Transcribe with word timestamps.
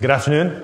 Good 0.00 0.12
afternoon. 0.12 0.62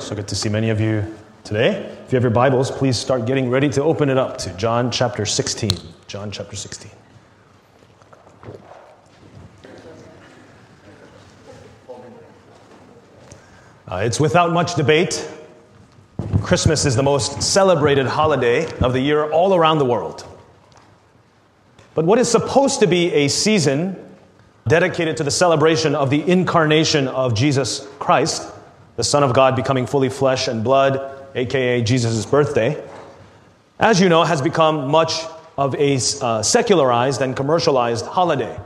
So 0.00 0.16
good 0.16 0.26
to 0.26 0.34
see 0.34 0.48
many 0.48 0.70
of 0.70 0.80
you 0.80 1.14
today. 1.44 1.76
If 2.04 2.12
you 2.12 2.16
have 2.16 2.24
your 2.24 2.32
Bibles, 2.32 2.72
please 2.72 2.96
start 2.96 3.24
getting 3.24 3.48
ready 3.48 3.68
to 3.68 3.84
open 3.84 4.08
it 4.08 4.18
up 4.18 4.36
to 4.38 4.50
John 4.56 4.90
chapter 4.90 5.24
16. 5.24 5.76
John 6.08 6.32
chapter 6.32 6.56
16. 6.56 6.90
Uh, 13.86 13.96
it's 13.98 14.18
without 14.18 14.52
much 14.52 14.74
debate. 14.74 15.30
Christmas 16.42 16.84
is 16.84 16.96
the 16.96 17.04
most 17.04 17.40
celebrated 17.40 18.06
holiday 18.06 18.66
of 18.80 18.92
the 18.92 19.00
year 19.00 19.30
all 19.30 19.54
around 19.54 19.78
the 19.78 19.84
world. 19.84 20.26
But 21.94 22.04
what 22.04 22.18
is 22.18 22.28
supposed 22.28 22.80
to 22.80 22.88
be 22.88 23.12
a 23.12 23.28
season 23.28 24.05
dedicated 24.66 25.16
to 25.18 25.24
the 25.24 25.30
celebration 25.30 25.94
of 25.94 26.10
the 26.10 26.28
incarnation 26.28 27.08
of 27.08 27.34
Jesus 27.34 27.86
Christ, 27.98 28.52
the 28.96 29.04
Son 29.04 29.22
of 29.22 29.32
God 29.32 29.54
becoming 29.54 29.86
fully 29.86 30.08
flesh 30.08 30.48
and 30.48 30.64
blood, 30.64 31.12
aka 31.34 31.82
Jesus' 31.82 32.26
birthday, 32.26 32.82
as 33.78 34.00
you 34.00 34.08
know, 34.08 34.24
has 34.24 34.40
become 34.40 34.88
much 34.90 35.24
of 35.58 35.74
a 35.76 35.98
uh, 36.20 36.42
secularized 36.42 37.20
and 37.22 37.36
commercialized 37.36 38.06
holiday, 38.06 38.58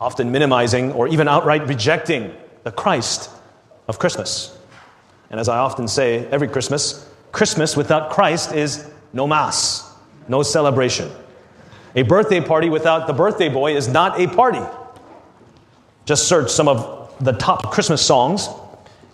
often 0.00 0.30
minimizing 0.30 0.92
or 0.92 1.08
even 1.08 1.28
outright 1.28 1.66
rejecting 1.66 2.34
the 2.62 2.70
Christ 2.70 3.30
of 3.88 3.98
Christmas. 3.98 4.56
And 5.30 5.38
as 5.38 5.48
I 5.48 5.58
often 5.58 5.88
say 5.88 6.26
every 6.26 6.48
Christmas, 6.48 7.08
Christmas 7.32 7.76
without 7.76 8.10
Christ 8.10 8.52
is 8.52 8.88
no 9.12 9.26
Mass, 9.26 9.92
no 10.28 10.42
celebration. 10.42 11.10
A 11.94 12.02
birthday 12.02 12.40
party 12.40 12.68
without 12.68 13.06
the 13.06 13.12
birthday 13.12 13.48
boy 13.48 13.76
is 13.76 13.88
not 13.88 14.20
a 14.20 14.26
party. 14.28 14.62
Just 16.08 16.26
search 16.26 16.50
some 16.50 16.68
of 16.68 17.14
the 17.20 17.32
top 17.32 17.70
Christmas 17.70 18.00
songs, 18.00 18.48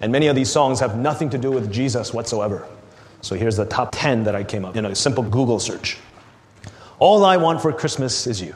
and 0.00 0.12
many 0.12 0.28
of 0.28 0.36
these 0.36 0.48
songs 0.48 0.78
have 0.78 0.96
nothing 0.96 1.28
to 1.30 1.38
do 1.38 1.50
with 1.50 1.72
Jesus 1.72 2.14
whatsoever. 2.14 2.68
So 3.20 3.34
here's 3.34 3.56
the 3.56 3.64
top 3.64 3.88
10 3.90 4.22
that 4.22 4.36
I 4.36 4.44
came 4.44 4.64
up 4.64 4.76
in 4.76 4.84
a 4.84 4.94
simple 4.94 5.24
Google 5.24 5.58
search. 5.58 5.98
All 7.00 7.24
I 7.24 7.36
want 7.36 7.60
for 7.60 7.72
Christmas 7.72 8.28
is 8.28 8.40
you. 8.40 8.54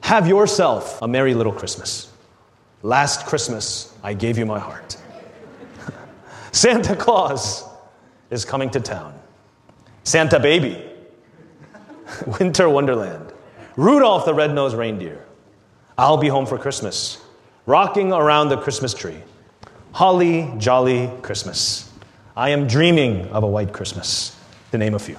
Have 0.00 0.26
yourself 0.26 1.02
a 1.02 1.06
merry 1.06 1.34
little 1.34 1.52
Christmas. 1.52 2.10
Last 2.80 3.26
Christmas, 3.26 3.94
I 4.02 4.14
gave 4.14 4.38
you 4.38 4.46
my 4.46 4.58
heart. 4.58 4.96
Santa 6.52 6.96
Claus 6.96 7.62
is 8.30 8.46
coming 8.46 8.70
to 8.70 8.80
town. 8.80 9.12
Santa 10.02 10.40
Baby. 10.40 10.82
Winter 12.40 12.70
Wonderland. 12.70 13.34
Rudolph 13.76 14.24
the 14.24 14.32
Red-Nosed 14.32 14.78
Reindeer. 14.78 15.26
I'll 15.98 16.16
be 16.16 16.28
home 16.28 16.46
for 16.46 16.56
Christmas, 16.56 17.18
rocking 17.66 18.12
around 18.12 18.48
the 18.48 18.56
Christmas 18.56 18.94
tree. 18.94 19.18
Holly 19.92 20.50
jolly 20.56 21.10
Christmas. 21.20 21.90
I 22.34 22.50
am 22.50 22.66
dreaming 22.66 23.26
of 23.28 23.42
a 23.42 23.46
white 23.46 23.74
Christmas, 23.74 24.34
to 24.70 24.78
name 24.78 24.94
a 24.94 24.98
few. 24.98 25.18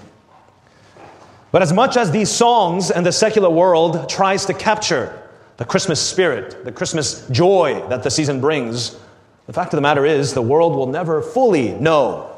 But 1.52 1.62
as 1.62 1.72
much 1.72 1.96
as 1.96 2.10
these 2.10 2.32
songs 2.32 2.90
and 2.90 3.06
the 3.06 3.12
secular 3.12 3.52
world 3.52 4.10
tries 4.10 4.46
to 4.46 4.54
capture 4.56 5.22
the 5.58 5.66
Christmas 5.66 6.02
spirit, 6.02 6.66
the 6.66 6.72
Christmas 6.72 7.28
joy 7.28 7.86
that 7.90 8.02
the 8.02 8.10
season 8.10 8.42
brings, 8.42 8.98
the 9.46 9.54
fact 9.54 9.74
of 9.74 9.78
the 9.78 9.82
matter 9.82 10.08
is 10.08 10.34
the 10.34 10.42
world 10.42 10.76
will 10.76 10.88
never 10.88 11.22
fully 11.22 11.74
know. 11.74 12.36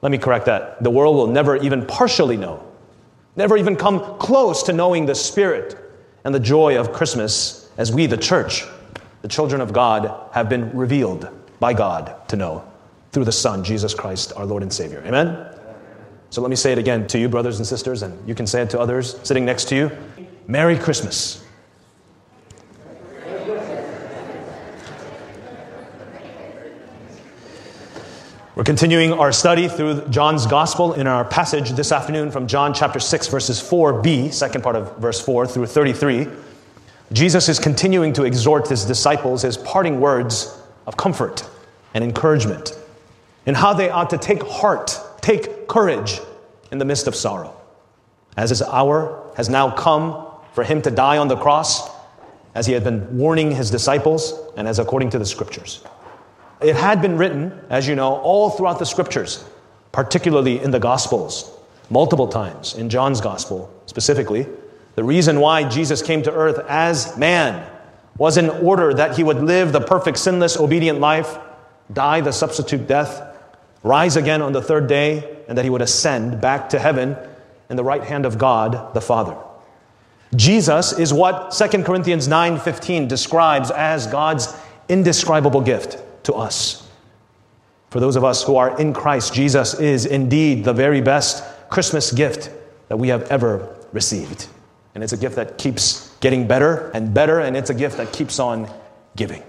Let 0.00 0.10
me 0.10 0.16
correct 0.16 0.46
that. 0.46 0.82
The 0.82 0.88
world 0.88 1.16
will 1.16 1.26
never 1.26 1.56
even 1.56 1.84
partially 1.84 2.38
know, 2.38 2.66
never 3.36 3.58
even 3.58 3.76
come 3.76 4.18
close 4.18 4.62
to 4.62 4.72
knowing 4.72 5.04
the 5.04 5.14
spirit 5.14 5.76
and 6.24 6.34
the 6.34 6.40
joy 6.40 6.80
of 6.80 6.94
Christmas 6.94 7.63
as 7.76 7.92
we, 7.92 8.06
the 8.06 8.16
church, 8.16 8.64
the 9.22 9.28
children 9.28 9.60
of 9.60 9.72
God, 9.72 10.30
have 10.32 10.48
been 10.48 10.74
revealed 10.76 11.28
by 11.60 11.72
God 11.72 12.28
to 12.28 12.36
know 12.36 12.64
through 13.12 13.24
the 13.24 13.32
Son, 13.32 13.64
Jesus 13.64 13.94
Christ, 13.94 14.32
our 14.36 14.44
Lord 14.44 14.62
and 14.62 14.72
Savior. 14.72 15.02
Amen? 15.06 15.54
So 16.30 16.40
let 16.40 16.50
me 16.50 16.56
say 16.56 16.72
it 16.72 16.78
again 16.78 17.06
to 17.08 17.18
you, 17.18 17.28
brothers 17.28 17.58
and 17.58 17.66
sisters, 17.66 18.02
and 18.02 18.28
you 18.28 18.34
can 18.34 18.46
say 18.46 18.62
it 18.62 18.70
to 18.70 18.80
others 18.80 19.18
sitting 19.22 19.44
next 19.44 19.68
to 19.68 19.76
you. 19.76 19.90
Merry 20.46 20.76
Christmas. 20.76 21.44
We're 28.56 28.62
continuing 28.62 29.12
our 29.12 29.32
study 29.32 29.66
through 29.66 30.06
John's 30.10 30.46
Gospel 30.46 30.92
in 30.92 31.08
our 31.08 31.24
passage 31.24 31.70
this 31.70 31.90
afternoon 31.90 32.30
from 32.30 32.46
John 32.46 32.72
chapter 32.72 33.00
6, 33.00 33.26
verses 33.26 33.60
4b, 33.60 34.32
second 34.32 34.62
part 34.62 34.76
of 34.76 34.96
verse 34.98 35.20
4 35.20 35.48
through 35.48 35.66
33. 35.66 36.28
Jesus 37.12 37.48
is 37.48 37.58
continuing 37.58 38.12
to 38.14 38.24
exhort 38.24 38.68
his 38.68 38.84
disciples 38.84 39.42
his 39.42 39.56
parting 39.56 40.00
words 40.00 40.58
of 40.86 40.96
comfort 40.96 41.48
and 41.92 42.02
encouragement 42.02 42.76
and 43.46 43.56
how 43.56 43.74
they 43.74 43.90
ought 43.90 44.10
to 44.10 44.18
take 44.18 44.42
heart, 44.42 44.98
take 45.20 45.68
courage 45.68 46.20
in 46.72 46.78
the 46.78 46.84
midst 46.84 47.06
of 47.06 47.14
sorrow. 47.14 47.54
As 48.36 48.50
his 48.50 48.62
hour 48.62 49.30
has 49.36 49.48
now 49.48 49.70
come 49.70 50.26
for 50.54 50.64
him 50.64 50.82
to 50.82 50.90
die 50.90 51.18
on 51.18 51.28
the 51.28 51.36
cross, 51.36 51.90
as 52.54 52.66
he 52.66 52.72
had 52.72 52.84
been 52.84 53.18
warning 53.18 53.50
his 53.50 53.70
disciples, 53.70 54.32
and 54.56 54.66
as 54.66 54.78
according 54.78 55.10
to 55.10 55.18
the 55.18 55.26
scriptures. 55.26 55.84
It 56.60 56.76
had 56.76 57.02
been 57.02 57.18
written, 57.18 57.60
as 57.68 57.86
you 57.86 57.94
know, 57.94 58.16
all 58.16 58.50
throughout 58.50 58.78
the 58.78 58.86
scriptures, 58.86 59.44
particularly 59.92 60.62
in 60.62 60.70
the 60.70 60.78
Gospels, 60.78 61.50
multiple 61.90 62.28
times, 62.28 62.74
in 62.74 62.88
John's 62.88 63.20
Gospel 63.20 63.70
specifically, 63.86 64.46
the 64.94 65.04
reason 65.04 65.40
why 65.40 65.68
Jesus 65.68 66.02
came 66.02 66.22
to 66.22 66.32
earth 66.32 66.58
as 66.68 67.16
man 67.16 67.68
was 68.16 68.36
in 68.36 68.48
order 68.48 68.94
that 68.94 69.16
he 69.16 69.24
would 69.24 69.42
live 69.42 69.72
the 69.72 69.80
perfect, 69.80 70.18
sinless, 70.18 70.56
obedient 70.56 71.00
life, 71.00 71.38
die 71.92 72.20
the 72.20 72.32
substitute 72.32 72.86
death, 72.86 73.36
rise 73.82 74.16
again 74.16 74.40
on 74.40 74.52
the 74.52 74.62
third 74.62 74.86
day, 74.86 75.38
and 75.48 75.58
that 75.58 75.64
he 75.64 75.70
would 75.70 75.82
ascend 75.82 76.40
back 76.40 76.68
to 76.68 76.78
heaven 76.78 77.16
in 77.68 77.76
the 77.76 77.84
right 77.84 78.04
hand 78.04 78.24
of 78.24 78.38
God 78.38 78.94
the 78.94 79.00
Father. 79.00 79.36
Jesus 80.36 80.92
is 80.98 81.12
what 81.12 81.52
2 81.52 81.84
Corinthians 81.84 82.28
9:15 82.28 83.08
describes 83.08 83.70
as 83.70 84.06
God's 84.06 84.54
indescribable 84.88 85.60
gift 85.60 85.98
to 86.24 86.34
us. 86.34 86.82
For 87.90 88.00
those 88.00 88.16
of 88.16 88.24
us 88.24 88.42
who 88.42 88.56
are 88.56 88.78
in 88.80 88.92
Christ, 88.92 89.32
Jesus 89.32 89.74
is 89.74 90.06
indeed 90.06 90.64
the 90.64 90.72
very 90.72 91.00
best 91.00 91.44
Christmas 91.70 92.10
gift 92.10 92.50
that 92.88 92.96
we 92.96 93.08
have 93.08 93.22
ever 93.30 93.68
received. 93.92 94.48
And 94.94 95.02
it's 95.02 95.12
a 95.12 95.16
gift 95.16 95.36
that 95.36 95.58
keeps 95.58 96.14
getting 96.20 96.46
better 96.46 96.90
and 96.92 97.12
better, 97.12 97.40
and 97.40 97.56
it's 97.56 97.70
a 97.70 97.74
gift 97.74 97.96
that 97.96 98.12
keeps 98.12 98.38
on 98.38 98.70
giving. 99.16 99.42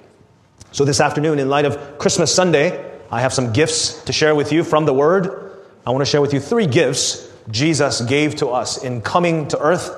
So, 0.72 0.85
this 0.85 1.00
afternoon, 1.00 1.39
in 1.39 1.50
light 1.50 1.66
of 1.66 2.00
Christmas 2.00 2.33
Sunday, 2.33 2.83
I 3.11 3.22
have 3.22 3.33
some 3.33 3.53
gifts 3.53 4.03
to 4.05 4.13
share 4.13 4.34
with 4.34 4.51
you 4.51 4.63
from 4.63 4.85
the 4.85 4.94
Word. 4.94 5.51
I 5.85 5.91
want 5.91 6.01
to 6.01 6.09
share 6.09 6.22
with 6.22 6.34
you 6.34 6.39
three 6.39 6.66
gifts 6.66 7.31
Jesus 7.51 8.01
gave 8.01 8.35
to 8.38 8.47
us 8.47 8.84
in 8.84 9.01
coming 9.01 9.47
to 9.50 9.59
earth 9.59 9.95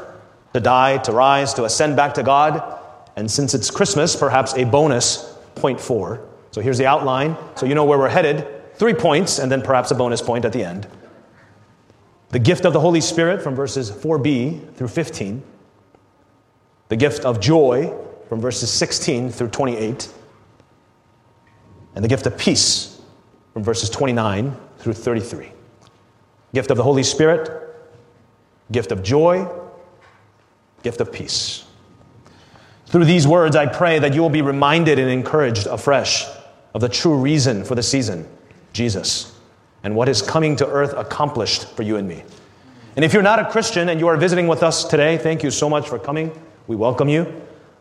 to 0.54 0.60
die, 0.60 0.98
to 0.98 1.14
rise, 1.14 1.54
to 1.54 1.64
ascend 1.64 1.96
back 1.96 2.16
to 2.16 2.24
God. 2.24 2.80
And 3.16 3.32
since 3.32 3.54
it's 3.54 3.72
Christmas, 3.72 4.16
perhaps 4.16 4.54
a 4.56 4.66
bonus 4.66 5.34
point 5.56 5.80
four. 5.80 6.28
So, 6.52 6.60
here's 6.60 6.78
the 6.78 6.88
outline 6.88 7.38
so 7.56 7.66
you 7.66 7.74
know 7.74 7.86
where 7.86 7.98
we're 7.98 8.10
headed. 8.10 8.46
Three 8.76 8.94
points, 8.94 9.40
and 9.40 9.52
then 9.52 9.62
perhaps 9.62 9.90
a 9.92 9.96
bonus 9.96 10.22
point 10.22 10.46
at 10.46 10.54
the 10.54 10.64
end 10.64 10.88
the 12.30 12.40
gift 12.40 12.66
of 12.66 12.74
the 12.74 12.80
Holy 12.80 13.02
Spirit 13.02 13.42
from 13.42 13.56
verses 13.56 13.90
4b 13.90 14.76
through 14.76 14.90
15, 14.90 15.42
the 16.90 16.96
gift 16.96 17.24
of 17.24 17.40
joy 17.40 17.94
from 18.28 18.42
verses 18.42 18.70
16 18.70 19.30
through 19.32 19.50
28, 19.50 20.10
and 21.96 22.04
the 22.04 22.10
gift 22.10 22.26
of 22.26 22.38
peace 22.38 23.02
from 23.54 23.64
verses 23.64 23.90
29 23.90 24.56
through 24.80 24.94
33. 24.94 25.52
Gift 26.54 26.72
of 26.72 26.78
the 26.78 26.84
Holy 26.84 27.04
Spirit, 27.04 27.50
gift 28.72 28.92
of 28.92 29.04
joy, 29.04 29.48
gift 30.84 31.00
of 31.00 31.12
peace. 31.12 31.64
Through 32.88 33.06
these 33.06 33.28
words, 33.28 33.56
I 33.56 33.66
pray 33.66 34.00
that 34.00 34.14
you 34.14 34.22
will 34.22 34.30
be 34.30 34.42
reminded 34.42 35.00
and 35.00 35.10
encouraged 35.10 35.68
afresh 35.68 36.26
of 36.74 36.82
the 36.82 36.90
true 36.90 37.18
reason 37.18 37.64
for 37.64 37.76
the 37.76 37.84
season 37.84 38.28
Jesus 38.74 39.37
and 39.88 39.96
what 39.96 40.10
His 40.10 40.22
coming 40.22 40.58
to 40.58 40.68
earth 40.68 40.94
accomplished 40.98 41.66
for 41.70 41.82
you 41.82 41.96
and 41.96 42.06
me. 42.06 42.22
And 42.98 43.06
if 43.06 43.14
you're 43.14 43.24
not 43.24 43.40
a 43.40 43.50
Christian 43.50 43.88
and 43.88 44.02
you 44.02 44.10
are 44.10 44.18
visiting 44.18 44.46
with 44.46 44.62
us 44.62 44.84
today, 44.84 45.18
thank 45.18 45.44
you 45.44 45.50
so 45.50 45.70
much 45.70 45.88
for 45.88 45.98
coming. 45.98 46.38
We 46.68 46.76
welcome 46.76 47.08
you. 47.08 47.34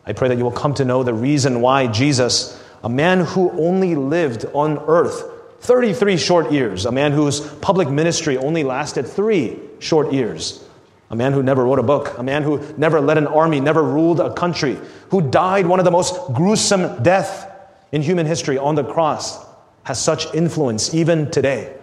I 0.05 0.13
pray 0.13 0.29
that 0.29 0.37
you 0.37 0.45
will 0.45 0.51
come 0.51 0.73
to 0.75 0.85
know 0.85 1.03
the 1.03 1.13
reason 1.13 1.59
why 1.59 1.87
Jesus, 1.87 2.63
a 2.81 2.87
man 2.87 3.25
who 3.25 3.51
only 3.59 3.95
lived 3.95 4.45
on 4.53 4.77
earth 4.87 5.21
33 5.59 6.15
short 6.15 6.49
years, 6.49 6.85
a 6.85 6.93
man 6.93 7.11
whose 7.11 7.41
public 7.41 7.89
ministry 7.89 8.37
only 8.37 8.63
lasted 8.63 9.03
three 9.05 9.59
short 9.79 10.13
years, 10.13 10.63
a 11.09 11.15
man 11.17 11.33
who 11.33 11.43
never 11.43 11.65
wrote 11.65 11.79
a 11.79 11.83
book, 11.83 12.17
a 12.17 12.23
man 12.23 12.41
who 12.41 12.65
never 12.77 13.01
led 13.01 13.17
an 13.17 13.27
army, 13.27 13.59
never 13.59 13.83
ruled 13.83 14.21
a 14.21 14.33
country, 14.33 14.77
who 15.09 15.29
died 15.29 15.67
one 15.67 15.79
of 15.79 15.83
the 15.83 15.91
most 15.91 16.15
gruesome 16.33 17.03
death 17.03 17.51
in 17.91 18.01
human 18.01 18.25
history 18.25 18.57
on 18.57 18.75
the 18.75 18.83
cross, 18.85 19.45
has 19.83 20.01
such 20.01 20.33
influence 20.33 20.93
even 20.93 21.29
today 21.31 21.76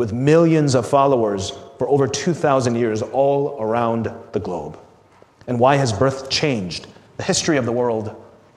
with 0.00 0.14
millions 0.14 0.74
of 0.74 0.88
followers 0.88 1.52
for 1.76 1.86
over 1.86 2.08
2,000 2.08 2.74
years 2.74 3.02
all 3.02 3.58
around 3.60 4.10
the 4.32 4.40
globe. 4.40 4.78
And 5.46 5.60
why 5.60 5.76
has 5.76 5.92
birth 5.92 6.30
changed 6.30 6.86
the 7.18 7.22
history 7.22 7.58
of 7.58 7.66
the 7.66 7.72
world 7.72 8.16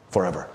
forever? 0.10 0.50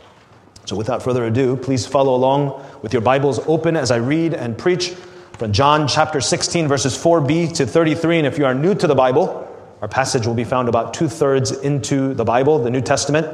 So, 0.65 0.77
without 0.77 1.03
further 1.03 1.27
ado, 1.27 1.59
please 1.59 1.87
follow 1.87 2.15
along 2.15 2.65
with 2.81 2.95
your 2.95 3.03
Bibles 3.03 3.39
open 3.47 3.77
as 3.77 3.91
I 3.91 3.97
read 3.97 4.33
and 4.33 4.57
preach 4.57 4.95
from 5.37 5.53
John 5.53 5.87
chapter 5.87 6.23
16, 6.23 6.67
verses 6.69 6.97
4b 6.97 7.55
to 7.57 7.67
33. 7.67 8.21
And 8.21 8.27
if 8.27 8.39
you 8.39 8.47
are 8.47 8.55
new 8.55 8.75
to 8.75 8.87
the 8.87 8.95
Bible, 8.95 9.47
our 9.83 9.89
passage 9.89 10.27
will 10.27 10.33
be 10.33 10.45
found 10.45 10.71
about 10.71 10.95
two 10.95 11.11
thirds 11.11 11.53
into 11.53 12.15
the 12.15 12.25
Bible, 12.25 12.59
the 12.61 12.71
New 12.71 12.81
Testament. 12.81 13.27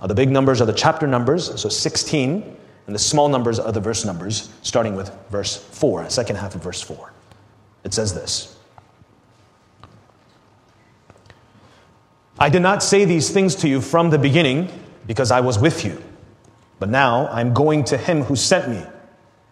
Uh, 0.00 0.06
the 0.06 0.14
big 0.14 0.30
numbers 0.30 0.60
are 0.60 0.66
the 0.66 0.72
chapter 0.72 1.08
numbers, 1.08 1.60
so 1.60 1.68
16, 1.68 2.56
and 2.86 2.94
the 2.94 2.98
small 3.00 3.28
numbers 3.28 3.58
are 3.58 3.72
the 3.72 3.80
verse 3.80 4.04
numbers, 4.04 4.50
starting 4.62 4.96
with 4.96 5.10
verse 5.30 5.56
4, 5.56 6.10
second 6.10 6.36
half 6.36 6.54
of 6.54 6.62
verse 6.62 6.82
4. 6.82 7.12
It 7.84 7.94
says 7.94 8.14
this 8.14 8.56
I 12.38 12.48
did 12.48 12.62
not 12.62 12.82
say 12.82 13.04
these 13.04 13.30
things 13.30 13.54
to 13.56 13.68
you 13.68 13.80
from 13.80 14.10
the 14.10 14.18
beginning 14.18 14.68
because 15.06 15.30
I 15.30 15.40
was 15.40 15.58
with 15.58 15.84
you. 15.84 16.02
But 16.78 16.88
now 16.88 17.28
I'm 17.28 17.54
going 17.54 17.84
to 17.84 17.96
him 17.96 18.22
who 18.22 18.34
sent 18.34 18.68
me. 18.68 18.82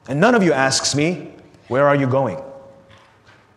And 0.09 0.21
none 0.21 0.35
of 0.35 0.43
you 0.43 0.53
asks 0.53 0.95
me, 0.97 1.33
Where 1.69 1.87
are 1.87 1.95
you 1.95 2.09
going? 2.09 2.43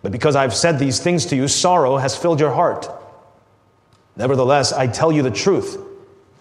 But 0.03 0.11
because 0.11 0.35
I've 0.35 0.53
said 0.53 0.77
these 0.77 0.99
things 0.99 1.25
to 1.27 1.35
you, 1.35 1.47
sorrow 1.47 1.97
has 1.97 2.15
filled 2.15 2.39
your 2.39 2.53
heart. 2.53 2.87
Nevertheless, 4.15 4.71
I 4.71 4.85
tell 4.85 5.11
you 5.11 5.23
the 5.23 5.31
truth. 5.31 5.79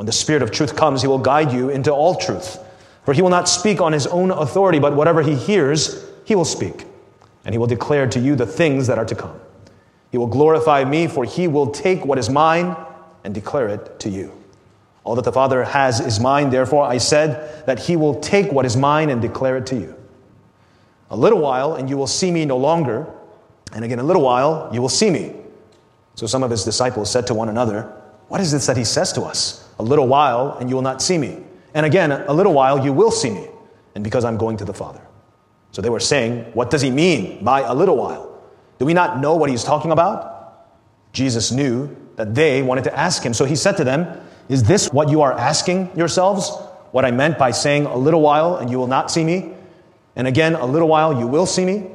When 0.00 0.06
the 0.06 0.12
Spirit 0.12 0.40
of 0.40 0.50
truth 0.50 0.76
comes, 0.76 1.02
he 1.02 1.08
will 1.08 1.18
guide 1.18 1.52
you 1.52 1.68
into 1.68 1.92
all 1.92 2.14
truth. 2.14 2.58
For 3.04 3.12
he 3.12 3.20
will 3.20 3.28
not 3.28 3.50
speak 3.50 3.82
on 3.82 3.92
his 3.92 4.06
own 4.06 4.30
authority, 4.30 4.78
but 4.78 4.96
whatever 4.96 5.20
he 5.20 5.34
hears, 5.34 6.02
he 6.24 6.34
will 6.34 6.46
speak. 6.46 6.86
And 7.44 7.52
he 7.52 7.58
will 7.58 7.66
declare 7.66 8.06
to 8.06 8.18
you 8.18 8.34
the 8.34 8.46
things 8.46 8.86
that 8.86 8.96
are 8.96 9.04
to 9.04 9.14
come. 9.14 9.38
He 10.10 10.16
will 10.16 10.26
glorify 10.26 10.84
me, 10.84 11.06
for 11.06 11.26
he 11.26 11.48
will 11.48 11.70
take 11.70 12.06
what 12.06 12.16
is 12.16 12.30
mine 12.30 12.74
and 13.24 13.34
declare 13.34 13.68
it 13.68 14.00
to 14.00 14.08
you. 14.08 14.32
All 15.04 15.16
that 15.16 15.26
the 15.26 15.32
Father 15.32 15.64
has 15.64 16.00
is 16.00 16.18
mine, 16.18 16.48
therefore 16.48 16.86
I 16.86 16.96
said 16.96 17.66
that 17.66 17.80
he 17.80 17.96
will 17.96 18.20
take 18.20 18.52
what 18.52 18.64
is 18.64 18.78
mine 18.78 19.10
and 19.10 19.20
declare 19.20 19.58
it 19.58 19.66
to 19.66 19.76
you. 19.76 19.94
A 21.10 21.16
little 21.18 21.40
while, 21.40 21.74
and 21.74 21.90
you 21.90 21.98
will 21.98 22.06
see 22.06 22.30
me 22.30 22.46
no 22.46 22.56
longer. 22.56 23.06
And 23.74 23.84
again, 23.84 23.98
a 23.98 24.02
little 24.02 24.22
while, 24.22 24.70
you 24.72 24.80
will 24.80 24.88
see 24.88 25.10
me. 25.10 25.34
So 26.14 26.26
some 26.26 26.42
of 26.42 26.50
his 26.50 26.64
disciples 26.64 27.10
said 27.10 27.26
to 27.26 27.34
one 27.34 27.50
another, 27.50 27.99
What 28.30 28.40
is 28.40 28.52
this 28.52 28.66
that 28.66 28.76
he 28.76 28.84
says 28.84 29.12
to 29.14 29.22
us? 29.22 29.68
A 29.80 29.82
little 29.82 30.06
while, 30.06 30.56
and 30.60 30.70
you 30.70 30.76
will 30.76 30.82
not 30.82 31.02
see 31.02 31.18
me. 31.18 31.42
And 31.74 31.84
again, 31.84 32.12
a 32.12 32.32
little 32.32 32.52
while, 32.52 32.84
you 32.84 32.92
will 32.92 33.10
see 33.10 33.28
me. 33.28 33.48
And 33.96 34.04
because 34.04 34.24
I'm 34.24 34.36
going 34.36 34.56
to 34.58 34.64
the 34.64 34.72
Father. 34.72 35.00
So 35.72 35.82
they 35.82 35.90
were 35.90 35.98
saying, 35.98 36.44
What 36.54 36.70
does 36.70 36.80
he 36.80 36.92
mean 36.92 37.42
by 37.42 37.62
a 37.62 37.74
little 37.74 37.96
while? 37.96 38.40
Do 38.78 38.86
we 38.86 38.94
not 38.94 39.18
know 39.18 39.34
what 39.34 39.50
he's 39.50 39.64
talking 39.64 39.90
about? 39.90 40.70
Jesus 41.12 41.50
knew 41.50 41.96
that 42.14 42.32
they 42.32 42.62
wanted 42.62 42.84
to 42.84 42.96
ask 42.96 43.20
him. 43.24 43.34
So 43.34 43.44
he 43.44 43.56
said 43.56 43.76
to 43.78 43.84
them, 43.84 44.06
Is 44.48 44.62
this 44.62 44.92
what 44.92 45.10
you 45.10 45.22
are 45.22 45.32
asking 45.32 45.90
yourselves? 45.96 46.52
What 46.92 47.04
I 47.04 47.10
meant 47.10 47.36
by 47.36 47.50
saying 47.50 47.86
a 47.86 47.96
little 47.96 48.20
while 48.20 48.58
and 48.58 48.70
you 48.70 48.78
will 48.78 48.86
not 48.86 49.10
see 49.10 49.24
me? 49.24 49.54
And 50.14 50.28
again, 50.28 50.54
a 50.54 50.66
little 50.66 50.86
while 50.86 51.18
you 51.18 51.26
will 51.26 51.46
see 51.46 51.64
me. 51.64 51.90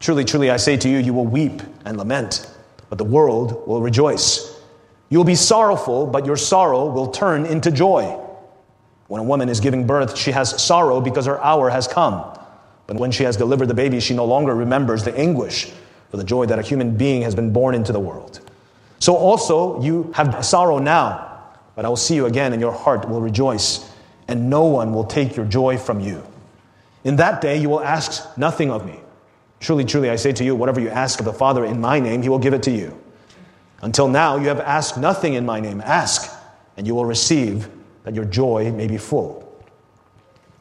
Truly, 0.00 0.24
truly, 0.24 0.50
I 0.50 0.56
say 0.56 0.78
to 0.78 0.88
you, 0.88 0.96
you 0.96 1.12
will 1.12 1.26
weep 1.26 1.60
and 1.84 1.98
lament, 1.98 2.50
but 2.88 2.96
the 2.96 3.04
world 3.04 3.68
will 3.68 3.82
rejoice. 3.82 4.53
You 5.14 5.18
will 5.18 5.24
be 5.24 5.36
sorrowful, 5.36 6.08
but 6.08 6.26
your 6.26 6.36
sorrow 6.36 6.86
will 6.86 7.06
turn 7.06 7.46
into 7.46 7.70
joy. 7.70 8.18
When 9.06 9.20
a 9.20 9.24
woman 9.24 9.48
is 9.48 9.60
giving 9.60 9.86
birth, 9.86 10.18
she 10.18 10.32
has 10.32 10.60
sorrow 10.60 11.00
because 11.00 11.26
her 11.26 11.40
hour 11.40 11.70
has 11.70 11.86
come. 11.86 12.36
But 12.88 12.96
when 12.96 13.12
she 13.12 13.22
has 13.22 13.36
delivered 13.36 13.66
the 13.66 13.74
baby, 13.74 14.00
she 14.00 14.12
no 14.12 14.24
longer 14.24 14.56
remembers 14.56 15.04
the 15.04 15.16
anguish 15.16 15.70
for 16.10 16.16
the 16.16 16.24
joy 16.24 16.46
that 16.46 16.58
a 16.58 16.62
human 16.62 16.96
being 16.96 17.22
has 17.22 17.32
been 17.32 17.52
born 17.52 17.76
into 17.76 17.92
the 17.92 18.00
world. 18.00 18.40
So 18.98 19.14
also, 19.14 19.80
you 19.80 20.10
have 20.16 20.44
sorrow 20.44 20.80
now, 20.80 21.44
but 21.76 21.84
I 21.84 21.88
will 21.88 21.94
see 21.94 22.16
you 22.16 22.26
again, 22.26 22.52
and 22.52 22.60
your 22.60 22.72
heart 22.72 23.08
will 23.08 23.20
rejoice, 23.20 23.88
and 24.26 24.50
no 24.50 24.64
one 24.64 24.92
will 24.92 25.04
take 25.04 25.36
your 25.36 25.46
joy 25.46 25.78
from 25.78 26.00
you. 26.00 26.26
In 27.04 27.14
that 27.14 27.40
day, 27.40 27.56
you 27.56 27.70
will 27.70 27.84
ask 27.84 28.36
nothing 28.36 28.68
of 28.68 28.84
me. 28.84 28.98
Truly, 29.60 29.84
truly, 29.84 30.10
I 30.10 30.16
say 30.16 30.32
to 30.32 30.42
you, 30.42 30.56
whatever 30.56 30.80
you 30.80 30.88
ask 30.88 31.20
of 31.20 31.24
the 31.24 31.32
Father 31.32 31.64
in 31.64 31.80
my 31.80 32.00
name, 32.00 32.20
he 32.20 32.28
will 32.28 32.40
give 32.40 32.52
it 32.52 32.64
to 32.64 32.72
you. 32.72 33.00
Until 33.84 34.08
now, 34.08 34.38
you 34.38 34.48
have 34.48 34.60
asked 34.60 34.96
nothing 34.96 35.34
in 35.34 35.44
my 35.44 35.60
name. 35.60 35.82
Ask, 35.84 36.34
and 36.78 36.86
you 36.86 36.94
will 36.94 37.04
receive, 37.04 37.68
that 38.04 38.14
your 38.14 38.24
joy 38.24 38.72
may 38.72 38.86
be 38.86 38.96
full. 38.96 39.42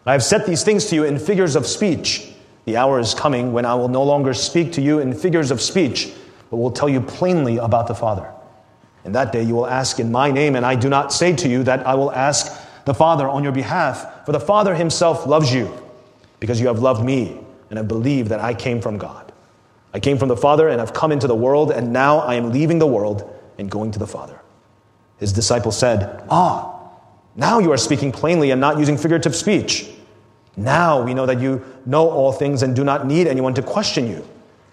I 0.05 0.11
have 0.11 0.23
set 0.23 0.45
these 0.45 0.65
things 0.65 0.87
to 0.87 0.95
you 0.95 1.05
in 1.05 1.17
figures 1.17 1.55
of 1.55 1.65
speech. 1.65 2.33
The 2.65 2.75
hour 2.75 2.99
is 2.99 3.13
coming 3.13 3.53
when 3.53 3.63
I 3.63 3.75
will 3.75 3.87
no 3.87 4.03
longer 4.03 4.33
speak 4.33 4.73
to 4.73 4.81
you 4.81 4.99
in 4.99 5.13
figures 5.13 5.51
of 5.51 5.61
speech, 5.61 6.11
but 6.49 6.57
will 6.57 6.71
tell 6.71 6.89
you 6.89 6.99
plainly 6.99 7.59
about 7.59 7.87
the 7.87 7.95
Father. 7.95 8.29
In 9.05 9.13
that 9.13 9.31
day, 9.31 9.41
you 9.41 9.55
will 9.55 9.67
ask 9.67 10.01
in 10.01 10.11
my 10.11 10.29
name, 10.29 10.57
and 10.57 10.65
I 10.65 10.75
do 10.75 10.89
not 10.89 11.13
say 11.13 11.33
to 11.33 11.47
you 11.47 11.63
that 11.63 11.87
I 11.87 11.95
will 11.95 12.11
ask 12.11 12.61
the 12.83 12.93
Father 12.93 13.29
on 13.29 13.41
your 13.41 13.53
behalf, 13.53 14.25
for 14.25 14.33
the 14.33 14.39
Father 14.41 14.75
himself 14.75 15.25
loves 15.25 15.53
you 15.53 15.71
because 16.41 16.59
you 16.59 16.67
have 16.67 16.79
loved 16.79 17.05
me 17.05 17.39
and 17.69 17.77
have 17.77 17.87
believed 17.87 18.31
that 18.31 18.41
I 18.41 18.53
came 18.53 18.81
from 18.81 18.97
God. 18.97 19.22
I 19.93 19.99
came 19.99 20.17
from 20.17 20.27
the 20.27 20.37
Father 20.37 20.69
and 20.69 20.81
I've 20.81 20.93
come 20.93 21.11
into 21.11 21.27
the 21.27 21.35
world, 21.35 21.71
and 21.71 21.93
now 21.93 22.19
I 22.19 22.35
am 22.35 22.51
leaving 22.51 22.79
the 22.79 22.87
world 22.87 23.31
and 23.57 23.69
going 23.69 23.91
to 23.91 23.99
the 23.99 24.07
Father. 24.07 24.39
His 25.17 25.31
disciples 25.31 25.77
said, 25.77 26.23
Ah, 26.29 26.73
now 27.35 27.59
you 27.59 27.71
are 27.71 27.77
speaking 27.77 28.11
plainly 28.11 28.51
and 28.51 28.59
not 28.59 28.79
using 28.79 28.97
figurative 28.97 29.35
speech. 29.35 29.87
Now 30.55 31.01
we 31.01 31.13
know 31.13 31.25
that 31.25 31.39
you 31.39 31.63
know 31.85 32.09
all 32.09 32.31
things 32.31 32.63
and 32.63 32.75
do 32.75 32.83
not 32.83 33.07
need 33.07 33.27
anyone 33.27 33.53
to 33.55 33.61
question 33.61 34.07
you. 34.09 34.27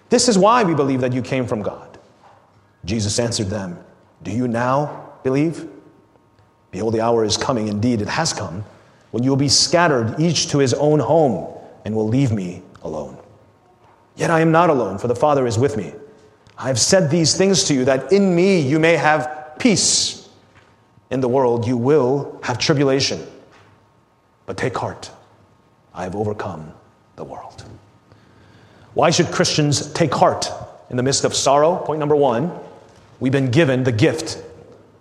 This 0.08 0.28
is 0.28 0.36
why 0.36 0.64
we 0.64 0.74
believe 0.74 1.00
that 1.02 1.12
you 1.12 1.22
came 1.22 1.46
from 1.46 1.62
God. 1.62 1.98
Jesus 2.84 3.18
answered 3.18 3.48
them, 3.48 3.78
Do 4.22 4.30
you 4.30 4.48
now 4.48 5.12
believe? 5.22 5.68
Behold, 6.70 6.94
the 6.94 7.00
hour 7.00 7.24
is 7.24 7.36
coming, 7.36 7.68
indeed, 7.68 8.00
it 8.00 8.08
has 8.08 8.32
come, 8.32 8.64
when 9.10 9.22
you 9.22 9.30
will 9.30 9.36
be 9.36 9.48
scattered, 9.48 10.18
each 10.20 10.48
to 10.50 10.58
his 10.58 10.72
own 10.74 11.00
home 11.00 11.52
and 11.84 11.94
will 11.94 12.08
leave 12.08 12.32
me 12.32 12.62
alone. 12.82 13.19
Yet 14.20 14.30
I 14.30 14.40
am 14.40 14.52
not 14.52 14.68
alone, 14.68 14.98
for 14.98 15.08
the 15.08 15.16
Father 15.16 15.46
is 15.46 15.58
with 15.58 15.78
me. 15.78 15.94
I 16.58 16.66
have 16.66 16.78
said 16.78 17.10
these 17.10 17.38
things 17.38 17.64
to 17.64 17.74
you 17.74 17.86
that 17.86 18.12
in 18.12 18.36
me 18.36 18.60
you 18.60 18.78
may 18.78 18.94
have 18.94 19.54
peace. 19.58 20.28
In 21.10 21.22
the 21.22 21.28
world 21.28 21.66
you 21.66 21.78
will 21.78 22.38
have 22.42 22.58
tribulation. 22.58 23.26
But 24.44 24.58
take 24.58 24.76
heart, 24.76 25.10
I 25.94 26.04
have 26.04 26.14
overcome 26.14 26.70
the 27.16 27.24
world. 27.24 27.64
Why 28.92 29.08
should 29.08 29.28
Christians 29.28 29.90
take 29.94 30.12
heart 30.12 30.50
in 30.90 30.98
the 30.98 31.02
midst 31.02 31.24
of 31.24 31.34
sorrow? 31.34 31.76
Point 31.76 31.98
number 31.98 32.14
one, 32.14 32.52
we've 33.20 33.32
been 33.32 33.50
given 33.50 33.84
the 33.84 33.92
gift 33.92 34.42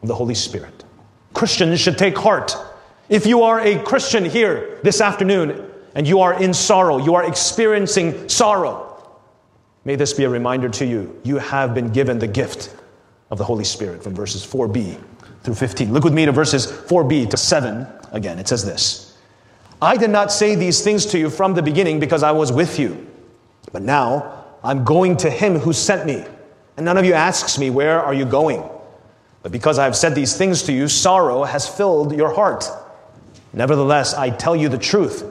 of 0.01 0.07
the 0.07 0.15
Holy 0.15 0.33
Spirit. 0.35 0.85
Christians 1.33 1.81
should 1.81 1.97
take 1.97 2.17
heart. 2.17 2.55
If 3.09 3.25
you 3.25 3.43
are 3.43 3.59
a 3.59 3.83
Christian 3.83 4.23
here 4.23 4.79
this 4.81 5.01
afternoon, 5.01 5.69
and 5.93 6.07
you 6.07 6.21
are 6.21 6.41
in 6.41 6.53
sorrow, 6.53 6.97
you 6.99 7.15
are 7.15 7.25
experiencing 7.25 8.29
sorrow, 8.29 8.88
may 9.89 9.95
this 9.95 10.13
be 10.13 10.23
a 10.23 10.29
reminder 10.29 10.69
to 10.69 10.85
you 10.85 11.19
you 11.23 11.39
have 11.39 11.73
been 11.73 11.91
given 11.91 12.19
the 12.19 12.27
gift 12.27 12.75
of 13.31 13.39
the 13.39 13.43
Holy 13.43 13.63
Spirit 13.63 14.03
from 14.03 14.13
verses 14.13 14.45
4b 14.45 15.01
through 15.41 15.55
15. 15.55 15.91
Look 15.91 16.03
with 16.03 16.13
me 16.13 16.27
to 16.27 16.31
verses 16.31 16.67
4b 16.67 17.31
to 17.31 17.35
7 17.35 17.87
again. 18.11 18.37
It 18.37 18.47
says 18.47 18.63
this 18.63 19.17
I 19.81 19.97
did 19.97 20.11
not 20.11 20.31
say 20.31 20.53
these 20.53 20.83
things 20.83 21.07
to 21.07 21.17
you 21.17 21.31
from 21.31 21.55
the 21.55 21.63
beginning 21.63 21.99
because 21.99 22.21
I 22.21 22.33
was 22.33 22.51
with 22.51 22.77
you, 22.77 23.07
but 23.71 23.81
now 23.81 24.45
I'm 24.63 24.83
going 24.83 25.17
to 25.17 25.29
him 25.31 25.57
who 25.57 25.73
sent 25.73 26.05
me. 26.05 26.23
And 26.77 26.85
none 26.85 26.99
of 26.99 27.03
you 27.03 27.13
asks 27.13 27.57
me, 27.57 27.71
Where 27.71 27.99
are 27.99 28.13
you 28.13 28.25
going? 28.25 28.61
But 29.41 29.51
because 29.51 29.79
I 29.79 29.85
have 29.85 29.95
said 29.95 30.13
these 30.13 30.37
things 30.37 30.61
to 30.63 30.71
you, 30.71 30.87
sorrow 30.87 31.45
has 31.45 31.67
filled 31.67 32.15
your 32.15 32.31
heart. 32.31 32.63
Nevertheless, 33.53 34.13
I 34.13 34.29
tell 34.29 34.55
you 34.55 34.69
the 34.69 34.77
truth. 34.77 35.23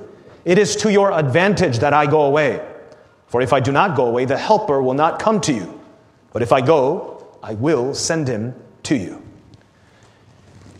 It 0.44 0.58
is 0.58 0.74
to 0.82 0.90
your 0.90 1.12
advantage 1.12 1.78
that 1.78 1.92
I 1.92 2.06
go 2.06 2.22
away. 2.22 2.67
For 3.28 3.40
if 3.40 3.52
I 3.52 3.60
do 3.60 3.72
not 3.72 3.96
go 3.96 4.06
away, 4.06 4.24
the 4.24 4.38
Helper 4.38 4.82
will 4.82 4.94
not 4.94 5.18
come 5.18 5.40
to 5.42 5.52
you. 5.52 5.80
But 6.32 6.42
if 6.42 6.52
I 6.52 6.60
go, 6.60 7.26
I 7.42 7.54
will 7.54 7.94
send 7.94 8.28
him 8.28 8.54
to 8.84 8.96
you. 8.96 9.22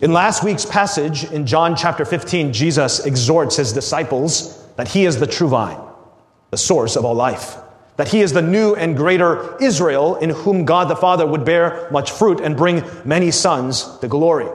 In 0.01 0.13
last 0.13 0.43
week's 0.43 0.65
passage 0.65 1.25
in 1.25 1.45
John 1.45 1.75
chapter 1.75 2.05
15, 2.05 2.53
Jesus 2.53 3.05
exhorts 3.05 3.57
his 3.57 3.73
disciples 3.73 4.65
that 4.75 4.87
he 4.87 5.05
is 5.05 5.19
the 5.19 5.27
true 5.27 5.49
vine, 5.49 5.79
the 6.51 6.57
source 6.57 6.95
of 6.95 7.05
all 7.05 7.15
life, 7.15 7.57
that 7.97 8.07
he 8.07 8.21
is 8.21 8.31
the 8.31 8.41
new 8.41 8.75
and 8.75 8.95
greater 8.95 9.57
Israel 9.61 10.15
in 10.15 10.29
whom 10.29 10.65
God 10.65 10.89
the 10.89 10.95
Father 10.95 11.27
would 11.27 11.43
bear 11.43 11.89
much 11.91 12.11
fruit 12.11 12.39
and 12.39 12.55
bring 12.55 12.83
many 13.03 13.29
sons 13.29 13.97
to 13.99 14.07
glory. 14.07 14.47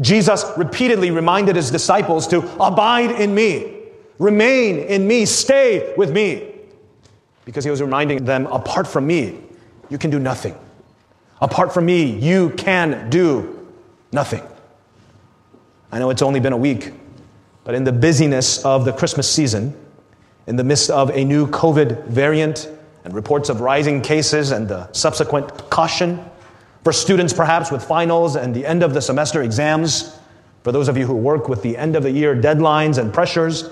Jesus 0.00 0.44
repeatedly 0.56 1.10
reminded 1.10 1.54
his 1.54 1.70
disciples 1.70 2.26
to 2.28 2.38
abide 2.60 3.12
in 3.12 3.34
me 3.34 3.82
Remain 4.22 4.78
in 4.78 5.08
me. 5.08 5.26
Stay 5.26 5.94
with 5.96 6.12
me. 6.12 6.51
Because 7.44 7.64
he 7.64 7.70
was 7.70 7.80
reminding 7.80 8.24
them, 8.24 8.46
apart 8.46 8.86
from 8.86 9.06
me, 9.06 9.40
you 9.88 9.98
can 9.98 10.10
do 10.10 10.18
nothing. 10.18 10.56
Apart 11.40 11.74
from 11.74 11.86
me, 11.86 12.04
you 12.18 12.50
can 12.50 13.10
do 13.10 13.68
nothing. 14.12 14.42
I 15.90 15.98
know 15.98 16.10
it's 16.10 16.22
only 16.22 16.40
been 16.40 16.52
a 16.52 16.56
week, 16.56 16.92
but 17.64 17.74
in 17.74 17.84
the 17.84 17.92
busyness 17.92 18.64
of 18.64 18.84
the 18.84 18.92
Christmas 18.92 19.28
season, 19.30 19.76
in 20.46 20.56
the 20.56 20.64
midst 20.64 20.90
of 20.90 21.10
a 21.10 21.24
new 21.24 21.46
COVID 21.48 22.06
variant 22.06 22.68
and 23.04 23.14
reports 23.14 23.48
of 23.48 23.60
rising 23.60 24.00
cases 24.00 24.52
and 24.52 24.68
the 24.68 24.90
subsequent 24.92 25.70
caution, 25.70 26.24
for 26.84 26.92
students 26.92 27.32
perhaps 27.32 27.70
with 27.70 27.84
finals 27.84 28.36
and 28.36 28.54
the 28.54 28.64
end 28.64 28.82
of 28.82 28.94
the 28.94 29.02
semester 29.02 29.42
exams, 29.42 30.16
for 30.62 30.72
those 30.72 30.88
of 30.88 30.96
you 30.96 31.06
who 31.06 31.14
work 31.14 31.48
with 31.48 31.62
the 31.62 31.76
end 31.76 31.96
of 31.96 32.04
the 32.04 32.10
year 32.10 32.34
deadlines 32.34 32.98
and 32.98 33.12
pressures, 33.12 33.68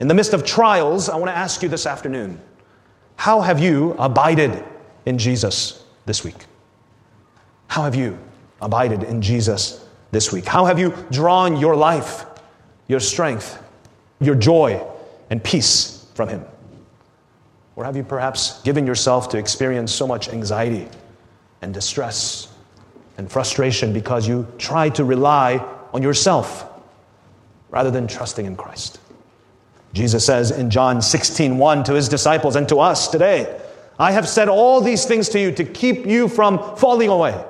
in 0.00 0.06
the 0.06 0.14
midst 0.14 0.32
of 0.32 0.44
trials, 0.44 1.08
I 1.08 1.16
want 1.16 1.30
to 1.30 1.36
ask 1.36 1.62
you 1.62 1.68
this 1.68 1.86
afternoon 1.86 2.40
how 3.18 3.40
have 3.40 3.58
you 3.58 3.96
abided 3.98 4.64
in 5.04 5.18
Jesus 5.18 5.82
this 6.06 6.22
week? 6.22 6.36
How 7.66 7.82
have 7.82 7.96
you 7.96 8.16
abided 8.62 9.02
in 9.02 9.20
Jesus 9.20 9.84
this 10.12 10.32
week? 10.32 10.46
How 10.46 10.64
have 10.66 10.78
you 10.78 10.94
drawn 11.10 11.56
your 11.56 11.74
life, 11.74 12.24
your 12.86 13.00
strength, 13.00 13.60
your 14.20 14.36
joy, 14.36 14.80
and 15.30 15.42
peace 15.42 16.06
from 16.14 16.28
Him? 16.28 16.44
Or 17.74 17.82
have 17.82 17.96
you 17.96 18.04
perhaps 18.04 18.62
given 18.62 18.86
yourself 18.86 19.28
to 19.30 19.36
experience 19.36 19.92
so 19.92 20.06
much 20.06 20.28
anxiety 20.28 20.86
and 21.60 21.74
distress 21.74 22.46
and 23.18 23.28
frustration 23.28 23.92
because 23.92 24.28
you 24.28 24.46
try 24.58 24.90
to 24.90 25.02
rely 25.02 25.56
on 25.92 26.04
yourself 26.04 26.70
rather 27.70 27.90
than 27.90 28.06
trusting 28.06 28.46
in 28.46 28.54
Christ? 28.54 29.00
Jesus 29.92 30.24
says 30.24 30.50
in 30.50 30.70
John 30.70 31.00
16, 31.02 31.56
1 31.58 31.84
to 31.84 31.94
his 31.94 32.08
disciples 32.08 32.56
and 32.56 32.68
to 32.68 32.78
us 32.78 33.08
today, 33.08 33.60
I 33.98 34.12
have 34.12 34.28
said 34.28 34.48
all 34.48 34.80
these 34.80 35.04
things 35.06 35.28
to 35.30 35.40
you 35.40 35.52
to 35.52 35.64
keep 35.64 36.06
you 36.06 36.28
from 36.28 36.76
falling 36.76 37.08
away. 37.08 37.42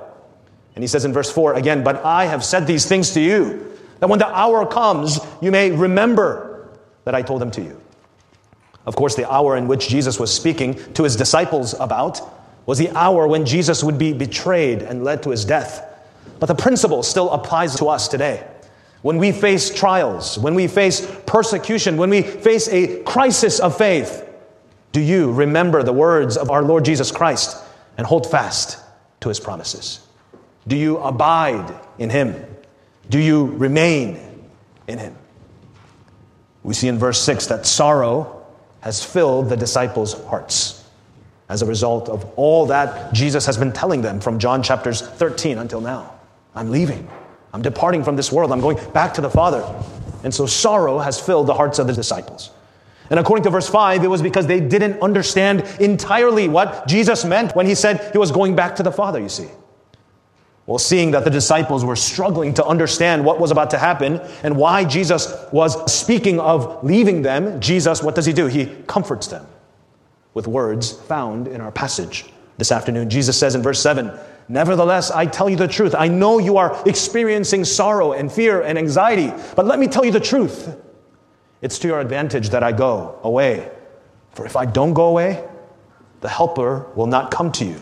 And 0.75 0.83
he 0.83 0.87
says 0.87 1.05
in 1.05 1.13
verse 1.13 1.31
4 1.31 1.55
again, 1.55 1.83
But 1.83 2.05
I 2.05 2.27
have 2.27 2.45
said 2.45 2.67
these 2.67 2.87
things 2.87 3.11
to 3.11 3.21
you, 3.21 3.77
that 3.99 4.09
when 4.09 4.19
the 4.19 4.29
hour 4.29 4.65
comes, 4.65 5.19
you 5.43 5.51
may 5.51 5.73
remember 5.73 6.69
that 7.05 7.15
I 7.15 7.23
told 7.23 7.41
them 7.41 7.51
to 7.53 7.63
you. 7.63 7.81
Of 8.87 8.97
course, 8.97 9.17
the 9.17 9.31
hour 9.31 9.57
in 9.57 9.69
which 9.69 9.89
Jesus 9.89 10.19
was 10.19 10.33
speaking 10.33 10.75
to 10.95 11.03
his 11.03 11.17
disciples 11.17 11.75
about 11.75 12.21
was 12.65 12.79
the 12.79 12.91
hour 12.97 13.27
when 13.27 13.45
Jesus 13.45 13.83
would 13.83 13.99
be 13.99 14.13
betrayed 14.13 14.83
and 14.83 15.05
led 15.05 15.23
to 15.25 15.31
his 15.31 15.45
death. 15.45 15.85
But 16.39 16.47
the 16.47 16.55
principle 16.55 17.03
still 17.03 17.31
applies 17.31 17.77
to 17.77 17.89
us 17.89 18.09
today. 18.09 18.47
When 19.03 19.19
we 19.19 19.33
face 19.33 19.71
trials, 19.71 20.39
when 20.39 20.55
we 20.55 20.67
face 20.67 21.07
persecution, 21.27 21.97
when 21.97 22.11
we 22.11 22.23
face 22.23 22.69
a 22.69 23.03
crisis 23.03 23.61
of 23.61 23.77
faith, 23.79 24.25
do 24.93 25.01
you 25.01 25.33
remember 25.33 25.83
the 25.83 25.93
words 25.93 26.37
of 26.37 26.51
our 26.51 26.63
Lord 26.63 26.85
Jesus 26.85 27.13
Christ 27.13 27.57
and 27.97 28.07
hold 28.07 28.29
fast 28.29 28.79
to 29.21 29.29
his 29.29 29.39
promises? 29.39 30.01
Do 30.67 30.77
you 30.77 30.99
abide 30.99 31.75
in 31.99 32.11
him? 32.11 32.45
Do 33.09 33.19
you 33.19 33.47
remain 33.47 34.19
in 34.87 34.99
him? 34.99 35.17
We 36.63 36.75
see 36.75 36.89
in 36.89 36.99
verse 36.99 37.21
6 37.23 37.47
that 37.47 37.67
sorrow 37.67 38.47
has 38.81 39.05
filled 39.05 39.49
the 39.49 39.57
disciples' 39.57 40.15
hearts 40.25 40.85
as 41.49 41.63
a 41.63 41.67
result 41.67 42.09
of 42.09 42.25
all 42.37 42.67
that 42.67 43.13
Jesus 43.13 43.47
has 43.47 43.57
been 43.57 43.73
telling 43.73 44.03
them 44.03 44.21
from 44.21 44.39
John 44.39 44.63
chapters 44.63 45.01
13 45.01 45.59
until 45.59 45.81
now. 45.81 46.13
I'm 46.55 46.71
leaving. 46.71 47.09
I'm 47.53 47.63
departing 47.63 48.05
from 48.05 48.17
this 48.17 48.31
world. 48.31 48.53
I'm 48.53 48.61
going 48.61 48.79
back 48.93 49.15
to 49.15 49.21
the 49.21 49.31
Father. 49.31 49.65
And 50.25 50.35
so 50.35 50.47
sorrow 50.47 50.99
has 50.99 51.21
filled 51.21 51.47
the 51.47 51.55
hearts 51.55 51.79
of 51.79 51.87
the 51.87 51.93
disciples. 51.93 52.51
And 53.11 53.19
according 53.19 53.45
to 53.45 53.51
verse 53.51 53.69
5, 53.69 54.05
it 54.05 54.09
was 54.09 54.21
because 54.21 54.47
they 54.47 54.61
didn't 54.61 55.01
understand 55.01 55.63
entirely 55.81 56.49
what 56.49 56.87
Jesus 56.87 57.25
meant 57.25 57.57
when 57.57 57.67
he 57.67 57.75
said 57.75 58.13
he 58.13 58.19
was 58.19 58.31
going 58.31 58.55
back 58.55 58.77
to 58.77 58.83
the 58.83 58.93
Father, 58.93 59.19
you 59.19 59.31
see. 59.31 59.49
Well, 60.67 60.79
seeing 60.79 61.13
that 61.13 61.25
the 61.25 61.31
disciples 61.31 61.83
were 61.83 61.97
struggling 61.97 62.53
to 62.55 62.67
understand 62.67 63.25
what 63.25 63.41
was 63.41 63.51
about 63.51 63.71
to 63.71 63.79
happen 63.79 64.21
and 64.43 64.55
why 64.55 64.85
Jesus 64.85 65.35
was 65.51 65.91
speaking 65.91 66.39
of 66.39 66.85
leaving 66.85 67.23
them, 67.23 67.59
Jesus, 67.59 68.03
what 68.03 68.15
does 68.15 68.27
he 68.27 68.35
do? 68.35 68.47
He 68.47 68.67
comforts 68.87 69.29
them 69.29 69.47
with 70.35 70.47
words 70.47 70.93
found 70.93 71.49
in 71.49 71.63
our 71.63 71.73
passage 71.73 72.27
this 72.59 72.71
afternoon. 72.71 73.09
Jesus 73.09 73.39
says 73.39 73.55
in 73.55 73.63
verse 73.63 73.81
7 73.81 74.13
Nevertheless, 74.49 75.11
I 75.11 75.27
tell 75.27 75.51
you 75.51 75.57
the 75.57 75.69
truth. 75.69 75.95
I 75.95 76.09
know 76.09 76.39
you 76.39 76.57
are 76.57 76.83
experiencing 76.87 77.65
sorrow 77.65 78.13
and 78.13 78.33
fear 78.33 78.63
and 78.63 78.79
anxiety, 78.79 79.33
but 79.55 79.67
let 79.67 79.79
me 79.79 79.87
tell 79.87 80.05
you 80.05 80.13
the 80.13 80.21
truth. 80.21 80.75
It's 81.61 81.79
to 81.81 81.89
your 81.89 82.01
advantage 82.01 82.51
that 82.51 82.63
I 82.63 82.73
go 82.73 83.19
away. 83.23 83.71
For 84.33 84.47
if 84.47 84.57
I 84.57 84.65
don't 84.65 84.95
go 84.95 85.07
away, 85.07 85.45
the 86.21 86.29
Helper 86.29 86.87
will 86.95 87.07
not 87.07 87.31
come 87.31 87.53
to 87.53 87.65
you. 87.65 87.79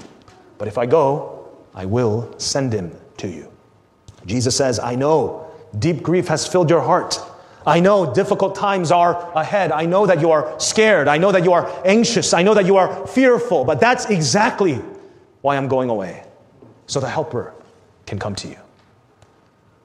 But 0.58 0.68
if 0.68 0.78
I 0.78 0.86
go, 0.86 1.48
I 1.74 1.84
will 1.84 2.34
send 2.38 2.72
him 2.72 2.96
to 3.18 3.28
you. 3.28 3.52
Jesus 4.24 4.56
says, 4.56 4.78
I 4.78 4.94
know 4.94 5.46
deep 5.78 6.02
grief 6.02 6.28
has 6.28 6.46
filled 6.46 6.70
your 6.70 6.80
heart. 6.80 7.20
I 7.66 7.80
know 7.80 8.12
difficult 8.12 8.54
times 8.54 8.90
are 8.90 9.32
ahead. 9.36 9.72
I 9.72 9.86
know 9.86 10.06
that 10.06 10.20
you 10.20 10.30
are 10.30 10.58
scared. 10.58 11.08
I 11.08 11.18
know 11.18 11.32
that 11.32 11.44
you 11.44 11.52
are 11.52 11.70
anxious. 11.84 12.32
I 12.32 12.42
know 12.42 12.54
that 12.54 12.64
you 12.64 12.76
are 12.76 13.06
fearful. 13.06 13.64
But 13.64 13.80
that's 13.80 14.06
exactly 14.06 14.80
why 15.42 15.56
I'm 15.56 15.68
going 15.68 15.90
away. 15.90 16.25
So 16.86 17.00
the 17.00 17.08
helper 17.08 17.52
can 18.06 18.18
come 18.18 18.34
to 18.36 18.48
you. 18.48 18.58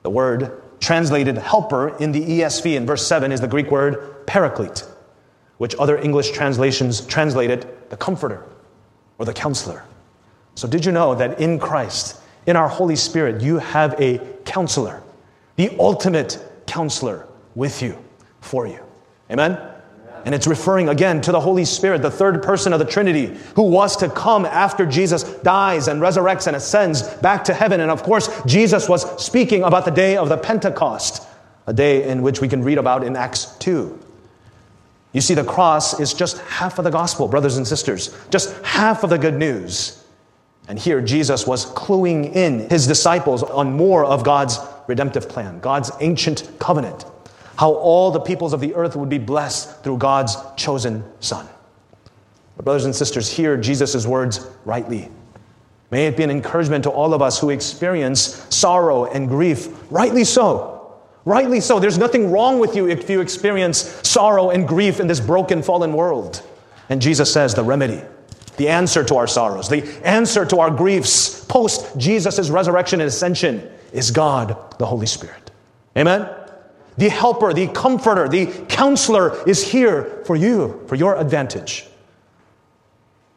The 0.03 0.09
word 0.09 0.61
translated 0.79 1.37
helper 1.37 1.95
in 1.97 2.11
the 2.11 2.21
ESV 2.21 2.75
in 2.75 2.85
verse 2.85 3.05
7 3.05 3.31
is 3.31 3.41
the 3.41 3.47
Greek 3.47 3.69
word 3.69 4.25
paraclete, 4.25 4.83
which 5.57 5.75
other 5.75 5.97
English 5.97 6.31
translations 6.31 7.01
translated 7.01 7.67
the 7.89 7.97
comforter 7.97 8.43
or 9.17 9.25
the 9.25 9.33
counselor. 9.33 9.83
So, 10.55 10.67
did 10.67 10.85
you 10.85 10.91
know 10.91 11.15
that 11.15 11.39
in 11.39 11.59
Christ, 11.59 12.19
in 12.45 12.55
our 12.55 12.67
Holy 12.67 12.95
Spirit, 12.95 13.41
you 13.41 13.59
have 13.59 13.99
a 14.01 14.19
counselor, 14.43 15.01
the 15.55 15.75
ultimate 15.79 16.39
counselor 16.65 17.27
with 17.55 17.81
you, 17.81 17.97
for 18.41 18.67
you? 18.67 18.79
Amen? 19.29 19.70
And 20.25 20.35
it's 20.35 20.47
referring 20.47 20.89
again 20.89 21.21
to 21.21 21.31
the 21.31 21.39
Holy 21.39 21.65
Spirit, 21.65 22.01
the 22.01 22.11
third 22.11 22.43
person 22.43 22.73
of 22.73 22.79
the 22.79 22.85
Trinity, 22.85 23.37
who 23.55 23.63
was 23.63 23.97
to 23.97 24.09
come 24.09 24.45
after 24.45 24.85
Jesus 24.85 25.23
dies 25.23 25.87
and 25.87 26.01
resurrects 26.01 26.47
and 26.47 26.55
ascends 26.55 27.01
back 27.01 27.43
to 27.45 27.53
heaven. 27.53 27.79
And 27.79 27.89
of 27.89 28.03
course, 28.03 28.29
Jesus 28.45 28.87
was 28.87 29.23
speaking 29.23 29.63
about 29.63 29.85
the 29.85 29.91
day 29.91 30.17
of 30.17 30.29
the 30.29 30.37
Pentecost, 30.37 31.27
a 31.67 31.73
day 31.73 32.07
in 32.07 32.21
which 32.21 32.41
we 32.41 32.47
can 32.47 32.63
read 32.63 32.77
about 32.77 33.03
in 33.03 33.15
Acts 33.15 33.45
2. 33.59 33.99
You 35.13 35.21
see, 35.21 35.33
the 35.33 35.43
cross 35.43 35.99
is 35.99 36.13
just 36.13 36.37
half 36.39 36.77
of 36.77 36.85
the 36.85 36.91
gospel, 36.91 37.27
brothers 37.27 37.57
and 37.57 37.67
sisters, 37.67 38.15
just 38.29 38.53
half 38.63 39.03
of 39.03 39.09
the 39.09 39.17
good 39.17 39.35
news. 39.35 40.01
And 40.67 40.79
here 40.79 41.01
Jesus 41.01 41.45
was 41.45 41.65
cluing 41.65 42.33
in 42.33 42.69
his 42.69 42.87
disciples 42.87 43.43
on 43.43 43.73
more 43.73 44.05
of 44.05 44.23
God's 44.23 44.57
redemptive 44.87 45.27
plan, 45.27 45.59
God's 45.59 45.91
ancient 45.99 46.49
covenant, 46.59 47.05
how 47.61 47.73
all 47.73 48.09
the 48.09 48.19
peoples 48.19 48.53
of 48.53 48.59
the 48.59 48.73
earth 48.73 48.95
would 48.95 49.07
be 49.07 49.19
blessed 49.19 49.83
through 49.83 49.95
God's 49.95 50.35
chosen 50.57 51.03
Son. 51.19 51.47
But 52.57 52.65
brothers 52.65 52.85
and 52.85 52.95
sisters, 52.95 53.31
hear 53.31 53.55
Jesus' 53.55 54.03
words 54.07 54.47
rightly. 54.65 55.09
May 55.91 56.07
it 56.07 56.17
be 56.17 56.23
an 56.23 56.31
encouragement 56.31 56.85
to 56.85 56.89
all 56.89 57.13
of 57.13 57.21
us 57.21 57.39
who 57.39 57.51
experience 57.51 58.47
sorrow 58.49 59.05
and 59.05 59.29
grief, 59.29 59.67
rightly 59.91 60.23
so. 60.23 60.97
Rightly 61.23 61.59
so. 61.59 61.79
There's 61.79 61.99
nothing 61.99 62.31
wrong 62.31 62.57
with 62.57 62.75
you 62.75 62.89
if 62.89 63.07
you 63.07 63.21
experience 63.21 63.77
sorrow 64.09 64.49
and 64.49 64.67
grief 64.67 64.99
in 64.99 65.05
this 65.05 65.19
broken, 65.19 65.61
fallen 65.61 65.93
world. 65.93 66.41
And 66.89 66.99
Jesus 66.99 67.31
says 67.31 67.53
the 67.53 67.63
remedy 67.63 68.01
the 68.57 68.69
answer 68.69 69.03
to 69.03 69.17
our 69.17 69.27
sorrows, 69.27 69.69
the 69.69 69.83
answer 70.03 70.47
to 70.47 70.57
our 70.57 70.71
griefs 70.71 71.45
post 71.45 71.95
Jesus' 71.95 72.49
resurrection 72.49 73.01
and 73.01 73.07
ascension 73.07 73.69
is 73.93 74.09
God, 74.09 74.57
the 74.79 74.85
Holy 74.87 75.05
Spirit. 75.05 75.51
Amen? 75.95 76.27
The 76.97 77.09
helper, 77.09 77.53
the 77.53 77.67
comforter, 77.67 78.27
the 78.27 78.47
counselor 78.67 79.47
is 79.47 79.71
here 79.71 80.23
for 80.25 80.35
you, 80.35 80.83
for 80.87 80.95
your 80.95 81.17
advantage. 81.17 81.87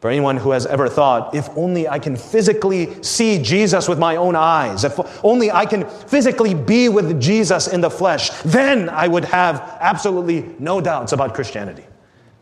For 0.01 0.11
anyone 0.11 0.37
who 0.37 0.51
has 0.51 0.67
ever 0.67 0.87
thought, 0.87 1.35
if 1.35 1.49
only 1.57 1.89
I 1.89 1.99
can 1.99 2.15
physically 2.15 3.03
see 3.03 3.43
Jesus 3.43 3.89
with 3.89 3.99
my 3.99 4.17
own 4.17 4.37
eyes, 4.37 4.85
if 4.85 4.99
only 5.25 5.51
I 5.51 5.65
can 5.65 5.89
physically 5.89 6.53
be 6.53 6.91
with 6.91 7.19
Jesus 7.19 7.69
in 7.69 7.81
the 7.81 7.89
flesh, 7.89 8.29
then 8.43 8.91
I 8.91 9.09
would 9.09 9.25
have 9.25 9.79
absolutely 9.81 10.55
no 10.59 10.83
doubts 10.83 11.13
about 11.13 11.35
Christianity. 11.35 11.87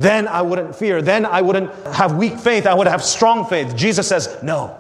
Then 0.01 0.27
I 0.27 0.43
wouldn't 0.43 0.75
fear. 0.75 1.03
Then 1.03 1.25
I 1.25 1.41
wouldn't 1.41 1.73
have 1.87 2.17
weak 2.17 2.37
faith. 2.37 2.67
I 2.67 2.75
would 2.75 2.89
have 2.89 3.05
strong 3.05 3.47
faith. 3.47 3.77
Jesus 3.77 4.09
says, 4.09 4.37
No. 4.43 4.77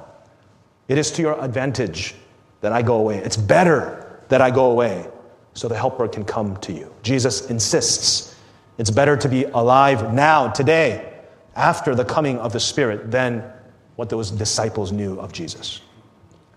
It 0.89 0.99
is 0.99 1.13
to 1.13 1.23
your 1.23 1.41
advantage 1.41 2.17
that 2.63 2.73
I 2.73 2.83
go 2.83 2.97
away. 2.97 3.19
It's 3.19 3.37
better 3.37 4.19
that 4.29 4.41
I 4.41 4.51
go 4.51 4.73
away 4.73 5.07
so 5.55 5.69
the 5.69 5.77
helper 5.77 6.09
can 6.09 6.25
come 6.25 6.57
to 6.59 6.73
you. 6.73 6.93
Jesus 7.03 7.51
insists 7.51 8.33
it's 8.79 8.91
better 8.91 9.17
to 9.17 9.29
be 9.29 9.45
alive 9.45 10.13
now, 10.15 10.49
today, 10.49 11.13
after 11.55 11.95
the 11.95 12.05
coming 12.05 12.39
of 12.39 12.53
the 12.53 12.61
Spirit, 12.61 13.11
than 13.11 13.45
what 13.97 14.09
those 14.09 14.31
disciples 14.31 14.93
knew 14.93 15.21
of 15.21 15.33
Jesus. 15.33 15.81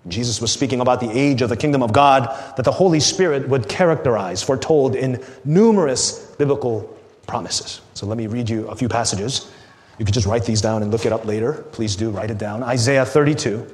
Jesus 0.07 0.39
was 0.39 0.51
speaking 0.51 0.79
about 0.79 0.99
the 0.99 1.09
age 1.11 1.41
of 1.41 1.49
the 1.49 1.57
kingdom 1.57 1.81
of 1.83 1.91
God 1.91 2.29
that 2.55 2.63
the 2.63 2.71
Holy 2.71 2.99
Spirit 2.99 3.49
would 3.49 3.67
characterize, 3.67 4.41
foretold 4.41 4.95
in 4.95 5.23
numerous 5.43 6.19
biblical 6.37 6.97
promises. 7.27 7.81
So 7.95 8.05
let 8.05 8.17
me 8.17 8.27
read 8.27 8.49
you 8.49 8.67
a 8.67 8.75
few 8.75 8.87
passages. 8.87 9.51
You 9.97 10.05
could 10.05 10.13
just 10.13 10.27
write 10.27 10.45
these 10.45 10.61
down 10.61 10.83
and 10.83 10.91
look 10.91 11.05
it 11.05 11.11
up 11.11 11.25
later. 11.25 11.65
Please 11.71 11.95
do 11.95 12.11
write 12.11 12.29
it 12.29 12.37
down. 12.37 12.63
Isaiah 12.63 13.05
32, 13.05 13.67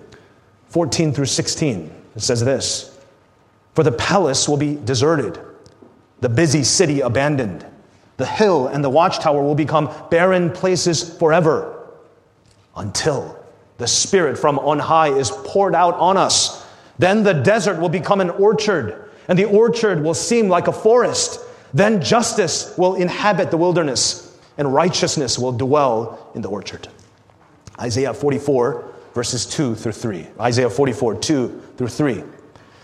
14 0.67 1.13
through 1.13 1.25
16. 1.25 1.91
It 2.15 2.21
says 2.21 2.43
this 2.43 2.90
For 3.73 3.83
the 3.83 3.91
palace 3.91 4.49
will 4.49 4.57
be 4.57 4.75
deserted, 4.75 5.39
the 6.19 6.29
busy 6.29 6.63
city 6.63 7.01
abandoned. 7.01 7.65
The 8.17 8.25
hill 8.25 8.67
and 8.67 8.83
the 8.83 8.89
watchtower 8.89 9.41
will 9.41 9.55
become 9.55 9.89
barren 10.09 10.51
places 10.51 11.17
forever 11.17 11.89
until 12.75 13.43
the 13.77 13.87
Spirit 13.87 14.37
from 14.37 14.59
on 14.59 14.77
high 14.77 15.09
is 15.09 15.31
poured 15.31 15.73
out 15.73 15.95
on 15.95 16.17
us. 16.17 16.65
Then 16.99 17.23
the 17.23 17.33
desert 17.33 17.79
will 17.79 17.89
become 17.89 18.21
an 18.21 18.29
orchard, 18.29 19.09
and 19.27 19.39
the 19.39 19.45
orchard 19.45 20.03
will 20.03 20.13
seem 20.13 20.49
like 20.49 20.67
a 20.67 20.71
forest. 20.71 21.39
Then 21.73 22.01
justice 22.01 22.75
will 22.77 22.95
inhabit 22.95 23.49
the 23.49 23.57
wilderness, 23.57 24.37
and 24.57 24.71
righteousness 24.71 25.39
will 25.39 25.53
dwell 25.53 26.31
in 26.35 26.43
the 26.43 26.49
orchard. 26.49 26.87
Isaiah 27.79 28.13
44, 28.13 28.85
verses 29.15 29.47
2 29.47 29.73
through 29.73 29.93
3. 29.93 30.27
Isaiah 30.39 30.69
44, 30.69 31.15
2 31.15 31.61
through 31.77 31.87
3. 31.87 32.23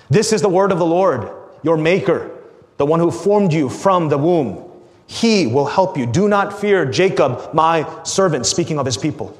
This 0.09 0.31
is 0.31 0.41
the 0.41 0.49
word 0.49 0.71
of 0.71 0.79
the 0.79 0.85
Lord, 0.85 1.29
your 1.63 1.77
Maker, 1.77 2.31
the 2.77 2.85
one 2.85 2.99
who 2.99 3.11
formed 3.11 3.51
you 3.51 3.69
from 3.69 4.09
the 4.09 4.17
womb. 4.17 4.63
He 5.07 5.47
will 5.47 5.65
help 5.65 5.97
you. 5.97 6.05
Do 6.05 6.27
not 6.27 6.59
fear 6.59 6.85
Jacob, 6.85 7.53
my 7.53 8.03
servant, 8.03 8.45
speaking 8.45 8.77
of 8.77 8.85
his 8.85 8.97
people. 8.97 9.37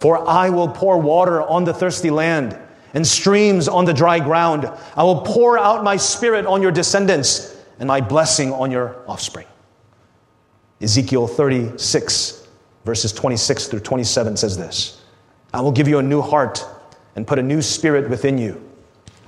For 0.00 0.28
I 0.28 0.50
will 0.50 0.68
pour 0.68 0.98
water 0.98 1.42
on 1.42 1.64
the 1.64 1.74
thirsty 1.74 2.10
land 2.10 2.56
and 2.94 3.06
streams 3.06 3.68
on 3.68 3.84
the 3.84 3.92
dry 3.92 4.20
ground. 4.20 4.70
I 4.96 5.02
will 5.02 5.22
pour 5.22 5.58
out 5.58 5.82
my 5.82 5.96
spirit 5.96 6.46
on 6.46 6.62
your 6.62 6.70
descendants 6.70 7.56
and 7.78 7.88
my 7.88 8.00
blessing 8.00 8.52
on 8.52 8.70
your 8.70 9.02
offspring. 9.08 9.46
Ezekiel 10.80 11.26
36, 11.26 12.46
verses 12.84 13.12
26 13.12 13.66
through 13.66 13.80
27 13.80 14.36
says 14.36 14.56
this 14.56 15.02
I 15.52 15.60
will 15.60 15.72
give 15.72 15.88
you 15.88 15.98
a 15.98 16.02
new 16.02 16.22
heart 16.22 16.64
and 17.16 17.26
put 17.26 17.38
a 17.38 17.42
new 17.42 17.60
spirit 17.60 18.08
within 18.08 18.38
you. 18.38 18.67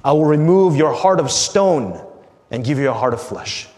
I 0.04 0.12
will 0.12 0.24
remove 0.24 0.76
your 0.76 0.94
heart 0.94 1.20
of 1.20 1.30
stone 1.30 2.04
and 2.50 2.64
give 2.64 2.78
you 2.78 2.90
a 2.90 2.94
heart 2.94 3.14
of 3.14 3.22
flesh. 3.22 3.68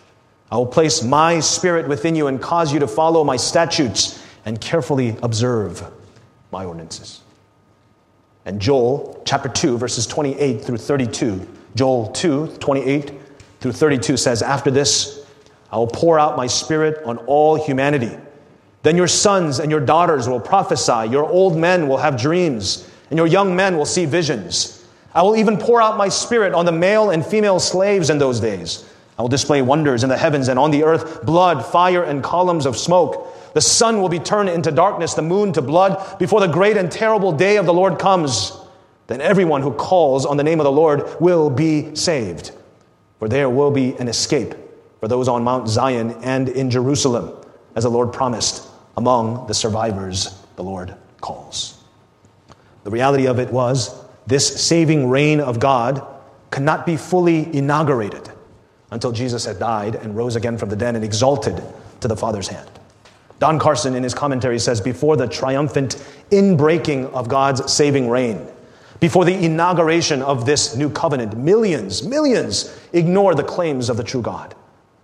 I 0.50 0.56
will 0.56 0.66
place 0.66 1.02
my 1.02 1.40
spirit 1.40 1.88
within 1.88 2.14
you 2.14 2.26
and 2.26 2.40
cause 2.40 2.72
you 2.72 2.80
to 2.80 2.86
follow 2.86 3.24
my 3.24 3.36
statutes 3.36 4.22
and 4.44 4.60
carefully 4.60 5.16
observe 5.22 5.84
my 6.50 6.64
ordinances. 6.64 7.22
And 8.44 8.60
Joel 8.60 9.22
chapter 9.24 9.48
2, 9.48 9.78
verses 9.78 10.06
28 10.06 10.62
through 10.62 10.76
32. 10.76 11.48
Joel 11.74 12.08
2, 12.08 12.56
28 12.58 13.12
through 13.60 13.72
32 13.72 14.16
says, 14.16 14.42
After 14.42 14.70
this, 14.70 15.24
I 15.70 15.76
will 15.76 15.86
pour 15.86 16.18
out 16.18 16.36
my 16.36 16.46
spirit 16.46 17.02
on 17.04 17.18
all 17.18 17.56
humanity. 17.56 18.16
Then 18.82 18.96
your 18.96 19.08
sons 19.08 19.58
and 19.60 19.70
your 19.70 19.80
daughters 19.80 20.28
will 20.28 20.40
prophesy, 20.40 21.08
your 21.10 21.24
old 21.24 21.56
men 21.56 21.88
will 21.88 21.98
have 21.98 22.20
dreams, 22.20 22.88
and 23.10 23.16
your 23.16 23.28
young 23.28 23.54
men 23.54 23.78
will 23.78 23.86
see 23.86 24.04
visions. 24.04 24.81
I 25.14 25.22
will 25.22 25.36
even 25.36 25.58
pour 25.58 25.82
out 25.82 25.96
my 25.96 26.08
spirit 26.08 26.54
on 26.54 26.64
the 26.64 26.72
male 26.72 27.10
and 27.10 27.24
female 27.24 27.60
slaves 27.60 28.10
in 28.10 28.18
those 28.18 28.40
days. 28.40 28.88
I 29.18 29.22
will 29.22 29.28
display 29.28 29.60
wonders 29.60 30.04
in 30.04 30.08
the 30.08 30.16
heavens 30.16 30.48
and 30.48 30.58
on 30.58 30.70
the 30.70 30.84
earth 30.84 31.24
blood, 31.24 31.64
fire, 31.64 32.02
and 32.02 32.22
columns 32.22 32.66
of 32.66 32.76
smoke. 32.76 33.28
The 33.54 33.60
sun 33.60 34.00
will 34.00 34.08
be 34.08 34.18
turned 34.18 34.48
into 34.48 34.70
darkness, 34.70 35.14
the 35.14 35.22
moon 35.22 35.52
to 35.52 35.62
blood, 35.62 36.18
before 36.18 36.40
the 36.40 36.46
great 36.46 36.76
and 36.76 36.90
terrible 36.90 37.32
day 37.32 37.58
of 37.58 37.66
the 37.66 37.74
Lord 37.74 37.98
comes. 37.98 38.52
Then 39.08 39.20
everyone 39.20 39.60
who 39.60 39.72
calls 39.72 40.24
on 40.24 40.38
the 40.38 40.44
name 40.44 40.60
of 40.60 40.64
the 40.64 40.72
Lord 40.72 41.20
will 41.20 41.50
be 41.50 41.94
saved. 41.94 42.52
For 43.18 43.28
there 43.28 43.50
will 43.50 43.70
be 43.70 43.94
an 43.96 44.08
escape 44.08 44.54
for 45.00 45.08
those 45.08 45.28
on 45.28 45.44
Mount 45.44 45.68
Zion 45.68 46.12
and 46.22 46.48
in 46.48 46.70
Jerusalem, 46.70 47.36
as 47.74 47.84
the 47.84 47.90
Lord 47.90 48.12
promised, 48.12 48.68
among 48.96 49.46
the 49.46 49.54
survivors 49.54 50.40
the 50.56 50.64
Lord 50.64 50.94
calls. 51.20 51.82
The 52.84 52.90
reality 52.90 53.26
of 53.26 53.38
it 53.38 53.52
was 53.52 54.01
this 54.26 54.64
saving 54.64 55.08
reign 55.08 55.40
of 55.40 55.58
God 55.58 56.06
cannot 56.50 56.86
be 56.86 56.96
fully 56.96 57.54
inaugurated 57.56 58.30
until 58.90 59.10
Jesus 59.10 59.44
had 59.44 59.58
died 59.58 59.94
and 59.96 60.16
rose 60.16 60.36
again 60.36 60.58
from 60.58 60.68
the 60.68 60.76
dead 60.76 60.94
and 60.94 61.04
exalted 61.04 61.62
to 62.00 62.08
the 62.08 62.16
Father's 62.16 62.48
hand. 62.48 62.68
Don 63.38 63.58
Carson, 63.58 63.94
in 63.94 64.02
his 64.02 64.14
commentary, 64.14 64.58
says 64.58 64.80
before 64.80 65.16
the 65.16 65.26
triumphant 65.26 65.96
inbreaking 66.30 67.10
of 67.12 67.28
God's 67.28 67.72
saving 67.72 68.08
reign, 68.08 68.46
before 69.00 69.24
the 69.24 69.34
inauguration 69.34 70.22
of 70.22 70.46
this 70.46 70.76
new 70.76 70.88
covenant, 70.88 71.36
millions, 71.36 72.04
millions 72.04 72.78
ignore 72.92 73.34
the 73.34 73.42
claims 73.42 73.88
of 73.88 73.96
the 73.96 74.04
true 74.04 74.22
God. 74.22 74.54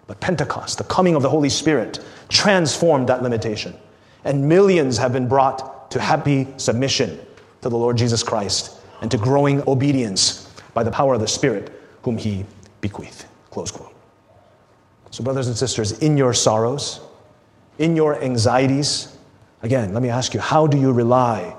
But 0.07 0.20
Pentecost, 0.20 0.78
the 0.78 0.85
coming 0.85 1.16
of 1.16 1.22
the 1.22 1.28
Holy 1.28 1.48
Spirit, 1.48 1.98
transformed 2.28 3.09
that 3.09 3.24
limitation. 3.24 3.74
And 4.22 4.48
millions 4.48 4.98
have 4.98 5.12
been 5.12 5.26
brought 5.26 5.90
to 5.90 6.00
happy 6.00 6.46
submission 6.59 7.18
to 7.62 7.68
the 7.68 7.76
Lord 7.76 7.96
Jesus 7.96 8.22
Christ 8.22 8.77
and 9.00 9.11
to 9.11 9.16
growing 9.16 9.66
obedience 9.68 10.50
by 10.74 10.82
the 10.82 10.90
power 10.90 11.14
of 11.14 11.20
the 11.20 11.28
Spirit 11.28 11.72
whom 12.02 12.16
he 12.16 12.44
bequeathed. 12.80 13.24
Close 13.50 13.70
quote. 13.70 13.94
So, 15.11 15.24
brothers 15.24 15.48
and 15.48 15.56
sisters, 15.56 15.92
in 16.00 16.16
your 16.16 16.34
sorrows, 16.34 17.00
in 17.78 17.96
your 17.96 18.22
anxieties, 18.22 19.16
again, 19.62 19.94
let 19.94 20.02
me 20.02 20.11
ask 20.11 20.34
you, 20.34 20.40
how 20.40 20.66
do 20.66 20.78
you 20.78 20.92
rely 20.92 21.56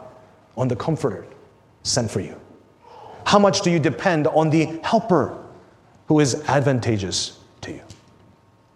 on 0.55 0.67
the 0.67 0.75
comforter 0.75 1.25
sent 1.83 2.11
for 2.11 2.19
you? 2.19 2.39
How 3.25 3.39
much 3.39 3.61
do 3.61 3.71
you 3.71 3.79
depend 3.79 4.27
on 4.27 4.49
the 4.49 4.79
helper 4.83 5.37
who 6.07 6.19
is 6.19 6.35
advantageous 6.47 7.39
to 7.61 7.71
you? 7.71 7.81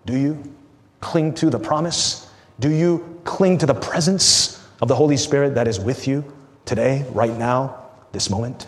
Do 0.05 0.17
you 0.17 0.55
cling 1.01 1.33
to 1.35 1.49
the 1.49 1.59
promise? 1.59 2.27
Do 2.59 2.69
you 2.69 3.19
cling 3.23 3.57
to 3.59 3.65
the 3.65 3.73
presence 3.73 4.63
of 4.81 4.87
the 4.87 4.95
Holy 4.95 5.17
Spirit 5.17 5.55
that 5.55 5.67
is 5.67 5.79
with 5.79 6.07
you 6.07 6.23
today, 6.65 7.05
right 7.11 7.35
now, 7.37 7.82
this 8.13 8.29
moment? 8.29 8.67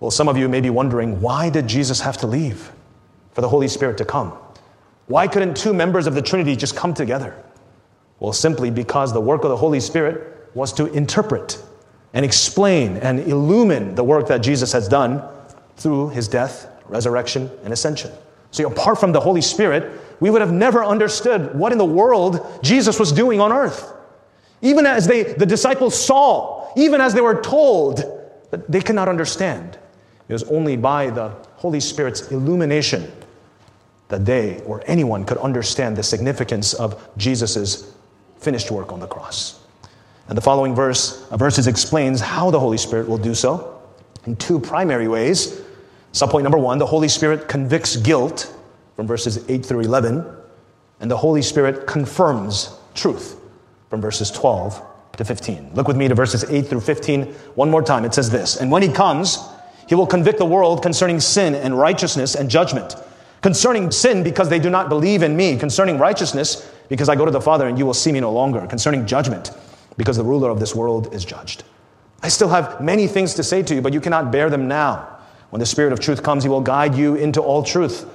Well, 0.00 0.10
some 0.10 0.28
of 0.28 0.36
you 0.36 0.48
may 0.48 0.60
be 0.60 0.68
wondering 0.68 1.22
why 1.22 1.48
did 1.48 1.66
Jesus 1.66 2.00
have 2.00 2.18
to 2.18 2.26
leave 2.26 2.70
for 3.32 3.40
the 3.40 3.48
Holy 3.48 3.68
Spirit 3.68 3.96
to 3.98 4.04
come? 4.04 4.32
Why 5.06 5.26
couldn't 5.28 5.56
two 5.56 5.72
members 5.72 6.06
of 6.06 6.14
the 6.14 6.22
Trinity 6.22 6.56
just 6.56 6.76
come 6.76 6.92
together? 6.92 7.42
Well, 8.20 8.32
simply 8.32 8.70
because 8.70 9.12
the 9.12 9.20
work 9.20 9.44
of 9.44 9.50
the 9.50 9.56
Holy 9.56 9.80
Spirit 9.80 10.50
was 10.54 10.72
to 10.74 10.86
interpret 10.92 11.62
and 12.12 12.24
explain 12.24 12.96
and 12.98 13.20
illumine 13.20 13.94
the 13.94 14.04
work 14.04 14.28
that 14.28 14.38
Jesus 14.38 14.72
has 14.72 14.88
done 14.88 15.22
through 15.76 16.10
his 16.10 16.28
death, 16.28 16.68
resurrection, 16.88 17.50
and 17.64 17.72
ascension. 17.72 18.10
So, 18.50 18.68
apart 18.68 19.00
from 19.00 19.12
the 19.12 19.20
Holy 19.20 19.40
Spirit, 19.40 20.00
we 20.20 20.30
would 20.30 20.40
have 20.40 20.52
never 20.52 20.84
understood 20.84 21.54
what 21.58 21.72
in 21.72 21.78
the 21.78 21.84
world 21.84 22.60
Jesus 22.62 23.00
was 23.00 23.10
doing 23.10 23.40
on 23.40 23.52
earth. 23.52 23.92
Even 24.62 24.86
as 24.86 25.06
they, 25.06 25.24
the 25.24 25.44
disciples 25.44 25.98
saw, 26.00 26.63
even 26.76 27.00
as 27.00 27.14
they 27.14 27.20
were 27.20 27.40
told, 27.40 27.98
that 28.50 28.70
they 28.70 28.80
could 28.80 28.94
not 28.94 29.08
understand. 29.08 29.78
It 30.28 30.32
was 30.32 30.44
only 30.44 30.76
by 30.76 31.10
the 31.10 31.28
Holy 31.56 31.80
Spirit's 31.80 32.30
illumination 32.30 33.10
that 34.08 34.24
they 34.24 34.60
or 34.62 34.82
anyone 34.86 35.24
could 35.24 35.38
understand 35.38 35.96
the 35.96 36.02
significance 36.02 36.74
of 36.74 37.08
Jesus' 37.16 37.92
finished 38.38 38.70
work 38.70 38.92
on 38.92 39.00
the 39.00 39.06
cross. 39.06 39.60
And 40.28 40.36
the 40.38 40.42
following 40.42 40.74
verse, 40.74 41.26
uh, 41.30 41.36
verses 41.36 41.66
explains 41.66 42.20
how 42.20 42.50
the 42.50 42.60
Holy 42.60 42.78
Spirit 42.78 43.08
will 43.08 43.18
do 43.18 43.34
so 43.34 43.82
in 44.26 44.36
two 44.36 44.58
primary 44.58 45.08
ways. 45.08 45.60
Subpoint 46.12 46.42
number 46.42 46.58
one, 46.58 46.78
the 46.78 46.86
Holy 46.86 47.08
Spirit 47.08 47.48
convicts 47.48 47.96
guilt 47.96 48.54
from 48.96 49.06
verses 49.06 49.44
8 49.48 49.66
through 49.66 49.80
11, 49.80 50.24
and 51.00 51.10
the 51.10 51.16
Holy 51.16 51.42
Spirit 51.42 51.86
confirms 51.86 52.78
truth 52.94 53.36
from 53.90 54.00
verses 54.00 54.30
12 54.30 54.80
to 55.16 55.24
15. 55.24 55.72
Look 55.74 55.88
with 55.88 55.96
me 55.96 56.08
to 56.08 56.14
verses 56.14 56.44
8 56.44 56.66
through 56.66 56.80
15 56.80 57.24
one 57.54 57.70
more 57.70 57.82
time. 57.82 58.04
It 58.04 58.14
says 58.14 58.30
this 58.30 58.56
And 58.60 58.70
when 58.70 58.82
he 58.82 58.88
comes, 58.88 59.38
he 59.88 59.94
will 59.94 60.06
convict 60.06 60.38
the 60.38 60.46
world 60.46 60.82
concerning 60.82 61.20
sin 61.20 61.54
and 61.54 61.78
righteousness 61.78 62.34
and 62.34 62.50
judgment. 62.50 62.96
Concerning 63.42 63.90
sin, 63.90 64.22
because 64.22 64.48
they 64.48 64.58
do 64.58 64.70
not 64.70 64.88
believe 64.88 65.22
in 65.22 65.36
me. 65.36 65.56
Concerning 65.56 65.98
righteousness, 65.98 66.70
because 66.88 67.08
I 67.08 67.16
go 67.16 67.24
to 67.24 67.30
the 67.30 67.40
Father 67.40 67.66
and 67.66 67.78
you 67.78 67.84
will 67.84 67.94
see 67.94 68.10
me 68.10 68.20
no 68.20 68.32
longer. 68.32 68.66
Concerning 68.66 69.06
judgment, 69.06 69.50
because 69.96 70.16
the 70.16 70.24
ruler 70.24 70.48
of 70.50 70.60
this 70.60 70.74
world 70.74 71.12
is 71.14 71.24
judged. 71.24 71.64
I 72.22 72.28
still 72.28 72.48
have 72.48 72.80
many 72.80 73.06
things 73.06 73.34
to 73.34 73.42
say 73.42 73.62
to 73.62 73.74
you, 73.74 73.82
but 73.82 73.92
you 73.92 74.00
cannot 74.00 74.32
bear 74.32 74.48
them 74.48 74.66
now. 74.66 75.08
When 75.50 75.60
the 75.60 75.66
Spirit 75.66 75.92
of 75.92 76.00
truth 76.00 76.22
comes, 76.22 76.42
he 76.42 76.48
will 76.48 76.62
guide 76.62 76.94
you 76.94 77.16
into 77.16 77.42
all 77.42 77.62
truth. 77.62 78.06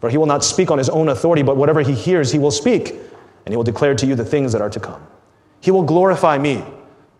For 0.00 0.08
he 0.08 0.16
will 0.16 0.26
not 0.26 0.42
speak 0.42 0.70
on 0.70 0.78
his 0.78 0.88
own 0.88 1.08
authority, 1.08 1.42
but 1.42 1.56
whatever 1.56 1.80
he 1.82 1.92
hears, 1.92 2.32
he 2.32 2.38
will 2.38 2.50
speak, 2.50 2.90
and 2.90 3.52
he 3.52 3.56
will 3.56 3.64
declare 3.64 3.94
to 3.94 4.06
you 4.06 4.14
the 4.14 4.24
things 4.24 4.52
that 4.52 4.62
are 4.62 4.70
to 4.70 4.80
come. 4.80 5.06
He 5.60 5.70
will 5.70 5.82
glorify 5.82 6.38
me, 6.38 6.64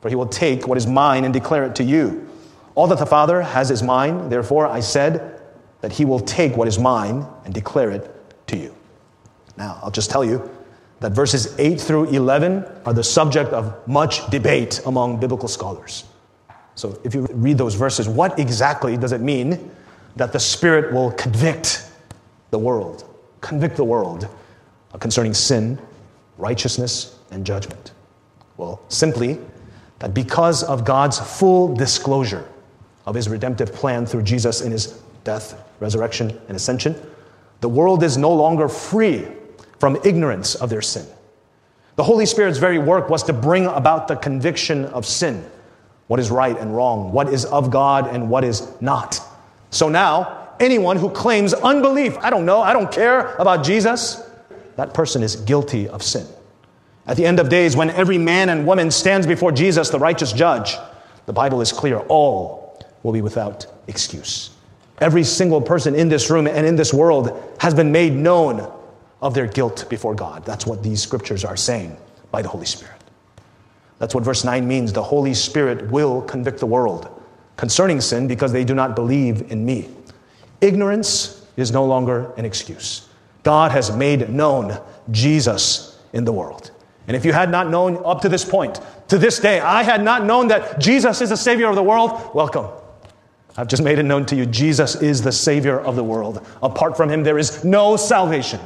for 0.00 0.08
he 0.08 0.14
will 0.14 0.26
take 0.26 0.66
what 0.66 0.78
is 0.78 0.86
mine 0.86 1.24
and 1.24 1.34
declare 1.34 1.64
it 1.64 1.74
to 1.76 1.84
you. 1.84 2.28
All 2.74 2.86
that 2.86 2.98
the 2.98 3.06
Father 3.06 3.42
has 3.42 3.70
is 3.70 3.82
mine, 3.82 4.28
therefore 4.28 4.66
I 4.66 4.80
said, 4.80 5.42
that 5.80 5.92
he 5.92 6.04
will 6.04 6.20
take 6.20 6.56
what 6.56 6.68
is 6.68 6.78
mine 6.78 7.26
and 7.44 7.52
declare 7.52 7.90
it 7.90 8.14
to 8.48 8.56
you. 8.56 8.74
Now, 9.56 9.78
I'll 9.82 9.90
just 9.90 10.10
tell 10.10 10.24
you 10.24 10.48
that 11.00 11.12
verses 11.12 11.58
8 11.58 11.80
through 11.80 12.04
11 12.06 12.64
are 12.84 12.92
the 12.92 13.04
subject 13.04 13.52
of 13.52 13.86
much 13.88 14.28
debate 14.30 14.80
among 14.86 15.18
biblical 15.20 15.48
scholars. 15.48 16.04
So, 16.74 17.00
if 17.04 17.14
you 17.14 17.26
read 17.32 17.58
those 17.58 17.74
verses, 17.74 18.08
what 18.08 18.38
exactly 18.38 18.96
does 18.96 19.12
it 19.12 19.20
mean 19.20 19.70
that 20.16 20.32
the 20.32 20.40
Spirit 20.40 20.92
will 20.92 21.10
convict 21.12 21.90
the 22.50 22.58
world? 22.58 23.04
Convict 23.40 23.76
the 23.76 23.84
world 23.84 24.28
concerning 25.00 25.34
sin 25.34 25.78
righteousness, 26.38 27.18
and 27.30 27.44
judgment? 27.44 27.92
Well, 28.58 28.82
simply 28.88 29.38
that 30.00 30.12
because 30.12 30.62
of 30.62 30.84
God's 30.84 31.18
full 31.18 31.74
disclosure 31.74 32.46
of 33.06 33.14
his 33.14 33.28
redemptive 33.28 33.72
plan 33.72 34.04
through 34.04 34.24
Jesus 34.24 34.60
in 34.60 34.72
his 34.72 35.00
death, 35.24 35.64
resurrection, 35.80 36.38
and 36.48 36.56
ascension, 36.56 36.94
the 37.60 37.68
world 37.68 38.02
is 38.02 38.18
no 38.18 38.32
longer 38.32 38.68
free 38.68 39.26
from 39.78 39.96
ignorance 40.04 40.56
of 40.56 40.68
their 40.68 40.82
sin. 40.82 41.06
The 41.96 42.02
Holy 42.04 42.26
Spirit's 42.26 42.58
very 42.58 42.78
work 42.78 43.08
was 43.08 43.22
to 43.24 43.32
bring 43.32 43.66
about 43.66 44.08
the 44.08 44.16
conviction 44.16 44.84
of 44.86 45.06
sin 45.06 45.48
what 46.08 46.18
is 46.18 46.30
right 46.30 46.58
and 46.58 46.74
wrong, 46.74 47.12
what 47.12 47.28
is 47.28 47.44
of 47.44 47.70
God 47.70 48.08
and 48.08 48.30
what 48.30 48.42
is 48.42 48.66
not. 48.80 49.20
So 49.70 49.88
now, 49.88 50.48
anyone 50.58 50.96
who 50.96 51.10
claims 51.10 51.52
unbelief, 51.52 52.16
I 52.18 52.30
don't 52.30 52.46
know, 52.46 52.60
I 52.60 52.72
don't 52.72 52.90
care 52.90 53.36
about 53.36 53.62
Jesus, 53.62 54.22
that 54.76 54.94
person 54.94 55.22
is 55.22 55.36
guilty 55.36 55.86
of 55.86 56.02
sin. 56.02 56.26
At 57.08 57.16
the 57.16 57.24
end 57.24 57.40
of 57.40 57.48
days, 57.48 57.74
when 57.74 57.88
every 57.90 58.18
man 58.18 58.50
and 58.50 58.66
woman 58.66 58.90
stands 58.90 59.26
before 59.26 59.50
Jesus, 59.50 59.88
the 59.88 59.98
righteous 59.98 60.32
judge, 60.32 60.76
the 61.24 61.32
Bible 61.32 61.62
is 61.62 61.72
clear 61.72 61.98
all 62.00 62.78
will 63.02 63.12
be 63.12 63.22
without 63.22 63.66
excuse. 63.86 64.50
Every 64.98 65.24
single 65.24 65.62
person 65.62 65.94
in 65.94 66.10
this 66.10 66.28
room 66.28 66.46
and 66.46 66.66
in 66.66 66.76
this 66.76 66.92
world 66.92 67.56
has 67.60 67.72
been 67.72 67.90
made 67.90 68.12
known 68.12 68.70
of 69.22 69.32
their 69.32 69.46
guilt 69.46 69.86
before 69.88 70.14
God. 70.14 70.44
That's 70.44 70.66
what 70.66 70.82
these 70.82 71.02
scriptures 71.02 71.44
are 71.44 71.56
saying 71.56 71.96
by 72.30 72.42
the 72.42 72.48
Holy 72.48 72.66
Spirit. 72.66 72.94
That's 73.98 74.14
what 74.14 74.22
verse 74.22 74.44
9 74.44 74.68
means. 74.68 74.92
The 74.92 75.02
Holy 75.02 75.34
Spirit 75.34 75.90
will 75.90 76.22
convict 76.22 76.60
the 76.60 76.66
world 76.66 77.22
concerning 77.56 78.00
sin 78.00 78.28
because 78.28 78.52
they 78.52 78.64
do 78.64 78.74
not 78.74 78.94
believe 78.94 79.50
in 79.50 79.64
me. 79.64 79.88
Ignorance 80.60 81.46
is 81.56 81.72
no 81.72 81.84
longer 81.84 82.32
an 82.36 82.44
excuse. 82.44 83.08
God 83.44 83.72
has 83.72 83.94
made 83.96 84.28
known 84.28 84.78
Jesus 85.10 85.98
in 86.12 86.24
the 86.24 86.32
world. 86.32 86.70
And 87.08 87.16
if 87.16 87.24
you 87.24 87.32
had 87.32 87.50
not 87.50 87.68
known 87.68 88.00
up 88.04 88.20
to 88.20 88.28
this 88.28 88.44
point, 88.44 88.80
to 89.08 89.18
this 89.18 89.40
day, 89.40 89.58
I 89.58 89.82
had 89.82 90.04
not 90.04 90.24
known 90.24 90.48
that 90.48 90.78
Jesus 90.78 91.20
is 91.20 91.30
the 91.30 91.36
Savior 91.36 91.66
of 91.68 91.74
the 91.74 91.82
world, 91.82 92.30
welcome. 92.34 92.66
I've 93.56 93.66
just 93.66 93.82
made 93.82 93.98
it 93.98 94.04
known 94.04 94.24
to 94.26 94.36
you 94.36 94.46
Jesus 94.46 94.94
is 94.94 95.22
the 95.22 95.32
Savior 95.32 95.80
of 95.80 95.96
the 95.96 96.04
world. 96.04 96.46
Apart 96.62 96.96
from 96.96 97.10
Him, 97.10 97.24
there 97.24 97.38
is 97.38 97.64
no 97.64 97.96
salvation 97.96 98.60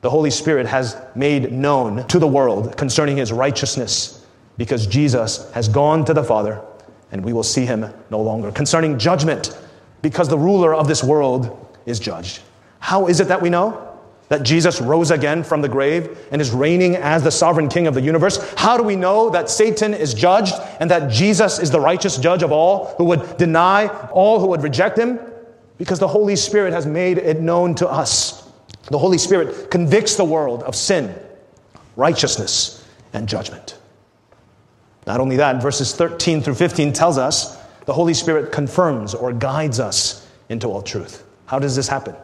the 0.00 0.10
Holy 0.10 0.30
Spirit 0.30 0.66
has 0.66 0.96
made 1.14 1.50
known 1.52 2.06
to 2.06 2.18
the 2.18 2.26
world 2.26 2.76
concerning 2.76 3.16
his 3.16 3.32
righteousness 3.32 4.24
because 4.56 4.86
Jesus 4.86 5.50
has 5.52 5.68
gone 5.68 6.04
to 6.04 6.14
the 6.14 6.22
Father 6.22 6.62
and 7.10 7.24
we 7.24 7.32
will 7.32 7.42
see 7.42 7.64
him 7.64 7.92
no 8.10 8.20
longer. 8.20 8.52
Concerning 8.52 8.98
judgment, 8.98 9.58
because 10.02 10.28
the 10.28 10.38
ruler 10.38 10.74
of 10.74 10.86
this 10.86 11.02
world 11.02 11.76
is 11.86 11.98
judged. 11.98 12.42
How 12.78 13.08
is 13.08 13.18
it 13.18 13.28
that 13.28 13.42
we 13.42 13.50
know? 13.50 13.87
That 14.28 14.42
Jesus 14.42 14.80
rose 14.80 15.10
again 15.10 15.42
from 15.42 15.62
the 15.62 15.68
grave 15.68 16.18
and 16.30 16.40
is 16.40 16.50
reigning 16.50 16.96
as 16.96 17.22
the 17.22 17.30
sovereign 17.30 17.68
king 17.68 17.86
of 17.86 17.94
the 17.94 18.02
universe? 18.02 18.54
How 18.58 18.76
do 18.76 18.82
we 18.82 18.94
know 18.94 19.30
that 19.30 19.48
Satan 19.48 19.94
is 19.94 20.12
judged 20.12 20.54
and 20.80 20.90
that 20.90 21.10
Jesus 21.10 21.58
is 21.58 21.70
the 21.70 21.80
righteous 21.80 22.18
judge 22.18 22.42
of 22.42 22.52
all 22.52 22.94
who 22.98 23.04
would 23.04 23.38
deny, 23.38 23.86
all 24.12 24.38
who 24.38 24.48
would 24.48 24.62
reject 24.62 24.98
him? 24.98 25.18
Because 25.78 25.98
the 25.98 26.08
Holy 26.08 26.36
Spirit 26.36 26.72
has 26.72 26.86
made 26.86 27.16
it 27.18 27.40
known 27.40 27.74
to 27.76 27.88
us. 27.88 28.50
The 28.90 28.98
Holy 28.98 29.18
Spirit 29.18 29.70
convicts 29.70 30.16
the 30.16 30.24
world 30.24 30.62
of 30.62 30.74
sin, 30.74 31.14
righteousness, 31.96 32.86
and 33.12 33.28
judgment. 33.28 33.78
Not 35.06 35.20
only 35.20 35.36
that, 35.36 35.62
verses 35.62 35.94
13 35.94 36.42
through 36.42 36.56
15 36.56 36.92
tells 36.92 37.16
us 37.16 37.56
the 37.86 37.94
Holy 37.94 38.12
Spirit 38.12 38.52
confirms 38.52 39.14
or 39.14 39.32
guides 39.32 39.80
us 39.80 40.28
into 40.50 40.68
all 40.68 40.82
truth. 40.82 41.24
How 41.46 41.58
does 41.58 41.74
this 41.74 41.88
happen? 41.88 42.14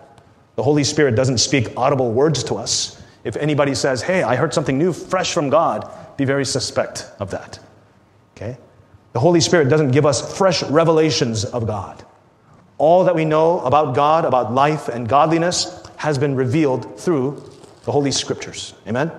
The 0.57 0.63
Holy 0.63 0.85
Spirit 0.85 1.17
doesn't 1.17 1.39
speak 1.39 1.77
audible 1.77 2.13
words 2.13 2.45
to 2.45 2.57
us. 2.57 3.03
If 3.25 3.37
anybody 3.37 3.75
says, 3.75 4.03
Hey, 4.03 4.23
I 4.23 4.37
heard 4.37 4.55
something 4.55 4.79
new, 4.79 4.93
fresh 4.93 5.33
from 5.33 5.51
God, 5.51 5.91
be 6.17 6.25
very 6.25 6.45
suspect 6.45 7.11
of 7.19 7.31
that. 7.31 7.59
Okay? 8.37 8.57
The 9.13 9.21
Holy 9.21 9.41
Spirit 9.41 9.69
doesn't 9.69 9.93
give 9.93 10.07
us 10.07 10.37
fresh 10.37 10.63
revelations 10.65 11.45
of 11.45 11.67
God. 11.67 12.05
All 12.79 13.05
that 13.05 13.15
we 13.15 13.25
know 13.25 13.61
about 13.61 13.95
God, 13.95 14.25
about 14.25 14.53
life 14.53 14.89
and 14.89 15.09
godliness, 15.09 15.83
has 15.97 16.19
been 16.19 16.35
revealed 16.35 16.99
through 16.99 17.43
the 17.85 17.93
Holy 17.93 18.11
Scriptures. 18.11 18.75
Amen? 18.87 19.13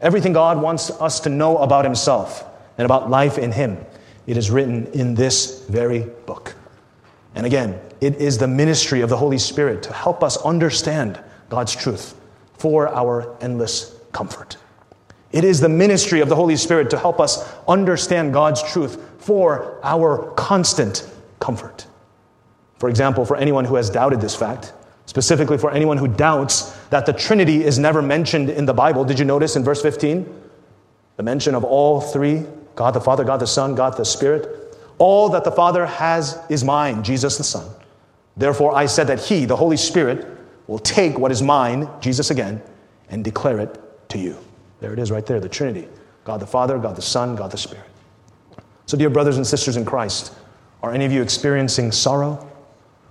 Everything 0.00 0.32
God 0.32 0.60
wants 0.60 0.90
us 0.90 1.20
to 1.20 1.28
know 1.28 1.58
about 1.58 1.84
Himself 1.84 2.44
and 2.76 2.84
about 2.84 3.08
life 3.08 3.38
in 3.38 3.52
Him, 3.52 3.78
it 4.26 4.36
is 4.36 4.50
written 4.50 4.86
in 4.88 5.14
this 5.14 5.64
very 5.66 6.00
book. 6.26 6.54
And 7.34 7.46
again, 7.46 7.80
it 8.02 8.16
is 8.16 8.36
the 8.36 8.48
ministry 8.48 9.00
of 9.00 9.08
the 9.08 9.16
Holy 9.16 9.38
Spirit 9.38 9.82
to 9.84 9.92
help 9.92 10.22
us 10.22 10.36
understand 10.38 11.18
God's 11.48 11.74
truth 11.74 12.14
for 12.58 12.88
our 12.94 13.34
endless 13.40 13.96
comfort. 14.12 14.58
It 15.30 15.44
is 15.44 15.60
the 15.60 15.68
ministry 15.70 16.20
of 16.20 16.28
the 16.28 16.36
Holy 16.36 16.56
Spirit 16.56 16.90
to 16.90 16.98
help 16.98 17.18
us 17.18 17.50
understand 17.66 18.34
God's 18.34 18.62
truth 18.62 19.00
for 19.18 19.80
our 19.82 20.32
constant 20.32 21.08
comfort. 21.40 21.86
For 22.76 22.90
example, 22.90 23.24
for 23.24 23.38
anyone 23.38 23.64
who 23.64 23.76
has 23.76 23.88
doubted 23.88 24.20
this 24.20 24.36
fact, 24.36 24.74
Specifically, 25.06 25.58
for 25.58 25.70
anyone 25.70 25.98
who 25.98 26.08
doubts 26.08 26.70
that 26.88 27.06
the 27.06 27.12
Trinity 27.12 27.64
is 27.64 27.78
never 27.78 28.00
mentioned 28.00 28.48
in 28.48 28.64
the 28.64 28.72
Bible, 28.72 29.04
did 29.04 29.18
you 29.18 29.24
notice 29.24 29.56
in 29.56 29.64
verse 29.64 29.82
15? 29.82 30.42
The 31.16 31.22
mention 31.22 31.54
of 31.54 31.64
all 31.64 32.00
three 32.00 32.44
God 32.74 32.94
the 32.94 33.00
Father, 33.00 33.22
God 33.24 33.38
the 33.38 33.46
Son, 33.46 33.74
God 33.74 33.96
the 33.96 34.04
Spirit. 34.04 34.74
All 34.96 35.28
that 35.30 35.44
the 35.44 35.52
Father 35.52 35.84
has 35.84 36.38
is 36.48 36.64
mine, 36.64 37.02
Jesus 37.02 37.36
the 37.36 37.44
Son. 37.44 37.68
Therefore, 38.36 38.74
I 38.74 38.86
said 38.86 39.06
that 39.08 39.20
He, 39.20 39.44
the 39.44 39.56
Holy 39.56 39.76
Spirit, 39.76 40.26
will 40.66 40.78
take 40.78 41.18
what 41.18 41.32
is 41.32 41.42
mine, 41.42 41.88
Jesus 42.00 42.30
again, 42.30 42.62
and 43.08 43.24
declare 43.24 43.60
it 43.60 43.78
to 44.10 44.18
you. 44.18 44.36
There 44.80 44.92
it 44.92 44.98
is 44.98 45.10
right 45.10 45.24
there, 45.24 45.40
the 45.40 45.48
Trinity 45.48 45.88
God 46.24 46.40
the 46.40 46.46
Father, 46.46 46.78
God 46.78 46.96
the 46.96 47.02
Son, 47.02 47.34
God 47.36 47.50
the 47.50 47.58
Spirit. 47.58 47.86
So, 48.86 48.96
dear 48.96 49.10
brothers 49.10 49.36
and 49.36 49.46
sisters 49.46 49.76
in 49.76 49.84
Christ, 49.84 50.34
are 50.82 50.92
any 50.92 51.04
of 51.04 51.12
you 51.12 51.22
experiencing 51.22 51.92
sorrow? 51.92 52.48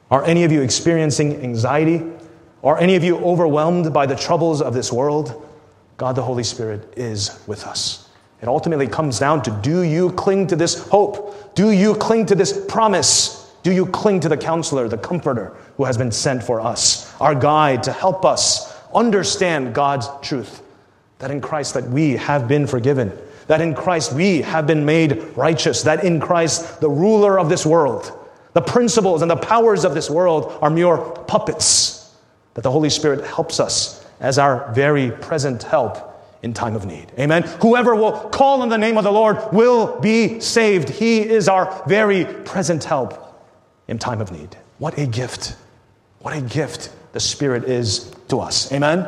Are 0.10 0.24
any 0.26 0.44
of 0.44 0.52
you 0.52 0.62
experiencing 0.62 1.42
anxiety? 1.42 2.04
Are 2.64 2.78
any 2.78 2.96
of 2.96 3.04
you 3.04 3.18
overwhelmed 3.18 3.94
by 3.94 4.06
the 4.06 4.16
troubles 4.16 4.62
of 4.62 4.74
this 4.74 4.92
world? 4.92 5.48
God 5.98 6.16
the 6.16 6.22
Holy 6.22 6.44
Spirit 6.44 6.94
is 6.98 7.40
with 7.48 7.66
us. 7.66 8.10
It 8.42 8.48
ultimately 8.48 8.88
comes 8.88 9.20
down 9.20 9.44
to 9.44 9.52
do 9.52 9.84
you 9.84 10.12
cling 10.14 10.48
to 10.48 10.56
this 10.56 10.88
hope? 10.88 11.56
Do 11.56 11.72
you 11.72 11.96
cling 11.96 12.26
to 12.28 12.36
this 12.36 12.66
promise? 12.68 13.41
Do 13.64 13.72
you 13.72 13.86
cling 13.86 14.22
to 14.22 14.30
the 14.30 14.38
counselor, 14.38 14.88
the 14.88 14.98
comforter 14.98 15.56
who 15.78 15.86
has 15.86 15.98
been 15.98 16.12
sent 16.12 16.44
for 16.44 16.62
us, 16.62 17.14
our 17.20 17.36
guide 17.36 17.84
to 17.84 17.92
help 17.92 18.26
us 18.26 18.76
understand 18.94 19.74
God's 19.74 20.08
truth? 20.22 20.62
That 21.20 21.32
in 21.32 21.42
Christ 21.42 21.76
that 21.76 21.90
we 21.90 22.12
have 22.14 22.48
been 22.48 22.66
forgiven, 22.66 23.12
that 23.48 23.62
in 23.62 23.76
Christ 23.76 24.14
we 24.14 24.42
have 24.42 24.66
been 24.66 24.86
made 24.86 25.24
righteous, 25.38 25.84
that 25.84 26.04
in 26.04 26.20
Christ 26.20 26.82
the 26.82 26.90
ruler 26.90 27.40
of 27.40 27.50
this 27.50 27.66
world 27.66 28.18
the 28.54 28.62
principles 28.62 29.22
and 29.22 29.32
the 29.32 29.38
powers 29.38 29.86
of 29.86 29.94
this 29.94 30.10
world 30.10 30.58
are 30.62 30.70
mere 30.70 30.98
puppets, 30.98 32.14
that 32.54 32.62
the 32.62 32.72
Holy 32.72 32.90
Spirit 32.90 33.26
helps 33.26 33.60
us 33.60 34.06
as 34.20 34.38
our 34.38 34.72
very 34.74 35.12
present 35.12 35.64
help 35.64 36.08
in 36.44 36.54
time 36.54 36.76
of 36.76 36.86
need. 36.86 37.12
Amen. 37.18 37.44
Whoever 37.62 37.96
will 37.96 38.12
call 38.12 38.62
on 38.62 38.70
the 38.70 38.78
name 38.78 38.98
of 38.98 39.04
the 39.04 39.12
Lord 39.12 39.38
will 39.54 40.00
be 40.00 40.40
saved. 40.40 40.90
He 40.90 41.22
is 41.22 41.48
our 41.48 41.84
very 41.88 42.26
present 42.26 42.84
help 42.84 43.31
in 43.88 43.98
time 44.00 44.22
of 44.22 44.32
need. 44.32 44.58
What 44.78 44.98
a 44.98 45.06
gift. 45.06 45.56
What 46.20 46.36
a 46.36 46.42
gift 46.42 46.92
the 47.14 47.20
Spirit 47.20 47.66
is 47.66 48.14
to 48.30 48.40
us. 48.40 48.72
Amen. 48.72 49.08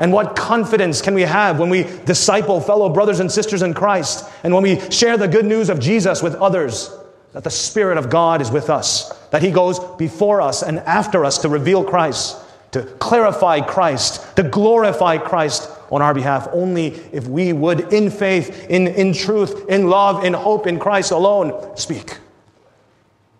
And 0.00 0.12
what 0.12 0.34
confidence 0.34 1.00
can 1.00 1.14
we 1.14 1.22
have 1.22 1.60
when 1.60 1.70
we 1.70 1.84
disciple 2.04 2.60
fellow 2.60 2.88
brothers 2.88 3.20
and 3.20 3.30
sisters 3.30 3.62
in 3.62 3.74
Christ 3.74 4.28
and 4.42 4.52
when 4.52 4.62
we 4.62 4.80
share 4.90 5.16
the 5.16 5.28
good 5.28 5.44
news 5.44 5.68
of 5.70 5.78
Jesus 5.78 6.22
with 6.22 6.34
others? 6.34 6.90
that 7.34 7.42
the 7.42 7.50
Spirit 7.50 7.98
of 7.98 8.08
God 8.08 8.40
is 8.40 8.50
with 8.50 8.70
us, 8.70 9.10
that 9.30 9.42
He 9.42 9.50
goes 9.50 9.78
before 9.96 10.40
us 10.40 10.62
and 10.62 10.78
after 10.80 11.24
us 11.24 11.38
to 11.38 11.48
reveal 11.48 11.84
Christ, 11.84 12.38
to 12.70 12.82
clarify 12.82 13.60
Christ, 13.60 14.36
to 14.36 14.44
glorify 14.44 15.18
Christ 15.18 15.68
on 15.90 16.00
our 16.00 16.14
behalf, 16.14 16.48
only 16.52 16.86
if 17.12 17.26
we 17.26 17.52
would, 17.52 17.92
in 17.92 18.08
faith, 18.08 18.70
in, 18.70 18.86
in 18.86 19.12
truth, 19.12 19.68
in 19.68 19.88
love, 19.88 20.24
in 20.24 20.32
hope, 20.32 20.66
in 20.66 20.78
Christ 20.78 21.10
alone, 21.10 21.76
speak 21.76 22.18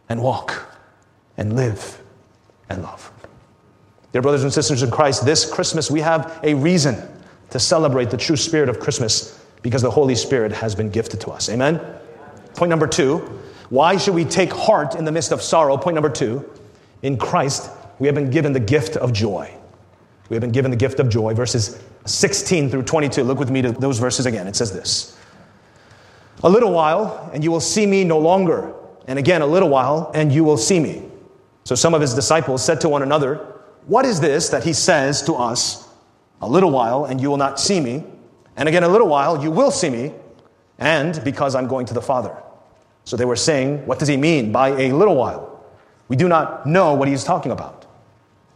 and 0.08 0.20
walk 0.20 0.73
and 1.36 1.56
live 1.56 2.02
and 2.68 2.82
love. 2.82 3.10
Dear 4.12 4.22
brothers 4.22 4.44
and 4.44 4.52
sisters 4.52 4.82
in 4.82 4.90
Christ, 4.90 5.24
this 5.24 5.50
Christmas 5.50 5.90
we 5.90 6.00
have 6.00 6.38
a 6.42 6.54
reason 6.54 6.96
to 7.50 7.58
celebrate 7.58 8.10
the 8.10 8.16
true 8.16 8.36
spirit 8.36 8.68
of 8.68 8.78
Christmas 8.80 9.40
because 9.62 9.82
the 9.82 9.90
Holy 9.90 10.14
Spirit 10.14 10.52
has 10.52 10.74
been 10.74 10.90
gifted 10.90 11.20
to 11.22 11.30
us. 11.30 11.48
Amen? 11.48 11.80
Point 12.54 12.70
number 12.70 12.86
two 12.86 13.40
why 13.70 13.96
should 13.96 14.14
we 14.14 14.24
take 14.24 14.52
heart 14.52 14.94
in 14.94 15.04
the 15.04 15.12
midst 15.12 15.32
of 15.32 15.42
sorrow? 15.42 15.76
Point 15.76 15.94
number 15.94 16.10
two 16.10 16.48
in 17.02 17.16
Christ, 17.16 17.70
we 17.98 18.06
have 18.06 18.14
been 18.14 18.30
given 18.30 18.52
the 18.52 18.60
gift 18.60 18.96
of 18.96 19.12
joy. 19.12 19.52
We 20.28 20.34
have 20.34 20.40
been 20.40 20.52
given 20.52 20.70
the 20.70 20.76
gift 20.76 21.00
of 21.00 21.08
joy. 21.08 21.34
Verses 21.34 21.78
16 22.06 22.70
through 22.70 22.84
22. 22.84 23.22
Look 23.24 23.38
with 23.38 23.50
me 23.50 23.62
to 23.62 23.72
those 23.72 23.98
verses 23.98 24.26
again. 24.26 24.46
It 24.46 24.56
says 24.56 24.72
this 24.72 25.18
A 26.42 26.48
little 26.48 26.72
while, 26.72 27.30
and 27.32 27.42
you 27.42 27.50
will 27.50 27.60
see 27.60 27.86
me 27.86 28.04
no 28.04 28.18
longer. 28.18 28.74
And 29.06 29.18
again, 29.18 29.42
a 29.42 29.46
little 29.46 29.68
while, 29.68 30.10
and 30.14 30.32
you 30.32 30.44
will 30.44 30.56
see 30.56 30.80
me. 30.80 31.02
So 31.64 31.74
some 31.74 31.94
of 31.94 32.00
his 32.00 32.14
disciples 32.14 32.62
said 32.62 32.80
to 32.82 32.88
one 32.88 33.02
another, 33.02 33.36
What 33.86 34.04
is 34.04 34.20
this 34.20 34.50
that 34.50 34.64
he 34.64 34.72
says 34.72 35.22
to 35.22 35.34
us, 35.34 35.88
A 36.40 36.48
little 36.48 36.70
while, 36.70 37.06
and 37.06 37.20
you 37.20 37.30
will 37.30 37.38
not 37.38 37.58
see 37.58 37.80
me. 37.80 38.04
And 38.56 38.68
again, 38.68 38.84
a 38.84 38.88
little 38.88 39.08
while, 39.08 39.42
you 39.42 39.50
will 39.50 39.70
see 39.70 39.90
me, 39.90 40.12
and 40.78 41.22
because 41.24 41.54
I'm 41.54 41.66
going 41.66 41.86
to 41.86 41.94
the 41.94 42.02
Father. 42.02 42.36
So 43.04 43.16
they 43.16 43.24
were 43.24 43.36
saying, 43.36 43.86
What 43.86 43.98
does 43.98 44.08
he 44.08 44.16
mean 44.16 44.52
by 44.52 44.68
a 44.68 44.92
little 44.92 45.16
while? 45.16 45.64
We 46.08 46.16
do 46.16 46.28
not 46.28 46.66
know 46.66 46.94
what 46.94 47.08
he's 47.08 47.24
talking 47.24 47.50
about. 47.50 47.86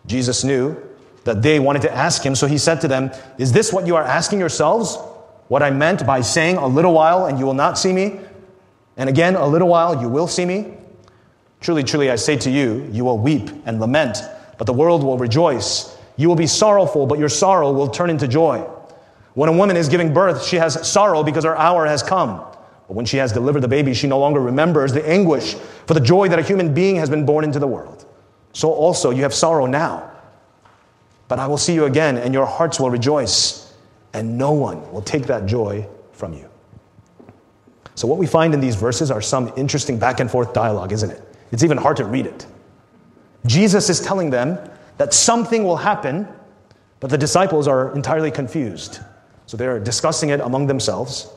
Jesus 0.06 0.44
knew 0.44 0.76
that 1.24 1.42
they 1.42 1.58
wanted 1.58 1.82
to 1.82 1.94
ask 1.94 2.22
him, 2.22 2.34
so 2.34 2.46
he 2.46 2.58
said 2.58 2.80
to 2.82 2.88
them, 2.88 3.10
Is 3.38 3.52
this 3.52 3.72
what 3.72 3.86
you 3.86 3.96
are 3.96 4.04
asking 4.04 4.38
yourselves? 4.38 4.96
What 5.48 5.62
I 5.62 5.70
meant 5.70 6.06
by 6.06 6.20
saying, 6.20 6.56
A 6.58 6.66
little 6.66 6.92
while, 6.92 7.24
and 7.24 7.38
you 7.38 7.46
will 7.46 7.54
not 7.54 7.78
see 7.78 7.92
me? 7.92 8.20
And 8.98 9.08
again, 9.08 9.34
a 9.34 9.46
little 9.46 9.68
while, 9.68 10.02
you 10.02 10.08
will 10.10 10.28
see 10.28 10.44
me? 10.44 10.74
Truly, 11.60 11.82
truly, 11.82 12.10
I 12.10 12.16
say 12.16 12.36
to 12.36 12.50
you, 12.50 12.88
you 12.92 13.04
will 13.04 13.18
weep 13.18 13.50
and 13.66 13.80
lament, 13.80 14.18
but 14.58 14.66
the 14.66 14.72
world 14.72 15.02
will 15.02 15.18
rejoice. 15.18 15.96
You 16.16 16.28
will 16.28 16.36
be 16.36 16.46
sorrowful, 16.46 17.06
but 17.06 17.18
your 17.18 17.28
sorrow 17.28 17.72
will 17.72 17.88
turn 17.88 18.10
into 18.10 18.28
joy. 18.28 18.58
When 19.34 19.48
a 19.48 19.52
woman 19.52 19.76
is 19.76 19.88
giving 19.88 20.12
birth, 20.12 20.44
she 20.44 20.56
has 20.56 20.88
sorrow 20.90 21.22
because 21.22 21.44
her 21.44 21.56
hour 21.56 21.86
has 21.86 22.02
come. 22.02 22.38
But 22.88 22.94
when 22.94 23.06
she 23.06 23.18
has 23.18 23.32
delivered 23.32 23.60
the 23.60 23.68
baby, 23.68 23.94
she 23.94 24.06
no 24.06 24.18
longer 24.18 24.40
remembers 24.40 24.92
the 24.92 25.06
anguish 25.08 25.54
for 25.86 25.94
the 25.94 26.00
joy 26.00 26.28
that 26.28 26.38
a 26.38 26.42
human 26.42 26.74
being 26.74 26.96
has 26.96 27.10
been 27.10 27.26
born 27.26 27.44
into 27.44 27.58
the 27.58 27.66
world. 27.66 28.06
So 28.52 28.72
also 28.72 29.10
you 29.10 29.22
have 29.22 29.34
sorrow 29.34 29.66
now. 29.66 30.10
But 31.28 31.38
I 31.38 31.46
will 31.46 31.58
see 31.58 31.74
you 31.74 31.84
again, 31.84 32.16
and 32.16 32.32
your 32.32 32.46
hearts 32.46 32.80
will 32.80 32.90
rejoice, 32.90 33.74
and 34.14 34.38
no 34.38 34.52
one 34.52 34.90
will 34.90 35.02
take 35.02 35.26
that 35.26 35.44
joy 35.44 35.86
from 36.12 36.32
you. 36.32 36.48
So, 37.94 38.08
what 38.08 38.18
we 38.18 38.26
find 38.26 38.54
in 38.54 38.60
these 38.60 38.76
verses 38.76 39.10
are 39.10 39.20
some 39.20 39.52
interesting 39.56 39.98
back 39.98 40.20
and 40.20 40.30
forth 40.30 40.54
dialogue, 40.54 40.92
isn't 40.92 41.10
it? 41.10 41.22
It's 41.52 41.62
even 41.62 41.78
hard 41.78 41.96
to 41.98 42.04
read 42.04 42.26
it. 42.26 42.46
Jesus 43.46 43.88
is 43.88 44.00
telling 44.00 44.30
them 44.30 44.58
that 44.98 45.14
something 45.14 45.64
will 45.64 45.76
happen, 45.76 46.28
but 47.00 47.10
the 47.10 47.18
disciples 47.18 47.66
are 47.68 47.94
entirely 47.94 48.30
confused. 48.30 49.00
So 49.46 49.56
they're 49.56 49.80
discussing 49.80 50.30
it 50.30 50.40
among 50.40 50.66
themselves, 50.66 51.32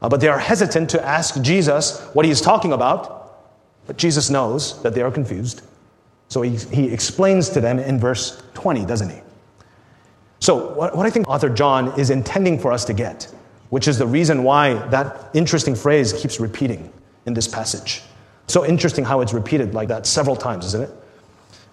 uh, 0.00 0.08
but 0.08 0.20
they 0.20 0.28
are 0.28 0.38
hesitant 0.38 0.90
to 0.90 1.06
ask 1.06 1.40
Jesus 1.42 2.00
what 2.12 2.24
he 2.24 2.30
is 2.30 2.40
talking 2.40 2.72
about. 2.72 3.20
But 3.86 3.98
Jesus 3.98 4.30
knows 4.30 4.80
that 4.82 4.94
they 4.94 5.02
are 5.02 5.10
confused. 5.10 5.62
So 6.28 6.42
he, 6.42 6.56
he 6.56 6.88
explains 6.88 7.50
to 7.50 7.60
them 7.60 7.78
in 7.78 8.00
verse 8.00 8.42
20, 8.54 8.86
doesn't 8.86 9.10
he? 9.10 9.20
So, 10.40 10.74
what, 10.74 10.96
what 10.96 11.06
I 11.06 11.10
think 11.10 11.28
author 11.28 11.48
John 11.48 12.00
is 12.00 12.10
intending 12.10 12.58
for 12.58 12.72
us 12.72 12.84
to 12.86 12.92
get, 12.92 13.32
which 13.70 13.86
is 13.86 13.98
the 13.98 14.06
reason 14.06 14.42
why 14.42 14.74
that 14.88 15.30
interesting 15.34 15.76
phrase 15.76 16.12
keeps 16.12 16.40
repeating 16.40 16.92
in 17.26 17.34
this 17.34 17.46
passage. 17.46 18.02
So 18.46 18.66
interesting 18.66 19.04
how 19.04 19.20
it's 19.20 19.32
repeated 19.32 19.74
like 19.74 19.88
that 19.88 20.06
several 20.06 20.36
times, 20.36 20.66
isn't 20.66 20.82
it? 20.82 20.90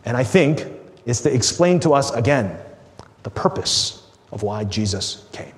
And 0.06 0.16
I 0.16 0.24
think 0.24 0.66
it's 1.06 1.22
to 1.22 1.34
explain 1.34 1.80
to 1.82 1.94
us 1.94 2.12
again 2.12 2.58
the 3.24 3.30
purpose 3.30 4.08
of 4.32 4.44
why 4.44 4.64
Jesus 4.64 5.26
came. 5.32 5.54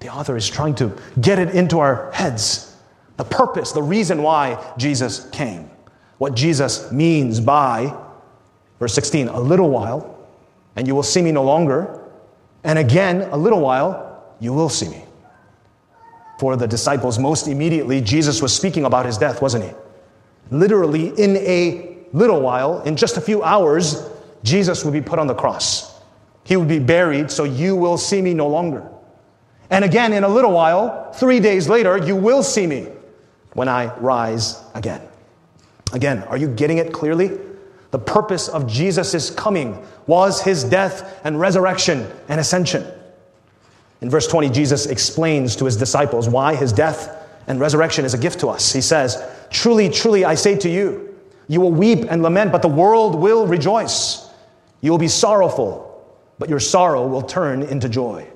The 0.00 0.08
author 0.08 0.36
is 0.36 0.48
trying 0.48 0.74
to 0.76 0.96
get 1.20 1.38
it 1.38 1.50
into 1.54 1.78
our 1.78 2.10
heads. 2.12 2.76
The 3.18 3.24
purpose, 3.24 3.72
the 3.72 3.82
reason 3.82 4.22
why 4.22 4.74
Jesus 4.76 5.28
came. 5.30 5.70
What 6.18 6.34
Jesus 6.34 6.90
means 6.90 7.38
by, 7.38 7.96
verse 8.78 8.94
16, 8.94 9.28
a 9.28 9.40
little 9.40 9.70
while, 9.70 10.18
and 10.76 10.88
you 10.88 10.94
will 10.94 11.02
see 11.02 11.22
me 11.22 11.30
no 11.30 11.44
longer. 11.44 12.00
And 12.64 12.78
again, 12.78 13.22
a 13.30 13.36
little 13.36 13.60
while, 13.60 14.24
you 14.40 14.52
will 14.52 14.68
see 14.68 14.88
me. 14.88 15.04
For 16.38 16.56
the 16.56 16.66
disciples, 16.66 17.18
most 17.18 17.46
immediately, 17.46 18.00
Jesus 18.00 18.42
was 18.42 18.54
speaking 18.54 18.84
about 18.84 19.06
his 19.06 19.18
death, 19.18 19.40
wasn't 19.40 19.64
he? 19.64 19.70
Literally, 20.52 21.08
in 21.18 21.36
a 21.38 21.96
little 22.12 22.40
while, 22.40 22.82
in 22.82 22.94
just 22.94 23.16
a 23.16 23.20
few 23.20 23.42
hours, 23.42 24.08
Jesus 24.42 24.84
would 24.84 24.92
be 24.92 25.00
put 25.00 25.18
on 25.18 25.26
the 25.26 25.34
cross. 25.34 25.98
He 26.44 26.56
would 26.56 26.68
be 26.68 26.78
buried, 26.78 27.30
so 27.30 27.44
you 27.44 27.74
will 27.74 27.96
see 27.96 28.20
me 28.20 28.34
no 28.34 28.48
longer. 28.48 28.86
And 29.70 29.84
again, 29.84 30.12
in 30.12 30.24
a 30.24 30.28
little 30.28 30.52
while, 30.52 31.10
three 31.12 31.40
days 31.40 31.68
later, 31.68 31.96
you 31.96 32.14
will 32.14 32.42
see 32.42 32.66
me 32.66 32.88
when 33.54 33.68
I 33.68 33.96
rise 33.98 34.62
again. 34.74 35.00
Again, 35.94 36.22
are 36.24 36.36
you 36.36 36.48
getting 36.48 36.76
it 36.78 36.92
clearly? 36.92 37.30
The 37.90 37.98
purpose 37.98 38.48
of 38.48 38.66
Jesus' 38.66 39.30
coming 39.30 39.82
was 40.06 40.42
his 40.42 40.64
death 40.64 41.20
and 41.24 41.40
resurrection 41.40 42.10
and 42.28 42.40
ascension. 42.40 42.86
In 44.02 44.10
verse 44.10 44.26
20, 44.26 44.50
Jesus 44.50 44.86
explains 44.86 45.56
to 45.56 45.64
his 45.64 45.76
disciples 45.76 46.28
why 46.28 46.54
his 46.54 46.72
death 46.72 47.21
and 47.46 47.60
resurrection 47.60 48.04
is 48.04 48.14
a 48.14 48.18
gift 48.18 48.40
to 48.40 48.48
us. 48.48 48.72
He 48.72 48.80
says, 48.80 49.22
Truly, 49.50 49.88
truly, 49.88 50.24
I 50.24 50.34
say 50.34 50.56
to 50.58 50.68
you, 50.68 51.18
you 51.48 51.60
will 51.60 51.72
weep 51.72 52.06
and 52.08 52.22
lament, 52.22 52.52
but 52.52 52.62
the 52.62 52.68
world 52.68 53.14
will 53.14 53.46
rejoice. 53.46 54.30
You 54.80 54.90
will 54.90 54.98
be 54.98 55.08
sorrowful, 55.08 55.88
but 56.38 56.48
your 56.48 56.60
sorrow 56.60 57.06
will 57.06 57.22
turn 57.22 57.62
into 57.62 57.88
joy. 57.88 58.26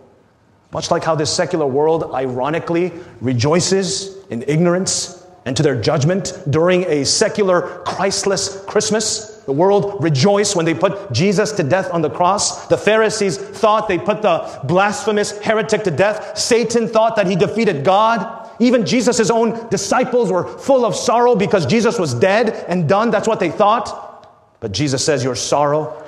Much 0.72 0.90
like 0.90 1.04
how 1.04 1.14
this 1.14 1.32
secular 1.32 1.66
world 1.66 2.12
ironically 2.12 2.92
rejoices 3.20 4.16
in 4.26 4.42
ignorance 4.46 5.26
and 5.46 5.56
to 5.56 5.62
their 5.62 5.80
judgment 5.80 6.36
during 6.50 6.84
a 6.84 7.04
secular, 7.04 7.82
Christless 7.86 8.64
Christmas. 8.66 9.36
The 9.46 9.52
world 9.52 10.02
rejoiced 10.02 10.56
when 10.56 10.66
they 10.66 10.74
put 10.74 11.12
Jesus 11.12 11.52
to 11.52 11.62
death 11.62 11.88
on 11.92 12.02
the 12.02 12.10
cross. 12.10 12.66
The 12.66 12.76
Pharisees 12.76 13.38
thought 13.38 13.86
they 13.86 13.96
put 13.96 14.22
the 14.22 14.60
blasphemous 14.64 15.38
heretic 15.38 15.84
to 15.84 15.92
death. 15.92 16.36
Satan 16.36 16.88
thought 16.88 17.14
that 17.14 17.28
he 17.28 17.36
defeated 17.36 17.84
God. 17.84 18.45
Even 18.58 18.86
Jesus' 18.86 19.30
own 19.30 19.68
disciples 19.68 20.30
were 20.30 20.46
full 20.58 20.84
of 20.84 20.94
sorrow 20.94 21.34
because 21.34 21.66
Jesus 21.66 21.98
was 21.98 22.14
dead 22.14 22.64
and 22.68 22.88
done. 22.88 23.10
That's 23.10 23.28
what 23.28 23.40
they 23.40 23.50
thought. 23.50 24.58
But 24.60 24.72
Jesus 24.72 25.04
says, 25.04 25.22
Your 25.22 25.34
sorrow 25.34 26.02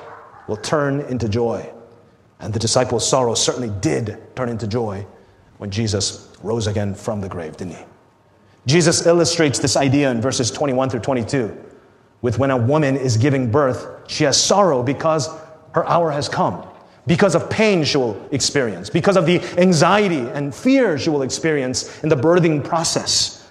will 0.47 0.57
turn 0.57 1.01
into 1.03 1.29
joy. 1.29 1.71
And 2.41 2.55
the 2.55 2.59
disciples' 2.59 3.09
sorrow 3.09 3.35
certainly 3.35 3.71
did 3.81 4.19
turn 4.37 4.49
into 4.49 4.67
joy 4.67 5.07
when 5.59 5.71
Jesus 5.71 6.33
rose 6.43 6.67
again 6.67 6.95
from 6.95 7.21
the 7.21 7.29
grave, 7.29 7.57
didn't 7.57 7.75
he? 7.75 7.85
Jesus 8.67 9.07
illustrates 9.07 9.59
this 9.59 9.77
idea 9.77 10.11
in 10.11 10.21
verses 10.21 10.51
21 10.51 10.91
through 10.91 11.01
22 11.01 11.65
with 12.21 12.39
when 12.39 12.51
a 12.51 12.57
woman 12.57 12.97
is 12.97 13.17
giving 13.17 13.51
birth, 13.51 13.87
she 14.09 14.25
has 14.25 14.41
sorrow 14.41 14.83
because 14.83 15.29
her 15.73 15.87
hour 15.87 16.11
has 16.11 16.29
come 16.29 16.67
because 17.09 17.35
of 17.35 17.49
pain 17.51 17.83
she 17.83 17.97
will 17.97 18.29
experience, 18.31 18.91
because 18.91 19.17
of 19.17 19.27
the 19.27 19.41
anxiety 19.59 20.21
and 20.21 20.55
fear 20.55 20.99
she 20.99 21.11
will 21.11 21.23
experience 21.23 22.03
in 22.05 22.09
the 22.09 22.17
birthing 22.17 22.63
process. 22.63 23.49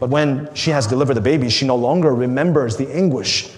But 0.00 0.10
when 0.10 0.52
she 0.54 0.70
has 0.70 0.86
delivered 0.86 1.14
the 1.14 1.20
baby, 1.20 1.50
she 1.50 1.66
no 1.66 1.76
longer 1.76 2.14
remembers 2.14 2.76
the 2.76 2.90
anguish 2.92 3.50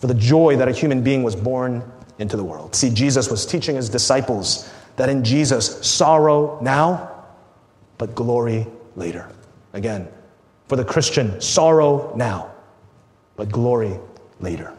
for 0.00 0.06
the 0.06 0.14
joy 0.14 0.56
that 0.56 0.68
a 0.68 0.72
human 0.72 1.02
being 1.02 1.22
was 1.22 1.36
born 1.36 1.84
into 2.18 2.36
the 2.36 2.44
world. 2.44 2.74
See, 2.74 2.90
Jesus 2.90 3.30
was 3.30 3.44
teaching 3.44 3.76
his 3.76 3.88
disciples 3.88 4.70
that 4.96 5.08
in 5.08 5.22
Jesus, 5.22 5.86
sorrow 5.86 6.58
now, 6.62 7.26
but 7.98 8.14
glory 8.14 8.66
later. 8.96 9.30
Again, 9.74 10.08
for 10.66 10.76
the 10.76 10.84
Christian, 10.84 11.40
sorrow 11.40 12.14
now, 12.16 12.52
but 13.36 13.50
glory 13.50 13.98
later. 14.40 14.72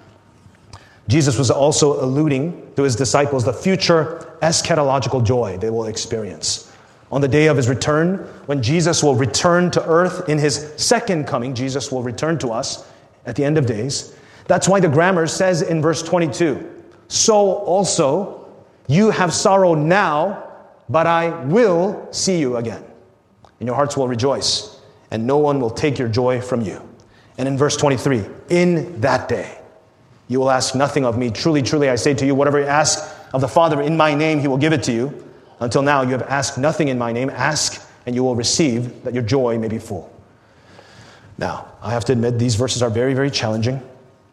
Jesus 1.09 1.39
was 1.39 1.49
also 1.49 2.03
alluding 2.03 2.71
to 2.75 2.83
his 2.83 2.95
disciples 2.95 3.43
the 3.43 3.51
future 3.51 4.37
eschatological 4.43 5.25
joy 5.25 5.57
they 5.57 5.71
will 5.71 5.85
experience. 5.85 6.71
On 7.11 7.19
the 7.19 7.27
day 7.27 7.47
of 7.47 7.57
his 7.57 7.67
return, 7.67 8.17
when 8.45 8.61
Jesus 8.61 9.01
will 9.01 9.15
return 9.15 9.71
to 9.71 9.83
earth 9.87 10.29
in 10.29 10.37
his 10.37 10.71
second 10.77 11.25
coming, 11.25 11.55
Jesus 11.55 11.91
will 11.91 12.03
return 12.03 12.37
to 12.39 12.49
us 12.49 12.87
at 13.25 13.35
the 13.35 13.43
end 13.43 13.57
of 13.57 13.65
days. 13.65 14.15
That's 14.45 14.69
why 14.69 14.79
the 14.79 14.87
grammar 14.87 15.25
says 15.25 15.63
in 15.63 15.81
verse 15.81 16.03
22 16.03 16.83
So 17.07 17.35
also 17.35 18.47
you 18.87 19.09
have 19.09 19.33
sorrow 19.33 19.73
now, 19.73 20.47
but 20.89 21.07
I 21.07 21.29
will 21.45 22.07
see 22.11 22.39
you 22.39 22.57
again. 22.57 22.83
And 23.59 23.65
your 23.67 23.75
hearts 23.75 23.97
will 23.97 24.07
rejoice, 24.07 24.79
and 25.09 25.25
no 25.25 25.37
one 25.37 25.59
will 25.59 25.71
take 25.71 25.97
your 25.97 26.07
joy 26.07 26.39
from 26.39 26.61
you. 26.61 26.87
And 27.39 27.47
in 27.47 27.57
verse 27.57 27.75
23, 27.75 28.23
in 28.49 29.01
that 29.01 29.27
day, 29.27 29.58
you 30.29 30.39
will 30.39 30.51
ask 30.51 30.75
nothing 30.75 31.05
of 31.05 31.17
me. 31.17 31.31
Truly, 31.31 31.61
truly, 31.61 31.89
I 31.89 31.95
say 31.95 32.13
to 32.13 32.25
you, 32.25 32.35
whatever 32.35 32.59
you 32.59 32.67
ask 32.67 33.13
of 33.33 33.41
the 33.41 33.47
Father 33.47 33.81
in 33.81 33.97
my 33.97 34.13
name, 34.13 34.39
he 34.39 34.47
will 34.47 34.57
give 34.57 34.71
it 34.71 34.83
to 34.83 34.93
you. 34.93 35.27
Until 35.59 35.81
now, 35.81 36.03
you 36.03 36.11
have 36.11 36.21
asked 36.21 36.57
nothing 36.57 36.87
in 36.87 36.97
my 36.97 37.11
name. 37.11 37.31
Ask, 37.31 37.85
and 38.05 38.15
you 38.15 38.23
will 38.23 38.35
receive, 38.35 39.03
that 39.03 39.13
your 39.13 39.23
joy 39.23 39.57
may 39.57 39.67
be 39.67 39.79
full. 39.79 40.13
Now, 41.39 41.67
I 41.81 41.91
have 41.91 42.05
to 42.05 42.13
admit, 42.13 42.37
these 42.37 42.55
verses 42.55 42.83
are 42.83 42.91
very, 42.91 43.15
very 43.15 43.31
challenging. 43.31 43.81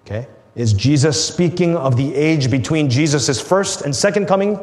Okay? 0.04 0.28
Is 0.54 0.74
Jesus 0.74 1.22
speaking 1.22 1.74
of 1.76 1.96
the 1.96 2.14
age 2.14 2.50
between 2.50 2.90
Jesus' 2.90 3.40
first 3.40 3.80
and 3.80 3.96
second 3.96 4.26
coming, 4.26 4.60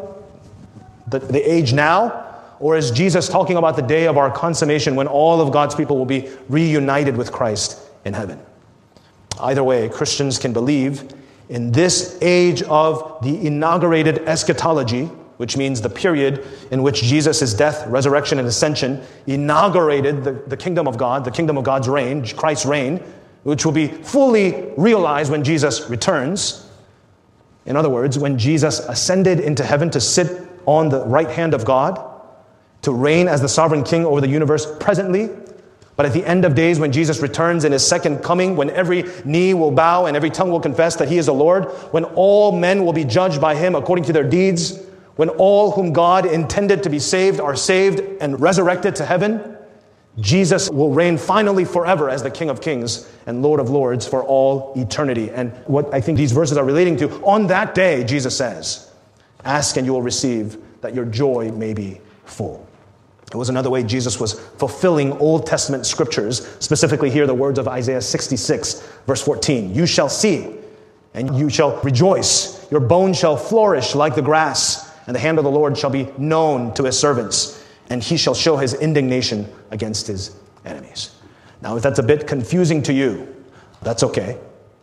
the, 1.08 1.20
the 1.20 1.42
age 1.42 1.74
now? 1.74 2.30
Or 2.60 2.78
is 2.78 2.92
Jesus 2.92 3.28
talking 3.28 3.58
about 3.58 3.76
the 3.76 3.82
day 3.82 4.06
of 4.08 4.18
our 4.18 4.32
consummation 4.32 4.96
when 4.96 5.08
all 5.08 5.42
of 5.42 5.52
God's 5.52 5.74
people 5.74 5.98
will 5.98 6.06
be 6.06 6.30
reunited 6.48 7.18
with 7.18 7.32
Christ 7.32 7.80
in 8.06 8.14
heaven? 8.14 8.40
Either 9.40 9.64
way, 9.64 9.90
Christians 9.90 10.38
can 10.38 10.54
believe 10.54 11.12
in 11.54 11.72
this 11.72 12.18
age 12.20 12.64
of 12.64 13.24
the 13.24 13.46
inaugurated 13.46 14.28
eschatology, 14.28 15.06
which 15.38 15.56
means 15.56 15.82
the 15.82 15.90
period 15.90 16.44
in 16.72 16.82
which 16.82 17.04
Jesus' 17.04 17.54
death, 17.54 17.86
resurrection, 17.86 18.40
and 18.40 18.48
ascension 18.48 19.00
inaugurated 19.28 20.24
the, 20.24 20.32
the 20.32 20.58
kingdom 20.58 20.88
of 20.88 20.98
God, 20.98 21.24
the 21.24 21.32
kingdom 21.32 21.56
of 21.56 21.64
God's 21.64 21.88
reign, 21.88 22.26
Christ's 22.26 22.66
reign, 22.66 22.98
which 23.44 23.66
will 23.66 23.72
be 23.72 23.88
fully 23.88 24.74
realized 24.78 25.32
when 25.32 25.44
Jesus 25.44 25.92
returns. 25.92 26.68
In 27.68 27.76
other 27.76 27.90
words, 27.90 28.18
when 28.18 28.40
Jesus 28.40 28.80
ascended 28.80 29.40
into 29.40 29.64
heaven 29.64 29.92
to 29.92 30.02
sit 30.02 30.42
on 30.66 30.90
the 30.90 31.06
right 31.06 31.30
hand 31.30 31.54
of 31.54 31.66
God, 31.66 32.04
to 32.82 32.92
reign 32.92 33.28
as 33.28 33.42
the 33.42 33.48
sovereign 33.48 33.84
king 33.84 34.08
over 34.08 34.22
the 34.22 34.28
universe 34.28 34.66
presently. 34.80 35.30
But 35.96 36.08
at 36.08 36.14
the 36.14 36.26
end 36.26 36.44
of 36.44 36.56
days, 36.56 36.80
when 36.80 36.92
Jesus 36.92 37.20
returns 37.20 37.66
in 37.66 37.72
his 37.72 37.86
second 37.86 38.24
coming, 38.24 38.56
when 38.56 38.72
every 38.72 39.04
knee 39.26 39.54
will 39.54 39.72
bow 39.72 40.08
and 40.08 40.18
every 40.18 40.32
tongue 40.32 40.50
will 40.50 40.60
confess 40.60 40.96
that 40.96 41.08
he 41.08 41.18
is 41.18 41.28
the 41.28 41.34
Lord, 41.34 41.66
when 41.92 42.04
all 42.04 42.52
men 42.52 42.84
will 42.84 42.94
be 42.94 43.04
judged 43.04 43.40
by 43.40 43.56
him 43.56 43.76
according 43.76 44.06
to 44.06 44.14
their 44.14 44.28
deeds, 44.28 44.80
when 45.16 45.30
all 45.30 45.72
whom 45.72 45.94
God 45.94 46.26
intended 46.26 46.82
to 46.84 46.90
be 46.90 46.98
saved 46.98 47.40
are 47.40 47.56
saved 47.56 48.02
and 48.20 48.42
resurrected 48.42 48.96
to 48.96 49.06
heaven, 49.06 49.56
Jesus 50.20 50.70
will 50.70 50.92
reign 50.92 51.18
finally 51.18 51.66
forever 51.66 52.10
as 52.10 52.24
the 52.24 52.32
King 52.32 52.50
of 52.50 52.62
Kings 52.62 53.10
and 53.26 53.42
Lord 53.42 53.60
of 53.60 53.70
Lords 53.70 54.08
for 54.08 54.24
all 54.24 54.74
eternity. 54.76 55.30
And 55.32 55.52
what 55.66 55.94
I 55.94 56.02
think 56.02 56.18
these 56.18 56.32
verses 56.32 56.58
are 56.58 56.66
relating 56.66 56.98
to, 56.98 57.10
on 57.24 57.48
that 57.48 57.76
day, 57.76 58.04
Jesus 58.04 58.36
says, 58.36 58.92
Ask 59.44 59.78
and 59.78 59.86
you 59.86 59.94
will 59.94 60.02
receive, 60.02 60.58
that 60.82 60.96
your 60.96 61.06
joy 61.06 61.52
may 61.52 61.74
be 61.74 62.00
full. 62.26 62.66
It 63.34 63.38
was 63.38 63.50
another 63.50 63.70
way 63.70 63.84
Jesus 63.84 64.20
was 64.20 64.40
fulfilling 64.40 65.14
Old 65.14 65.48
Testament 65.48 65.86
scriptures, 65.86 66.48
specifically 66.60 67.10
here 67.10 67.26
the 67.26 67.34
words 67.34 67.58
of 67.58 67.68
Isaiah 67.68 68.02
66, 68.02 68.88
verse 69.08 69.22
14. 69.24 69.74
You 69.74 69.88
shall 69.88 70.10
see, 70.10 70.56
and 71.16 71.36
you 71.38 71.50
shall 71.50 71.82
rejoice. 71.82 72.70
Your 72.72 72.80
bones 72.80 73.18
shall 73.18 73.36
flourish 73.36 73.96
like 73.96 74.16
the 74.16 74.22
grass, 74.22 74.92
and 75.08 75.16
the 75.16 75.20
hand 75.20 75.40
of 75.40 75.44
the 75.44 75.52
Lord 75.52 75.78
shall 75.78 75.90
be 75.90 76.08
known 76.18 76.74
to 76.76 76.84
his 76.84 76.98
servants 76.98 77.64
and 77.90 78.04
he 78.04 78.18
shall 78.18 78.34
show 78.34 78.58
his 78.58 78.74
indignation 78.74 79.48
against 79.72 80.08
his 80.08 80.36
enemies. 80.66 81.12
Now, 81.62 81.78
if 81.78 81.84
that's 81.84 82.00
a 82.00 82.04
bit 82.04 82.28
confusing 82.28 82.82
to 82.84 82.94
you, 82.94 83.34
that's 83.82 84.04
okay. 84.04 84.40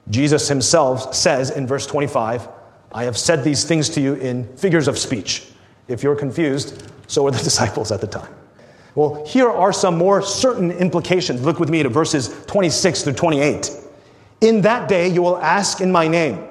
Jesus 0.09 0.49
himself 0.49 1.15
says 1.15 1.51
in 1.51 1.67
verse 1.67 1.87
25, 1.87 2.49
I 2.93 3.05
have 3.05 3.17
said 3.17 3.45
these 3.45 3.65
things 3.65 3.89
to 3.91 4.01
you 4.01 4.15
in 4.15 4.45
figures 4.57 4.89
of 4.89 4.99
speech. 4.99 5.47
If 5.89 6.03
you're 6.03 6.17
confused, 6.17 6.89
so 7.07 7.25
were 7.25 7.31
the 7.31 7.39
disciples 7.43 7.93
at 7.93 8.01
the 8.01 8.07
time. 8.07 8.33
Well, 8.95 9.25
here 9.25 9.49
are 9.49 9.73
some 9.73 9.97
more 9.97 10.21
certain 10.21 10.71
implications. 10.73 11.43
Look 11.43 11.61
with 11.61 11.71
me 11.71 11.83
to 11.83 11.89
verses 11.89 12.29
26 12.47 13.03
through 13.03 13.13
28. 13.13 13.71
In 14.41 14.63
that 14.63 14.89
day 14.89 15.09
you 15.09 15.23
will 15.23 15.39
ask 15.39 15.81
in 15.81 15.93
my 15.93 16.09
name, 16.09 16.45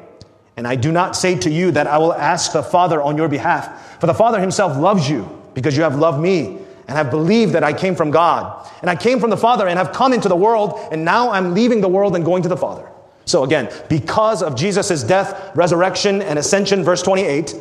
and 0.56 0.68
I 0.68 0.76
do 0.76 0.92
not 0.92 1.16
say 1.16 1.38
to 1.40 1.50
you 1.50 1.72
that 1.72 1.88
I 1.88 1.98
will 1.98 2.14
ask 2.14 2.54
the 2.54 2.64
Father 2.64 3.02
on 3.02 3.18
your 3.18 3.28
behalf, 3.28 4.00
for 4.00 4.08
the 4.08 4.14
Father 4.14 4.40
himself 4.40 4.78
loves 4.78 5.10
you 5.10 5.28
because 5.54 5.76
you 5.76 5.84
have 5.84 5.98
loved 5.98 6.22
me 6.22 6.60
and 6.88 6.98
have 6.98 7.12
believed 7.12 7.54
that 7.54 7.64
I 7.64 7.72
came 7.72 7.96
from 7.96 8.10
God. 8.10 8.68
And 8.82 8.90
I 8.90 8.96
came 8.96 9.20
from 9.20 9.30
the 9.30 9.38
Father 9.38 9.68
and 9.68 9.78
have 9.78 9.92
come 9.92 10.12
into 10.12 10.28
the 10.28 10.36
world, 10.36 10.80
and 10.92 11.06
now 11.06 11.30
I'm 11.30 11.54
leaving 11.54 11.82
the 11.82 11.88
world 11.88 12.16
and 12.16 12.26
going 12.26 12.42
to 12.44 12.50
the 12.50 12.58
Father. 12.58 12.90
So 13.26 13.44
again, 13.44 13.72
because 13.90 14.42
of 14.42 14.56
Jesus' 14.56 15.04
death, 15.04 15.56
resurrection, 15.56 16.24
and 16.24 16.40
ascension, 16.40 16.84
verse 16.84 17.04
28, 17.04 17.56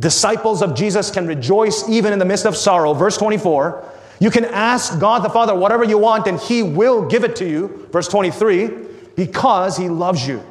disciples 0.00 0.60
of 0.60 0.74
Jesus 0.74 1.10
can 1.10 1.26
rejoice 1.26 1.88
even 1.88 2.12
in 2.12 2.18
the 2.18 2.24
midst 2.26 2.44
of 2.44 2.56
sorrow. 2.56 2.92
Verse 2.92 3.16
24, 3.16 3.90
you 4.24 4.30
can 4.30 4.46
ask 4.46 4.98
God 4.98 5.22
the 5.22 5.28
Father 5.28 5.54
whatever 5.54 5.84
you 5.84 5.98
want, 5.98 6.26
and 6.26 6.40
He 6.40 6.62
will 6.62 7.06
give 7.06 7.24
it 7.24 7.36
to 7.36 7.46
you. 7.46 7.86
Verse 7.92 8.08
23, 8.08 8.70
because 9.16 9.76
He 9.76 9.90
loves 9.90 10.26
you, 10.26 10.42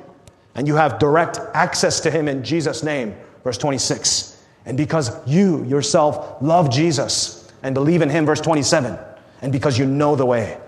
and 0.53 0.67
you 0.67 0.75
have 0.75 0.99
direct 0.99 1.39
access 1.55 1.99
to 2.01 2.11
Him 2.11 2.27
in 2.27 2.43
Jesus' 2.43 2.83
name. 2.83 3.15
Verse 3.43 3.57
26. 3.57 4.45
And 4.67 4.77
because 4.77 5.11
you 5.27 5.65
yourself 5.65 6.39
love 6.39 6.69
Jesus 6.69 7.51
and 7.63 7.73
believe 7.73 8.03
in 8.03 8.09
him, 8.09 8.27
verse 8.27 8.41
27, 8.41 8.95
and 9.41 9.51
because 9.51 9.79
you 9.79 9.87
know 9.87 10.15
the 10.15 10.25
way 10.27 10.59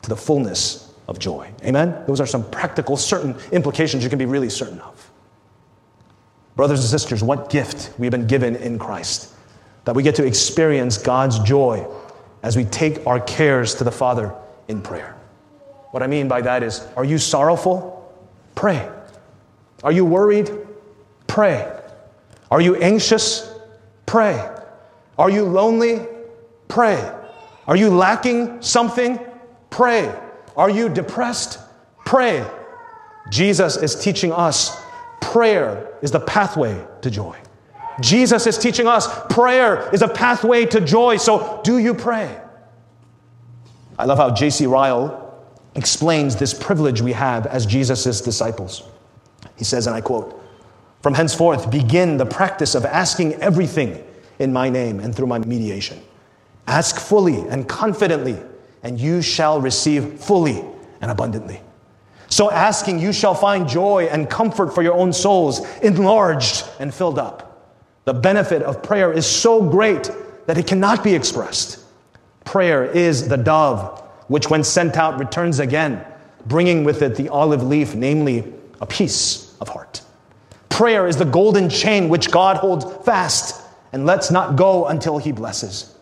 to 0.00 0.08
the 0.08 0.16
fullness 0.16 0.94
of 1.08 1.18
joy. 1.18 1.52
Amen? 1.62 2.04
Those 2.06 2.20
are 2.20 2.26
some 2.26 2.50
practical, 2.50 2.96
certain 2.96 3.36
implications 3.52 4.02
you 4.02 4.08
can 4.08 4.18
be 4.18 4.24
really 4.24 4.48
certain 4.48 4.80
of. 4.80 5.10
Brothers 6.56 6.80
and 6.80 6.88
sisters, 6.88 7.22
what 7.22 7.50
gift 7.50 7.92
we've 7.98 8.10
been 8.10 8.26
given 8.26 8.56
in 8.56 8.78
Christ 8.78 9.34
that 9.84 9.94
we 9.94 10.02
get 10.02 10.14
to 10.16 10.24
experience 10.24 10.96
God's 10.98 11.38
joy 11.40 11.86
as 12.46 12.56
we 12.56 12.64
take 12.64 13.04
our 13.08 13.18
cares 13.18 13.74
to 13.74 13.82
the 13.82 13.90
Father 13.90 14.32
in 14.68 14.80
prayer. 14.80 15.16
What 15.90 16.04
I 16.04 16.06
mean 16.06 16.28
by 16.28 16.42
that 16.42 16.62
is, 16.62 16.86
are 16.94 17.04
you 17.04 17.18
sorrowful? 17.18 18.14
Pray. 18.54 18.88
Are 19.82 19.90
you 19.90 20.04
worried? 20.04 20.52
Pray. 21.26 21.68
Are 22.48 22.60
you 22.60 22.76
anxious? 22.76 23.52
Pray. 24.06 24.48
Are 25.18 25.28
you 25.28 25.42
lonely? 25.42 26.06
Pray. 26.68 27.12
Are 27.66 27.74
you 27.74 27.90
lacking 27.90 28.62
something? 28.62 29.18
Pray. 29.70 30.14
Are 30.56 30.70
you 30.70 30.88
depressed? 30.88 31.58
Pray. 32.04 32.48
Jesus 33.28 33.76
is 33.76 33.96
teaching 33.96 34.30
us 34.30 34.80
prayer 35.20 35.92
is 36.00 36.12
the 36.12 36.20
pathway 36.20 36.80
to 37.02 37.10
joy. 37.10 37.36
Jesus 38.00 38.46
is 38.46 38.58
teaching 38.58 38.86
us 38.86 39.08
prayer 39.28 39.92
is 39.94 40.02
a 40.02 40.08
pathway 40.08 40.66
to 40.66 40.80
joy. 40.80 41.16
So, 41.16 41.60
do 41.64 41.78
you 41.78 41.94
pray? 41.94 42.40
I 43.98 44.04
love 44.04 44.18
how 44.18 44.30
J.C. 44.30 44.66
Ryle 44.66 45.22
explains 45.74 46.36
this 46.36 46.52
privilege 46.52 47.00
we 47.00 47.12
have 47.12 47.46
as 47.46 47.66
Jesus' 47.66 48.20
disciples. 48.20 48.82
He 49.56 49.64
says, 49.64 49.86
and 49.86 49.96
I 49.96 50.00
quote, 50.00 50.42
from 51.02 51.14
henceforth, 51.14 51.70
begin 51.70 52.16
the 52.16 52.26
practice 52.26 52.74
of 52.74 52.84
asking 52.84 53.34
everything 53.34 54.04
in 54.38 54.52
my 54.52 54.68
name 54.68 55.00
and 55.00 55.14
through 55.14 55.28
my 55.28 55.38
mediation. 55.38 56.00
Ask 56.66 56.98
fully 56.98 57.46
and 57.48 57.68
confidently, 57.68 58.36
and 58.82 59.00
you 59.00 59.22
shall 59.22 59.60
receive 59.60 60.20
fully 60.20 60.64
and 61.00 61.10
abundantly. 61.10 61.60
So, 62.28 62.50
asking, 62.50 62.98
you 62.98 63.12
shall 63.12 63.34
find 63.34 63.68
joy 63.68 64.08
and 64.10 64.28
comfort 64.28 64.74
for 64.74 64.82
your 64.82 64.94
own 64.94 65.12
souls, 65.12 65.60
enlarged 65.78 66.64
and 66.80 66.92
filled 66.92 67.18
up. 67.18 67.45
The 68.06 68.14
benefit 68.14 68.62
of 68.62 68.84
prayer 68.84 69.12
is 69.12 69.26
so 69.26 69.60
great 69.60 70.12
that 70.46 70.56
it 70.56 70.68
cannot 70.68 71.02
be 71.02 71.12
expressed. 71.12 71.80
Prayer 72.44 72.84
is 72.84 73.26
the 73.26 73.36
dove, 73.36 74.00
which, 74.28 74.48
when 74.48 74.62
sent 74.62 74.96
out, 74.96 75.18
returns 75.18 75.58
again, 75.58 76.04
bringing 76.46 76.84
with 76.84 77.02
it 77.02 77.16
the 77.16 77.28
olive 77.28 77.64
leaf, 77.64 77.96
namely 77.96 78.54
a 78.80 78.86
peace 78.86 79.56
of 79.60 79.68
heart. 79.68 80.02
Prayer 80.68 81.08
is 81.08 81.16
the 81.16 81.24
golden 81.24 81.68
chain 81.68 82.08
which 82.08 82.30
God 82.30 82.58
holds 82.58 82.84
fast 83.04 83.60
and 83.92 84.06
lets 84.06 84.30
not 84.30 84.54
go 84.54 84.86
until 84.86 85.18
he 85.18 85.32
blesses. 85.32 85.96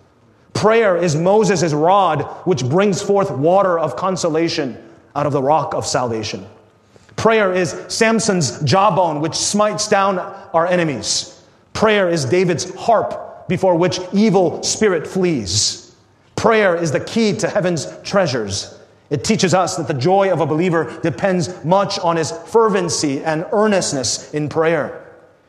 Prayer 0.52 0.98
is 0.98 1.16
Moses' 1.16 1.72
rod 1.72 2.22
which 2.44 2.68
brings 2.68 3.00
forth 3.00 3.30
water 3.30 3.78
of 3.78 3.96
consolation 3.96 4.76
out 5.16 5.24
of 5.24 5.32
the 5.32 5.42
rock 5.42 5.72
of 5.72 5.86
salvation. 5.86 6.46
Prayer 7.16 7.54
is 7.54 7.70
Samson's 7.88 8.60
jawbone 8.62 9.22
which 9.22 9.36
smites 9.36 9.88
down 9.88 10.18
our 10.52 10.66
enemies. 10.66 11.30
Prayer 11.74 12.08
is 12.08 12.24
David's 12.24 12.74
harp 12.74 13.46
before 13.48 13.74
which 13.74 14.00
evil 14.12 14.62
spirit 14.62 15.06
flees. 15.06 15.94
Prayer 16.36 16.74
is 16.74 16.90
the 16.90 17.00
key 17.00 17.36
to 17.36 17.48
heaven's 17.48 17.86
treasures. 18.02 18.78
It 19.10 19.22
teaches 19.22 19.52
us 19.52 19.76
that 19.76 19.86
the 19.86 19.94
joy 19.94 20.32
of 20.32 20.40
a 20.40 20.46
believer 20.46 20.98
depends 21.02 21.62
much 21.64 21.98
on 21.98 22.16
his 22.16 22.30
fervency 22.30 23.22
and 23.22 23.44
earnestness 23.52 24.32
in 24.32 24.48
prayer. 24.48 25.04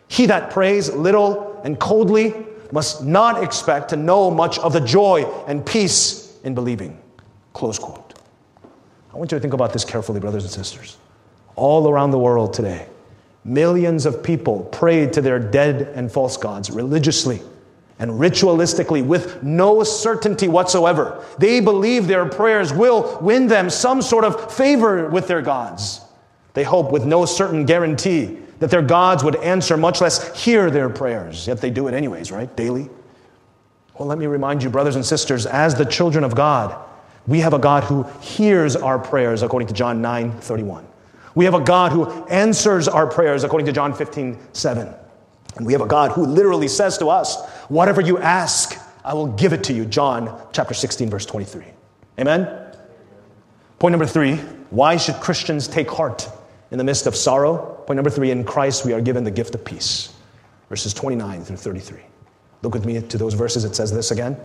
He 0.08 0.26
that 0.26 0.52
prays 0.52 0.92
little 0.92 1.62
and 1.64 1.80
coldly 1.80 2.34
must 2.72 3.04
not 3.04 3.44
expect 3.44 3.90
to 3.90 3.96
know 3.96 4.30
much 4.30 4.60
of 4.60 4.74
the 4.74 4.82
joy 4.82 5.24
and 5.48 5.66
peace 5.66 6.38
in 6.44 6.54
believing. 6.54 7.00
Close 7.54 7.80
quote. 7.80 8.14
I 9.14 9.18
want 9.18 9.32
you 9.32 9.38
to 9.38 9.42
think 9.42 9.54
about 9.54 9.72
this 9.72 9.86
carefully, 9.86 10.20
brothers 10.20 10.44
and 10.44 10.52
sisters. 10.52 10.98
All 11.56 11.90
around 11.90 12.12
the 12.12 12.20
world 12.20 12.54
today, 12.54 12.88
millions 13.46 14.06
of 14.06 14.24
people 14.24 14.64
pray 14.72 15.08
to 15.08 15.22
their 15.22 15.40
dead 15.40 15.84
and 15.96 16.12
false 16.12 16.36
gods 16.36 16.72
religiously 16.72 17.42
and 18.00 18.12
ritualistically 18.12 19.06
with 19.06 19.42
no 19.44 19.84
certainty 19.84 20.48
whatsoever. 20.48 21.24
They 21.38 21.62
believe 21.62 22.08
their 22.08 22.26
prayers 22.26 22.74
will 22.74 23.18
win 23.22 23.48
them 23.48 23.70
some 23.70 24.02
sort 24.02 24.26
of 24.26 24.54
favor 24.54 25.10
with 25.10 25.28
their 25.28 25.42
gods. 25.42 26.02
They 26.54 26.64
hope 26.64 26.92
with 26.92 27.06
no 27.06 27.26
certain 27.26 27.66
guarantee 27.66 28.40
that 28.60 28.72
their 28.72 28.82
gods 28.82 29.24
would 29.24 29.36
answer, 29.38 29.78
much 29.78 30.02
less 30.02 30.44
hear 30.44 30.70
their 30.72 30.90
prayers. 30.90 31.48
Yet 31.48 31.62
they 31.62 31.70
do 31.70 31.88
it 31.88 31.94
anyways, 31.94 32.32
right? 32.32 32.54
Daily. 32.56 32.90
Well, 33.98 34.08
let 34.08 34.18
me 34.18 34.26
remind 34.26 34.64
you, 34.64 34.70
brothers 34.70 34.96
and 34.96 35.06
sisters, 35.06 35.46
as 35.46 35.76
the 35.76 35.86
children 35.86 36.24
of 36.24 36.36
God, 36.36 36.76
we 37.28 37.40
have 37.40 37.54
a 37.54 37.60
God 37.60 37.84
who 37.84 38.04
hears 38.22 38.76
our 38.76 39.00
prayers, 39.00 39.42
according 39.42 39.68
to 39.68 39.74
John 39.74 40.02
9 40.02 40.40
31. 40.40 40.86
We 41.36 41.46
have 41.46 41.54
a 41.54 41.62
God 41.62 41.92
who 41.92 42.06
answers 42.26 42.88
our 42.88 43.06
prayers, 43.06 43.44
according 43.44 43.66
to 43.68 43.72
John 43.72 43.94
15 43.94 44.40
7. 44.54 44.94
And 45.58 45.66
we 45.66 45.74
have 45.74 45.82
a 45.82 45.88
God 45.88 46.12
who 46.12 46.26
literally 46.26 46.68
says 46.68 46.98
to 46.98 47.08
us, 47.08 47.46
Whatever 47.68 48.02
you 48.02 48.18
ask, 48.18 48.80
I 49.04 49.14
will 49.14 49.28
give 49.28 49.54
it 49.54 49.64
to 49.66 49.74
you. 49.74 49.86
John 49.86 50.42
chapter 50.52 50.74
16, 50.74 51.10
verse 51.10 51.26
23. 51.26 51.66
Amen? 52.20 52.48
Point 53.80 53.92
number 53.92 54.08
three 54.08 54.38
why 54.72 54.98
should 54.98 55.16
Christians 55.16 55.68
take 55.68 55.90
heart 55.90 56.28
in 56.72 56.78
the 56.78 56.84
midst 56.84 57.06
of 57.06 57.16
sorrow? 57.16 57.82
Point 57.86 57.98
number 57.98 58.10
three 58.10 58.32
in 58.32 58.44
Christ 58.44 58.86
we 58.86 58.94
are 58.94 59.02
given 59.02 59.24
the 59.24 59.32
gift 59.32 59.54
of 59.56 59.64
peace. 59.64 60.14
Verses 60.70 60.94
29 60.94 61.44
through 61.44 61.58
33. 61.58 62.00
Look 62.64 62.74
with 62.74 62.86
me 62.86 63.00
to 63.00 63.18
those 63.18 63.36
verses. 63.36 63.64
It 63.64 63.76
says 63.76 63.94
this 63.94 64.10
again. 64.12 64.38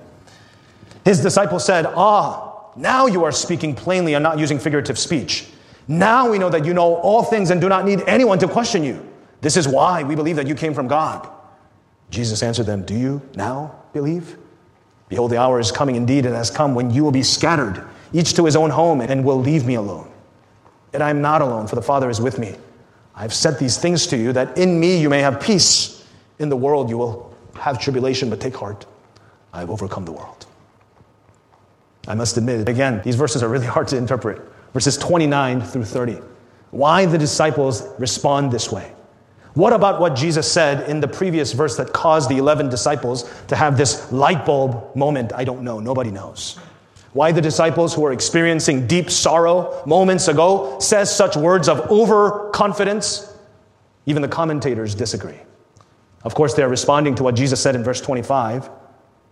His 1.04 1.22
disciples 1.22 1.64
said, 1.64 1.86
Ah, 1.86 2.70
now 2.76 3.06
you 3.06 3.24
are 3.24 3.32
speaking 3.32 3.74
plainly 3.74 4.14
and 4.14 4.22
not 4.22 4.38
using 4.38 4.58
figurative 4.58 4.98
speech. 4.98 5.46
Now 5.88 6.30
we 6.30 6.38
know 6.38 6.50
that 6.50 6.64
you 6.64 6.74
know 6.74 6.96
all 6.96 7.22
things 7.22 7.50
and 7.50 7.60
do 7.60 7.68
not 7.68 7.84
need 7.84 8.02
anyone 8.06 8.38
to 8.38 8.48
question 8.48 8.84
you. 8.84 9.06
This 9.40 9.56
is 9.56 9.66
why 9.66 10.02
we 10.02 10.14
believe 10.14 10.36
that 10.36 10.46
you 10.46 10.54
came 10.54 10.74
from 10.74 10.88
God. 10.88 11.28
Jesus 12.10 12.42
answered 12.42 12.66
them, 12.66 12.84
Do 12.84 12.94
you 12.94 13.22
now 13.34 13.74
believe? 13.92 14.36
Behold, 15.08 15.30
the 15.30 15.40
hour 15.40 15.58
is 15.58 15.72
coming, 15.72 15.96
indeed, 15.96 16.26
and 16.26 16.34
has 16.34 16.50
come 16.50 16.74
when 16.74 16.90
you 16.90 17.02
will 17.02 17.10
be 17.10 17.22
scattered, 17.22 17.84
each 18.12 18.34
to 18.34 18.44
his 18.44 18.54
own 18.54 18.70
home, 18.70 19.00
and 19.00 19.24
will 19.24 19.40
leave 19.40 19.66
me 19.66 19.74
alone. 19.74 20.10
Yet 20.92 21.02
I 21.02 21.10
am 21.10 21.20
not 21.20 21.42
alone, 21.42 21.66
for 21.66 21.74
the 21.74 21.82
Father 21.82 22.10
is 22.10 22.20
with 22.20 22.38
me. 22.38 22.56
I 23.14 23.22
have 23.22 23.34
said 23.34 23.58
these 23.58 23.76
things 23.76 24.06
to 24.08 24.16
you, 24.16 24.32
that 24.32 24.56
in 24.56 24.78
me 24.78 25.00
you 25.00 25.08
may 25.08 25.20
have 25.20 25.40
peace. 25.40 26.06
In 26.38 26.48
the 26.48 26.56
world 26.56 26.88
you 26.88 26.96
will 26.96 27.34
have 27.54 27.78
tribulation, 27.78 28.30
but 28.30 28.40
take 28.40 28.56
heart. 28.56 28.86
I 29.52 29.60
have 29.60 29.70
overcome 29.70 30.04
the 30.04 30.12
world. 30.12 30.46
I 32.06 32.14
must 32.14 32.36
admit, 32.36 32.68
again, 32.68 33.02
these 33.04 33.16
verses 33.16 33.42
are 33.42 33.48
really 33.48 33.66
hard 33.76 33.88
to 33.88 33.96
interpret. 33.96 34.40
Verses 34.72 34.96
29 34.96 35.62
through 35.62 35.84
30. 35.84 36.18
Why 36.70 37.06
the 37.06 37.18
disciples 37.18 37.86
respond 37.98 38.52
this 38.52 38.70
way. 38.70 38.92
What 39.54 39.72
about 39.72 40.00
what 40.00 40.14
Jesus 40.14 40.50
said 40.50 40.88
in 40.88 41.00
the 41.00 41.08
previous 41.08 41.52
verse 41.52 41.76
that 41.76 41.92
caused 41.92 42.30
the 42.30 42.38
11 42.38 42.68
disciples 42.68 43.28
to 43.48 43.56
have 43.56 43.76
this 43.76 44.12
light 44.12 44.46
bulb 44.46 44.94
moment? 44.94 45.32
I 45.34 45.42
don't 45.44 45.62
know. 45.62 45.80
Nobody 45.80 46.12
knows. 46.12 46.58
Why 47.12 47.32
the 47.32 47.40
disciples 47.40 47.92
who 47.92 48.02
were 48.02 48.12
experiencing 48.12 48.86
deep 48.86 49.10
sorrow 49.10 49.82
moments 49.84 50.28
ago 50.28 50.78
says 50.78 51.14
such 51.14 51.36
words 51.36 51.68
of 51.68 51.90
overconfidence? 51.90 53.36
Even 54.06 54.22
the 54.22 54.28
commentators 54.28 54.94
disagree. 54.94 55.40
Of 56.22 56.36
course, 56.36 56.54
they're 56.54 56.68
responding 56.68 57.16
to 57.16 57.24
what 57.24 57.34
Jesus 57.34 57.60
said 57.60 57.74
in 57.74 57.82
verse 57.82 58.00
25 58.00 58.70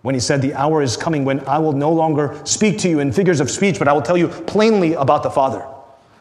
when 0.03 0.15
he 0.15 0.21
said, 0.21 0.43
The 0.43 0.55
hour 0.55 0.83
is 0.83 0.97
coming 0.97 1.25
when 1.25 1.41
I 1.47 1.59
will 1.59 1.73
no 1.73 1.93
longer 1.93 2.41
speak 2.45 2.79
to 2.81 2.89
you 2.89 3.01
in 3.01 3.13
figures 3.13 3.41
of 3.41 3.51
speech, 3.51 3.79
but 3.79 3.89
I 3.89 3.93
will 3.93 4.03
tell 4.03 4.17
you 4.17 4.29
plainly 4.29 4.95
about 4.95 5.23
the 5.23 5.31
Father. 5.31 5.67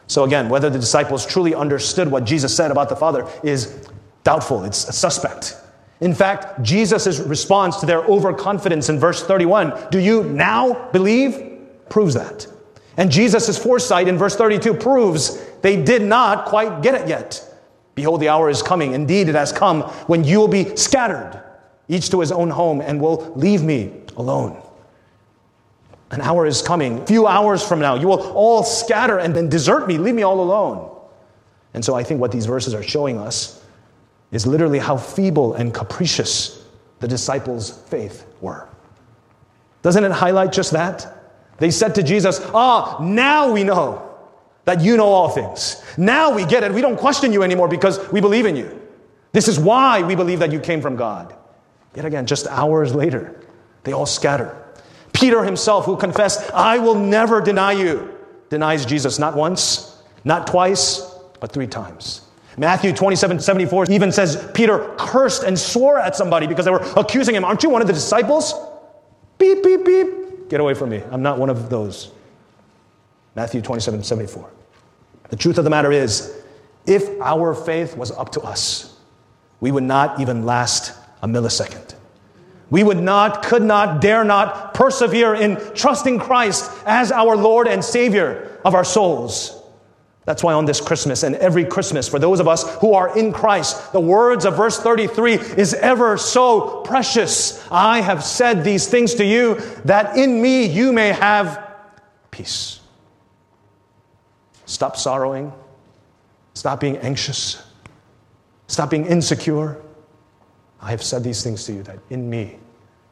So, 0.06 0.24
again, 0.24 0.48
whether 0.48 0.70
the 0.70 0.78
disciples 0.78 1.26
truly 1.26 1.54
understood 1.54 2.10
what 2.10 2.24
Jesus 2.24 2.54
said 2.56 2.70
about 2.70 2.88
the 2.88 2.96
Father 2.96 3.28
is 3.42 3.88
doubtful, 4.24 4.64
it's 4.64 4.88
a 4.88 4.92
suspect. 4.92 5.56
In 6.00 6.14
fact, 6.14 6.62
Jesus' 6.62 7.18
response 7.18 7.76
to 7.80 7.86
their 7.86 8.02
overconfidence 8.04 8.88
in 8.88 8.98
verse 8.98 9.22
31, 9.22 9.90
do 9.90 9.98
you 9.98 10.22
now 10.24 10.88
believe? 10.92 11.48
proves 11.88 12.14
that. 12.14 12.46
And 12.96 13.10
Jesus' 13.10 13.56
foresight 13.58 14.08
in 14.08 14.18
verse 14.18 14.36
32 14.36 14.74
proves 14.74 15.42
they 15.62 15.82
did 15.82 16.02
not 16.02 16.46
quite 16.46 16.82
get 16.82 16.94
it 16.94 17.08
yet. 17.08 17.44
Behold, 17.94 18.20
the 18.20 18.28
hour 18.28 18.50
is 18.50 18.62
coming. 18.62 18.92
Indeed, 18.92 19.28
it 19.28 19.34
has 19.34 19.52
come 19.52 19.82
when 20.06 20.24
you 20.24 20.38
will 20.38 20.48
be 20.48 20.76
scattered, 20.76 21.42
each 21.88 22.10
to 22.10 22.20
his 22.20 22.32
own 22.32 22.50
home, 22.50 22.80
and 22.80 23.00
will 23.00 23.32
leave 23.34 23.62
me 23.62 23.92
alone. 24.16 24.62
An 26.10 26.20
hour 26.20 26.46
is 26.46 26.62
coming. 26.62 27.00
A 27.00 27.06
few 27.06 27.26
hours 27.26 27.66
from 27.66 27.80
now, 27.80 27.94
you 27.94 28.08
will 28.08 28.32
all 28.32 28.62
scatter 28.62 29.18
and 29.18 29.34
then 29.34 29.48
desert 29.48 29.86
me, 29.86 29.98
leave 29.98 30.14
me 30.14 30.22
all 30.22 30.40
alone. 30.40 30.94
And 31.74 31.84
so 31.84 31.94
I 31.94 32.02
think 32.02 32.20
what 32.20 32.32
these 32.32 32.46
verses 32.46 32.74
are 32.74 32.82
showing 32.82 33.18
us 33.18 33.62
is 34.32 34.46
literally 34.46 34.78
how 34.78 34.96
feeble 34.96 35.54
and 35.54 35.72
capricious 35.72 36.64
the 37.00 37.08
disciples' 37.08 37.70
faith 37.70 38.26
were. 38.40 38.68
Doesn't 39.82 40.02
it 40.02 40.10
highlight 40.10 40.52
just 40.52 40.72
that? 40.72 41.14
They 41.58 41.70
said 41.70 41.94
to 41.96 42.02
Jesus, 42.02 42.40
Ah, 42.54 42.98
now 43.00 43.52
we 43.52 43.64
know 43.64 44.04
that 44.64 44.80
you 44.80 44.96
know 44.96 45.06
all 45.06 45.28
things. 45.28 45.82
Now 45.96 46.34
we 46.34 46.44
get 46.44 46.62
it. 46.62 46.72
We 46.72 46.80
don't 46.80 46.98
question 46.98 47.32
you 47.32 47.42
anymore 47.42 47.68
because 47.68 48.10
we 48.12 48.20
believe 48.20 48.46
in 48.46 48.56
you. 48.56 48.80
This 49.32 49.48
is 49.48 49.58
why 49.58 50.02
we 50.02 50.14
believe 50.14 50.38
that 50.40 50.52
you 50.52 50.60
came 50.60 50.80
from 50.80 50.96
God. 50.96 51.34
Yet 51.98 52.04
again, 52.04 52.26
just 52.26 52.46
hours 52.46 52.94
later, 52.94 53.34
they 53.82 53.92
all 53.92 54.06
scatter. 54.06 54.56
Peter 55.12 55.42
himself, 55.42 55.84
who 55.84 55.96
confessed, 55.96 56.48
I 56.52 56.78
will 56.78 56.94
never 56.94 57.40
deny 57.40 57.72
you, 57.72 58.14
denies 58.50 58.86
Jesus 58.86 59.18
not 59.18 59.34
once, 59.34 60.00
not 60.22 60.46
twice, 60.46 61.00
but 61.40 61.50
three 61.50 61.66
times. 61.66 62.20
Matthew 62.56 62.92
27 62.92 63.40
74 63.40 63.86
even 63.90 64.12
says 64.12 64.48
Peter 64.54 64.94
cursed 64.96 65.42
and 65.42 65.58
swore 65.58 65.98
at 65.98 66.14
somebody 66.14 66.46
because 66.46 66.66
they 66.66 66.70
were 66.70 66.86
accusing 66.96 67.34
him. 67.34 67.44
Aren't 67.44 67.64
you 67.64 67.68
one 67.68 67.82
of 67.82 67.88
the 67.88 67.94
disciples? 67.94 68.54
Beep, 69.38 69.64
beep, 69.64 69.84
beep. 69.84 70.48
Get 70.48 70.60
away 70.60 70.74
from 70.74 70.90
me. 70.90 71.02
I'm 71.10 71.22
not 71.22 71.36
one 71.40 71.50
of 71.50 71.68
those. 71.68 72.12
Matthew 73.34 73.60
27 73.60 74.04
74. 74.04 74.48
The 75.30 75.36
truth 75.36 75.58
of 75.58 75.64
the 75.64 75.70
matter 75.70 75.90
is, 75.90 76.44
if 76.86 77.20
our 77.20 77.56
faith 77.56 77.96
was 77.96 78.12
up 78.12 78.30
to 78.34 78.40
us, 78.42 78.96
we 79.58 79.72
would 79.72 79.82
not 79.82 80.20
even 80.20 80.46
last 80.46 80.94
a 81.22 81.28
millisecond. 81.28 81.94
We 82.70 82.84
would 82.84 82.98
not, 82.98 83.42
could 83.42 83.62
not, 83.62 84.00
dare 84.00 84.24
not 84.24 84.74
persevere 84.74 85.34
in 85.34 85.56
trusting 85.74 86.18
Christ 86.18 86.70
as 86.84 87.10
our 87.10 87.36
Lord 87.36 87.66
and 87.66 87.84
Savior 87.84 88.58
of 88.64 88.74
our 88.74 88.84
souls. 88.84 89.54
That's 90.26 90.42
why 90.42 90.52
on 90.52 90.66
this 90.66 90.78
Christmas 90.78 91.22
and 91.22 91.36
every 91.36 91.64
Christmas, 91.64 92.06
for 92.06 92.18
those 92.18 92.38
of 92.38 92.46
us 92.46 92.76
who 92.80 92.92
are 92.92 93.16
in 93.16 93.32
Christ, 93.32 93.92
the 93.92 94.00
words 94.00 94.44
of 94.44 94.58
verse 94.58 94.78
33 94.78 95.32
is 95.32 95.72
ever 95.72 96.18
so 96.18 96.82
precious. 96.82 97.66
I 97.70 98.02
have 98.02 98.22
said 98.22 98.62
these 98.62 98.86
things 98.86 99.14
to 99.14 99.24
you 99.24 99.54
that 99.86 100.18
in 100.18 100.42
me 100.42 100.66
you 100.66 100.92
may 100.92 101.08
have 101.08 101.76
peace. 102.30 102.80
Stop 104.66 104.98
sorrowing. 104.98 105.50
Stop 106.52 106.80
being 106.80 106.98
anxious. 106.98 107.62
Stop 108.66 108.90
being 108.90 109.06
insecure. 109.06 109.80
I 110.80 110.90
have 110.90 111.02
said 111.02 111.24
these 111.24 111.42
things 111.42 111.64
to 111.66 111.72
you 111.72 111.82
that 111.84 111.98
in 112.10 112.28
me 112.28 112.58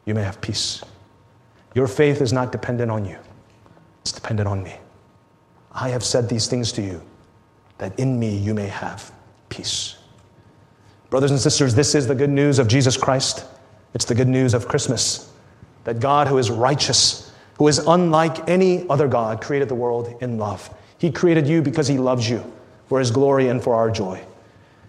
you 0.05 0.13
may 0.13 0.23
have 0.23 0.39
peace. 0.41 0.81
Your 1.75 1.87
faith 1.87 2.21
is 2.21 2.33
not 2.33 2.51
dependent 2.51 2.89
on 2.91 3.05
you, 3.05 3.17
it's 4.01 4.11
dependent 4.11 4.47
on 4.47 4.63
me. 4.63 4.75
I 5.71 5.89
have 5.89 6.03
said 6.03 6.27
these 6.27 6.47
things 6.47 6.71
to 6.73 6.81
you 6.81 7.01
that 7.77 7.97
in 7.99 8.19
me 8.19 8.35
you 8.35 8.53
may 8.53 8.67
have 8.67 9.11
peace. 9.49 9.97
Brothers 11.09 11.31
and 11.31 11.39
sisters, 11.39 11.75
this 11.75 11.95
is 11.95 12.07
the 12.07 12.15
good 12.15 12.29
news 12.29 12.59
of 12.59 12.67
Jesus 12.67 12.97
Christ. 12.97 13.45
It's 13.93 14.05
the 14.05 14.15
good 14.15 14.27
news 14.27 14.53
of 14.53 14.67
Christmas 14.67 15.31
that 15.85 15.99
God, 16.01 16.27
who 16.27 16.37
is 16.37 16.51
righteous, 16.51 17.31
who 17.57 17.67
is 17.69 17.79
unlike 17.79 18.49
any 18.49 18.87
other 18.89 19.07
God, 19.07 19.41
created 19.41 19.69
the 19.69 19.75
world 19.75 20.13
in 20.21 20.37
love. 20.37 20.69
He 20.97 21.11
created 21.11 21.47
you 21.47 21.61
because 21.61 21.87
he 21.87 21.97
loves 21.97 22.29
you 22.29 22.43
for 22.87 22.99
his 22.99 23.09
glory 23.09 23.47
and 23.47 23.63
for 23.63 23.75
our 23.75 23.89
joy. 23.89 24.21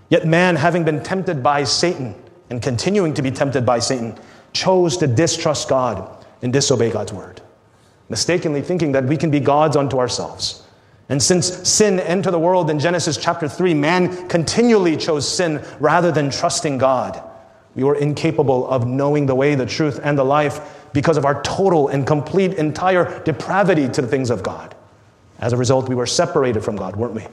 Yet 0.09 0.27
man, 0.27 0.57
having 0.57 0.85
been 0.85 1.03
tempted 1.03 1.43
by 1.43 1.65
Satan 1.65 2.15
and 2.51 2.63
continuing 2.63 3.15
to 3.15 3.23
be 3.23 3.31
tempted 3.31 3.65
by 3.67 3.79
Satan, 3.79 4.19
chose 4.53 4.97
to 4.99 5.07
distrust 5.07 5.69
God 5.69 6.25
and 6.43 6.53
disobey 6.53 6.91
God's 6.91 7.13
word, 7.13 7.41
mistakenly 8.09 8.63
thinking 8.63 8.93
that 8.93 9.05
we 9.05 9.17
can 9.17 9.31
be 9.31 9.41
gods 9.41 9.77
unto 9.77 9.99
ourselves. 9.99 10.63
And 11.09 11.23
since 11.23 11.69
sin 11.69 12.01
entered 12.01 12.33
the 12.33 12.39
world 12.39 12.71
in 12.71 12.79
Genesis 12.79 13.17
chapter 13.17 13.49
3, 13.49 13.75
man 13.75 14.29
continually 14.29 14.97
chose 14.97 15.27
sin 15.27 15.65
rather 15.81 16.13
than 16.13 16.31
trusting 16.31 16.79
God. 16.79 17.23
We 17.75 17.85
were 17.85 17.95
incapable 17.95 18.69
of 18.69 18.87
knowing 18.87 19.27
the 19.27 19.35
way, 19.35 19.55
the 19.55 19.65
truth, 19.65 20.01
and 20.03 20.19
the 20.19 20.25
life 20.25 20.89
because 20.93 21.17
of 21.17 21.25
our 21.25 21.43
total 21.43 21.89
and 21.89 22.07
complete, 22.07 22.55
entire 22.55 23.23
depravity 23.25 23.89
to 23.89 24.03
the 24.03 24.09
things 24.09 24.31
of 24.31 24.43
God. 24.43 24.75
As 25.39 25.53
a 25.53 25.57
result, 25.57 25.89
we 25.89 25.95
were 25.95 26.07
separated 26.07 26.65
from 26.65 26.77
God, 26.77 26.97
weren't 26.97 27.15
we? 27.15 27.27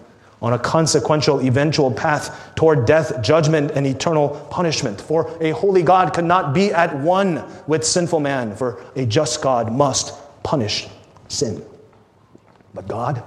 On 0.45 0.53
a 0.53 0.59
consequential, 0.59 1.41
eventual 1.41 1.89
path 1.89 2.53
toward 2.53 2.85
death, 2.85 3.19
judgment, 3.23 3.71
and 3.71 3.87
eternal 3.87 4.29
punishment. 4.51 5.01
For 5.01 5.35
a 5.41 5.49
holy 5.49 5.81
God 5.81 6.13
cannot 6.13 6.53
be 6.53 6.71
at 6.71 6.95
one 6.99 7.43
with 7.65 7.83
sinful 7.83 8.19
man, 8.19 8.55
for 8.55 8.85
a 8.95 9.07
just 9.07 9.41
God 9.41 9.73
must 9.73 10.13
punish 10.43 10.87
sin. 11.29 11.65
But 12.75 12.87
God, 12.87 13.23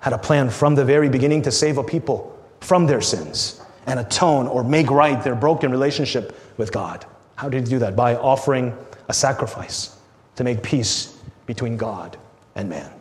had 0.00 0.12
a 0.12 0.18
plan 0.18 0.48
from 0.48 0.76
the 0.76 0.84
very 0.84 1.08
beginning 1.08 1.42
to 1.42 1.50
save 1.50 1.76
a 1.76 1.82
people 1.82 2.38
from 2.60 2.86
their 2.86 3.00
sins 3.00 3.60
and 3.86 3.98
atone 3.98 4.46
or 4.46 4.62
make 4.62 4.92
right 4.92 5.24
their 5.24 5.34
broken 5.34 5.72
relationship 5.72 6.38
with 6.56 6.70
God. 6.70 7.04
How 7.34 7.48
did 7.48 7.66
he 7.66 7.70
do 7.70 7.80
that? 7.80 7.96
By 7.96 8.14
offering 8.14 8.78
a 9.08 9.12
sacrifice 9.12 9.98
to 10.36 10.44
make 10.44 10.62
peace 10.62 11.18
between 11.46 11.76
God 11.76 12.16
and 12.54 12.68
man. 12.68 12.93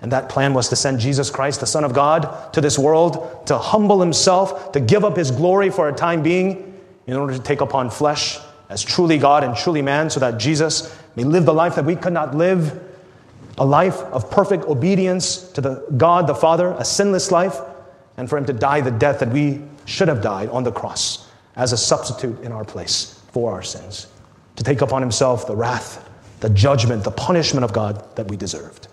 And 0.00 0.12
that 0.12 0.28
plan 0.28 0.54
was 0.54 0.68
to 0.68 0.76
send 0.76 1.00
Jesus 1.00 1.30
Christ, 1.30 1.60
the 1.60 1.66
Son 1.66 1.84
of 1.84 1.92
God, 1.92 2.52
to 2.52 2.60
this 2.60 2.78
world 2.78 3.46
to 3.46 3.58
humble 3.58 4.00
himself, 4.00 4.72
to 4.72 4.80
give 4.80 5.04
up 5.04 5.16
his 5.16 5.30
glory 5.30 5.70
for 5.70 5.88
a 5.88 5.92
time 5.92 6.22
being 6.22 6.80
in 7.06 7.16
order 7.16 7.32
to 7.34 7.42
take 7.42 7.60
upon 7.60 7.90
flesh 7.90 8.38
as 8.68 8.82
truly 8.82 9.18
God 9.18 9.42
and 9.42 9.56
truly 9.56 9.82
man, 9.82 10.10
so 10.10 10.20
that 10.20 10.38
Jesus 10.38 10.96
may 11.16 11.24
live 11.24 11.46
the 11.46 11.54
life 11.54 11.74
that 11.74 11.84
we 11.84 11.96
could 11.96 12.12
not 12.12 12.34
live 12.34 12.80
a 13.56 13.64
life 13.64 13.98
of 14.12 14.30
perfect 14.30 14.64
obedience 14.64 15.50
to 15.52 15.60
the 15.60 15.84
God 15.96 16.26
the 16.26 16.34
Father, 16.34 16.72
a 16.78 16.84
sinless 16.84 17.32
life, 17.32 17.58
and 18.16 18.28
for 18.28 18.38
him 18.38 18.44
to 18.44 18.52
die 18.52 18.80
the 18.80 18.90
death 18.90 19.18
that 19.18 19.30
we 19.30 19.62
should 19.84 20.08
have 20.08 20.22
died 20.22 20.48
on 20.50 20.62
the 20.62 20.70
cross 20.70 21.28
as 21.56 21.72
a 21.72 21.76
substitute 21.76 22.40
in 22.42 22.52
our 22.52 22.64
place 22.64 23.20
for 23.32 23.52
our 23.52 23.62
sins, 23.62 24.06
to 24.54 24.62
take 24.62 24.80
upon 24.80 25.02
himself 25.02 25.46
the 25.46 25.56
wrath, 25.56 26.08
the 26.40 26.50
judgment, 26.50 27.02
the 27.02 27.10
punishment 27.10 27.64
of 27.64 27.72
God 27.72 28.04
that 28.16 28.28
we 28.28 28.36
deserved. 28.36 28.86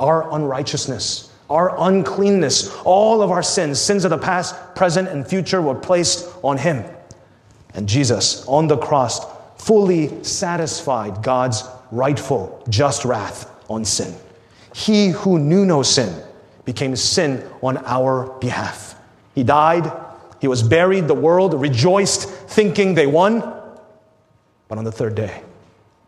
Our 0.00 0.32
unrighteousness, 0.34 1.32
our 1.50 1.74
uncleanness, 1.80 2.74
all 2.84 3.22
of 3.22 3.30
our 3.30 3.42
sins, 3.42 3.80
sins 3.80 4.04
of 4.04 4.10
the 4.10 4.18
past, 4.18 4.54
present, 4.74 5.08
and 5.08 5.26
future, 5.26 5.60
were 5.62 5.74
placed 5.74 6.28
on 6.42 6.58
him. 6.58 6.84
And 7.74 7.88
Jesus, 7.88 8.46
on 8.46 8.68
the 8.68 8.76
cross, 8.76 9.24
fully 9.56 10.22
satisfied 10.22 11.22
God's 11.22 11.64
rightful, 11.90 12.64
just 12.68 13.04
wrath 13.04 13.50
on 13.68 13.84
sin. 13.84 14.14
He 14.74 15.08
who 15.08 15.38
knew 15.38 15.64
no 15.64 15.82
sin 15.82 16.22
became 16.64 16.94
sin 16.96 17.48
on 17.62 17.78
our 17.86 18.38
behalf. 18.40 18.94
He 19.34 19.42
died, 19.42 19.90
he 20.40 20.48
was 20.48 20.62
buried, 20.62 21.08
the 21.08 21.14
world 21.14 21.54
rejoiced, 21.54 22.28
thinking 22.28 22.94
they 22.94 23.06
won. 23.06 23.40
But 24.68 24.78
on 24.78 24.84
the 24.84 24.92
third 24.92 25.14
day, 25.14 25.42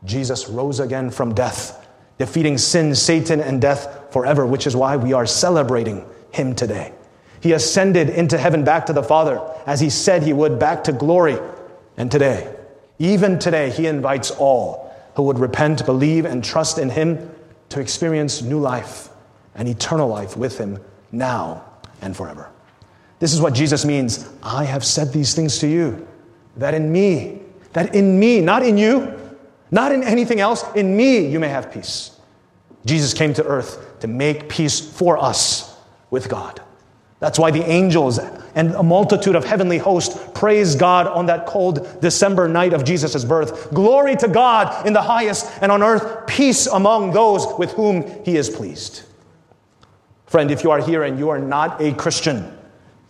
Jesus 0.05 0.49
rose 0.49 0.81
again 0.81 1.11
from 1.11 1.35
death, 1.35 1.80
defeating 2.21 2.59
sin, 2.59 2.95
Satan, 2.95 3.41
and 3.41 3.63
death 3.63 4.13
forever, 4.13 4.45
which 4.45 4.67
is 4.67 4.77
why 4.77 4.95
we 4.95 5.15
are 5.15 5.25
celebrating 5.25 6.05
him 6.31 6.55
today. 6.55 6.93
He 7.41 7.53
ascended 7.53 8.11
into 8.11 8.37
heaven 8.37 8.63
back 8.63 8.85
to 8.87 8.93
the 8.93 9.03
Father, 9.03 9.41
as 9.65 9.81
he 9.81 9.89
said 9.89 10.23
he 10.23 10.35
would, 10.35 10.59
back 10.59 10.85
to 10.85 10.93
glory. 10.93 11.39
And 11.97 12.13
today, 12.13 12.55
even 12.99 13.39
today, 13.39 13.71
he 13.71 13.87
invites 13.87 14.31
all 14.33 14.95
who 15.17 15.23
would 15.23 15.39
repent, 15.39 15.87
believe, 15.87 16.27
and 16.27 16.45
trust 16.45 16.77
in 16.77 16.91
him 16.91 17.31
to 17.71 17.81
experience 17.81 18.43
new 18.43 18.61
life 18.61 19.09
and 19.55 19.67
eternal 19.67 20.07
life 20.07 20.37
with 20.37 20.59
him 20.59 20.79
now 21.11 21.65
and 22.03 22.15
forever. 22.15 22.51
This 23.19 23.33
is 23.33 23.41
what 23.41 23.55
Jesus 23.55 23.87
means. 23.87 24.29
I 24.43 24.65
have 24.65 24.85
said 24.85 25.11
these 25.15 25.35
things 25.35 25.59
to 25.61 25.67
you, 25.67 26.07
that 26.59 26.75
in 26.75 26.93
me, 26.93 27.41
that 27.73 27.95
in 27.95 28.21
me, 28.21 28.43
not 28.43 28.63
in 28.63 28.77
you, 28.77 29.20
not 29.71 29.93
in 29.93 30.03
anything 30.03 30.41
else, 30.41 30.65
in 30.75 30.97
me 30.97 31.27
you 31.27 31.39
may 31.39 31.49
have 31.49 31.73
peace. 31.73 32.19
Jesus 32.85 33.15
came 33.15 33.35
to 33.35 33.45
earth 33.45 34.01
to 34.01 34.09
make 34.09 34.49
peace 34.49 34.81
for 34.81 35.19
us 35.19 35.77
with 36.11 36.29
God. 36.29 36.61
That's 37.21 37.39
why 37.39 37.51
the 37.51 37.63
angels 37.69 38.19
and 38.55 38.75
a 38.75 38.83
multitude 38.83 39.37
of 39.37 39.45
heavenly 39.45 39.77
hosts 39.77 40.19
praise 40.35 40.75
God 40.75 41.07
on 41.07 41.27
that 41.27 41.45
cold 41.45 42.01
December 42.01 42.49
night 42.49 42.73
of 42.73 42.83
Jesus' 42.83 43.25
birth. 43.25 43.73
Glory 43.75 44.17
to 44.17 44.27
God 44.27 44.87
in 44.87 44.95
the 44.95 45.03
highest, 45.03 45.47
and 45.61 45.71
on 45.71 45.83
earth, 45.83 46.27
peace 46.27 46.67
among 46.67 47.13
those 47.13 47.47
with 47.59 47.73
whom 47.73 48.25
he 48.25 48.37
is 48.37 48.49
pleased. 48.49 49.03
Friend, 50.27 50.51
if 50.51 50.65
you 50.65 50.71
are 50.71 50.81
here 50.81 51.03
and 51.03 51.19
you 51.19 51.29
are 51.29 51.39
not 51.39 51.83
a 51.83 51.93
Christian, 51.93 52.57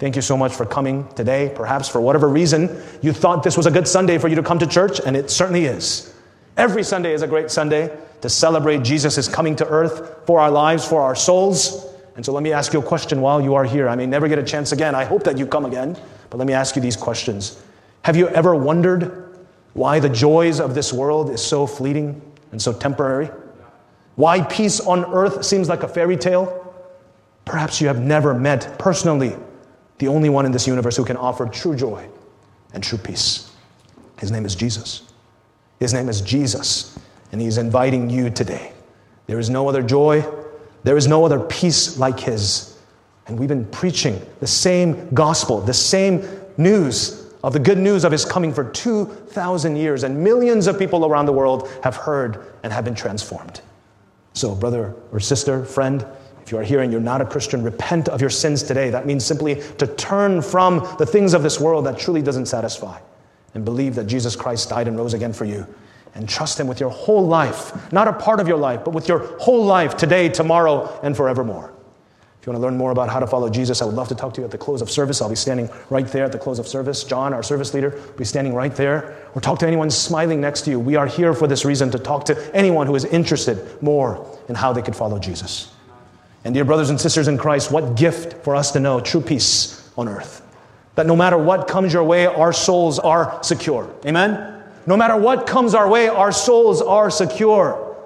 thank 0.00 0.16
you 0.16 0.22
so 0.22 0.36
much 0.36 0.54
for 0.54 0.66
coming 0.66 1.06
today. 1.14 1.52
Perhaps 1.54 1.88
for 1.88 2.00
whatever 2.00 2.28
reason, 2.28 2.82
you 3.02 3.12
thought 3.12 3.44
this 3.44 3.56
was 3.56 3.66
a 3.66 3.70
good 3.70 3.86
Sunday 3.86 4.18
for 4.18 4.26
you 4.26 4.34
to 4.36 4.42
come 4.42 4.58
to 4.58 4.66
church, 4.66 5.00
and 5.06 5.16
it 5.16 5.30
certainly 5.30 5.66
is. 5.66 6.12
Every 6.60 6.82
Sunday 6.82 7.14
is 7.14 7.22
a 7.22 7.26
great 7.26 7.50
Sunday 7.50 7.90
to 8.20 8.28
celebrate 8.28 8.82
Jesus' 8.82 9.26
coming 9.26 9.56
to 9.56 9.66
earth 9.66 10.26
for 10.26 10.40
our 10.40 10.50
lives, 10.50 10.86
for 10.86 11.00
our 11.00 11.14
souls. 11.14 11.86
And 12.16 12.26
so 12.26 12.34
let 12.34 12.42
me 12.42 12.52
ask 12.52 12.74
you 12.74 12.80
a 12.80 12.82
question 12.82 13.22
while 13.22 13.40
you 13.40 13.54
are 13.54 13.64
here. 13.64 13.88
I 13.88 13.96
may 13.96 14.04
never 14.04 14.28
get 14.28 14.38
a 14.38 14.42
chance 14.42 14.70
again. 14.70 14.94
I 14.94 15.04
hope 15.04 15.24
that 15.24 15.38
you 15.38 15.46
come 15.46 15.64
again, 15.64 15.96
but 16.28 16.36
let 16.36 16.46
me 16.46 16.52
ask 16.52 16.76
you 16.76 16.82
these 16.82 16.98
questions. 16.98 17.62
Have 18.02 18.14
you 18.14 18.28
ever 18.28 18.54
wondered 18.54 19.38
why 19.72 20.00
the 20.00 20.10
joys 20.10 20.60
of 20.60 20.74
this 20.74 20.92
world 20.92 21.30
is 21.30 21.42
so 21.42 21.66
fleeting 21.66 22.20
and 22.52 22.60
so 22.60 22.74
temporary? 22.74 23.30
Why 24.16 24.42
peace 24.42 24.80
on 24.80 25.06
earth 25.14 25.46
seems 25.46 25.66
like 25.66 25.82
a 25.82 25.88
fairy 25.88 26.18
tale? 26.18 26.74
Perhaps 27.46 27.80
you 27.80 27.86
have 27.86 28.02
never 28.02 28.34
met 28.34 28.78
personally 28.78 29.34
the 29.96 30.08
only 30.08 30.28
one 30.28 30.44
in 30.44 30.52
this 30.52 30.66
universe 30.66 30.94
who 30.94 31.06
can 31.06 31.16
offer 31.16 31.46
true 31.46 31.74
joy 31.74 32.06
and 32.74 32.84
true 32.84 32.98
peace. 32.98 33.50
His 34.18 34.30
name 34.30 34.44
is 34.44 34.54
Jesus. 34.54 35.09
His 35.80 35.94
name 35.94 36.10
is 36.10 36.20
Jesus, 36.20 36.96
and 37.32 37.40
He's 37.40 37.56
inviting 37.56 38.10
you 38.10 38.28
today. 38.28 38.72
There 39.26 39.38
is 39.38 39.48
no 39.48 39.66
other 39.66 39.82
joy, 39.82 40.24
there 40.84 40.98
is 40.98 41.08
no 41.08 41.24
other 41.24 41.40
peace 41.40 41.98
like 41.98 42.20
His. 42.20 42.78
And 43.26 43.38
we've 43.38 43.48
been 43.48 43.64
preaching 43.66 44.20
the 44.40 44.46
same 44.46 45.08
gospel, 45.14 45.60
the 45.60 45.72
same 45.72 46.22
news 46.58 47.32
of 47.42 47.54
the 47.54 47.58
good 47.58 47.78
news 47.78 48.04
of 48.04 48.12
His 48.12 48.26
coming 48.26 48.52
for 48.52 48.64
2,000 48.64 49.76
years, 49.76 50.02
and 50.02 50.22
millions 50.22 50.66
of 50.66 50.78
people 50.78 51.06
around 51.06 51.24
the 51.24 51.32
world 51.32 51.70
have 51.82 51.96
heard 51.96 52.44
and 52.62 52.72
have 52.72 52.84
been 52.84 52.94
transformed. 52.94 53.62
So, 54.34 54.54
brother 54.54 54.94
or 55.12 55.20
sister, 55.20 55.64
friend, 55.64 56.04
if 56.42 56.52
you 56.52 56.58
are 56.58 56.62
here 56.62 56.82
and 56.82 56.92
you're 56.92 57.00
not 57.00 57.22
a 57.22 57.24
Christian, 57.24 57.62
repent 57.62 58.08
of 58.10 58.20
your 58.20 58.30
sins 58.30 58.62
today. 58.62 58.90
That 58.90 59.06
means 59.06 59.24
simply 59.24 59.62
to 59.78 59.86
turn 59.86 60.42
from 60.42 60.80
the 60.98 61.06
things 61.06 61.32
of 61.32 61.42
this 61.42 61.58
world 61.58 61.86
that 61.86 61.98
truly 61.98 62.20
doesn't 62.20 62.46
satisfy 62.46 62.98
and 63.54 63.64
believe 63.64 63.94
that 63.96 64.06
Jesus 64.06 64.36
Christ 64.36 64.68
died 64.70 64.88
and 64.88 64.96
rose 64.96 65.14
again 65.14 65.32
for 65.32 65.44
you 65.44 65.66
and 66.14 66.28
trust 66.28 66.58
Him 66.58 66.66
with 66.66 66.80
your 66.80 66.90
whole 66.90 67.26
life, 67.26 67.92
not 67.92 68.08
a 68.08 68.12
part 68.12 68.40
of 68.40 68.48
your 68.48 68.58
life, 68.58 68.84
but 68.84 68.94
with 68.94 69.08
your 69.08 69.38
whole 69.38 69.64
life 69.64 69.96
today, 69.96 70.28
tomorrow, 70.28 70.98
and 71.02 71.16
forevermore. 71.16 71.72
If 72.40 72.46
you 72.46 72.52
want 72.54 72.62
to 72.62 72.66
learn 72.66 72.78
more 72.78 72.90
about 72.90 73.10
how 73.10 73.20
to 73.20 73.26
follow 73.26 73.50
Jesus, 73.50 73.82
I 73.82 73.84
would 73.84 73.94
love 73.94 74.08
to 74.08 74.14
talk 74.14 74.32
to 74.34 74.40
you 74.40 74.46
at 74.46 74.50
the 74.50 74.56
close 74.56 74.80
of 74.80 74.90
service. 74.90 75.20
I'll 75.20 75.28
be 75.28 75.34
standing 75.34 75.68
right 75.90 76.06
there 76.06 76.24
at 76.24 76.32
the 76.32 76.38
close 76.38 76.58
of 76.58 76.66
service. 76.66 77.04
John, 77.04 77.34
our 77.34 77.42
service 77.42 77.74
leader, 77.74 77.90
will 77.90 78.16
be 78.16 78.24
standing 78.24 78.54
right 78.54 78.74
there. 78.74 79.28
Or 79.34 79.42
talk 79.42 79.58
to 79.58 79.66
anyone 79.66 79.90
smiling 79.90 80.40
next 80.40 80.62
to 80.62 80.70
you. 80.70 80.80
We 80.80 80.96
are 80.96 81.06
here 81.06 81.34
for 81.34 81.46
this 81.46 81.66
reason 81.66 81.90
to 81.90 81.98
talk 81.98 82.24
to 82.26 82.56
anyone 82.56 82.86
who 82.86 82.94
is 82.94 83.04
interested 83.04 83.82
more 83.82 84.26
in 84.48 84.54
how 84.54 84.72
they 84.72 84.80
could 84.80 84.96
follow 84.96 85.18
Jesus. 85.18 85.70
And 86.42 86.54
dear 86.54 86.64
brothers 86.64 86.88
and 86.88 86.98
sisters 86.98 87.28
in 87.28 87.36
Christ, 87.36 87.70
what 87.70 87.94
gift 87.94 88.42
for 88.42 88.56
us 88.56 88.70
to 88.72 88.80
know 88.80 89.00
true 89.00 89.20
peace 89.20 89.90
on 89.98 90.08
earth. 90.08 90.40
That 90.96 91.06
no 91.06 91.16
matter 91.16 91.38
what 91.38 91.68
comes 91.68 91.92
your 91.92 92.04
way, 92.04 92.26
our 92.26 92.52
souls 92.52 92.98
are 92.98 93.42
secure. 93.42 93.92
Amen? 94.04 94.62
No 94.86 94.96
matter 94.96 95.16
what 95.16 95.46
comes 95.46 95.74
our 95.74 95.88
way, 95.88 96.08
our 96.08 96.32
souls 96.32 96.82
are 96.82 97.10
secure. 97.10 97.96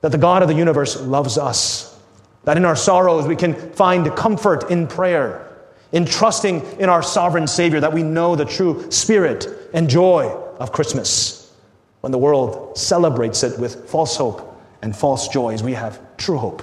That 0.00 0.12
the 0.12 0.18
God 0.18 0.42
of 0.42 0.48
the 0.48 0.54
universe 0.54 1.00
loves 1.00 1.38
us. 1.38 1.98
That 2.44 2.56
in 2.56 2.64
our 2.64 2.76
sorrows 2.76 3.26
we 3.26 3.36
can 3.36 3.54
find 3.72 4.14
comfort 4.16 4.70
in 4.70 4.86
prayer, 4.86 5.48
in 5.92 6.04
trusting 6.04 6.62
in 6.80 6.88
our 6.88 7.02
sovereign 7.02 7.46
Savior, 7.46 7.80
that 7.80 7.92
we 7.92 8.02
know 8.02 8.34
the 8.34 8.44
true 8.44 8.90
spirit 8.90 9.46
and 9.74 9.88
joy 9.88 10.28
of 10.58 10.72
Christmas. 10.72 11.52
When 12.00 12.10
the 12.12 12.18
world 12.18 12.76
celebrates 12.76 13.44
it 13.44 13.58
with 13.60 13.88
false 13.88 14.16
hope 14.16 14.60
and 14.82 14.96
false 14.96 15.28
joys, 15.28 15.62
we 15.62 15.74
have 15.74 16.00
true 16.16 16.38
hope 16.38 16.62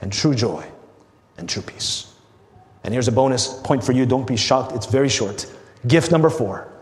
and 0.00 0.12
true 0.12 0.34
joy 0.34 0.64
and 1.36 1.48
true 1.48 1.62
peace. 1.62 2.07
And 2.88 2.94
here's 2.94 3.06
a 3.06 3.12
bonus 3.12 3.52
point 3.52 3.84
for 3.84 3.92
you. 3.92 4.06
Don't 4.06 4.26
be 4.26 4.38
shocked, 4.38 4.74
it's 4.74 4.86
very 4.86 5.10
short. 5.10 5.44
Gift 5.86 6.10
number 6.10 6.30
four. 6.30 6.72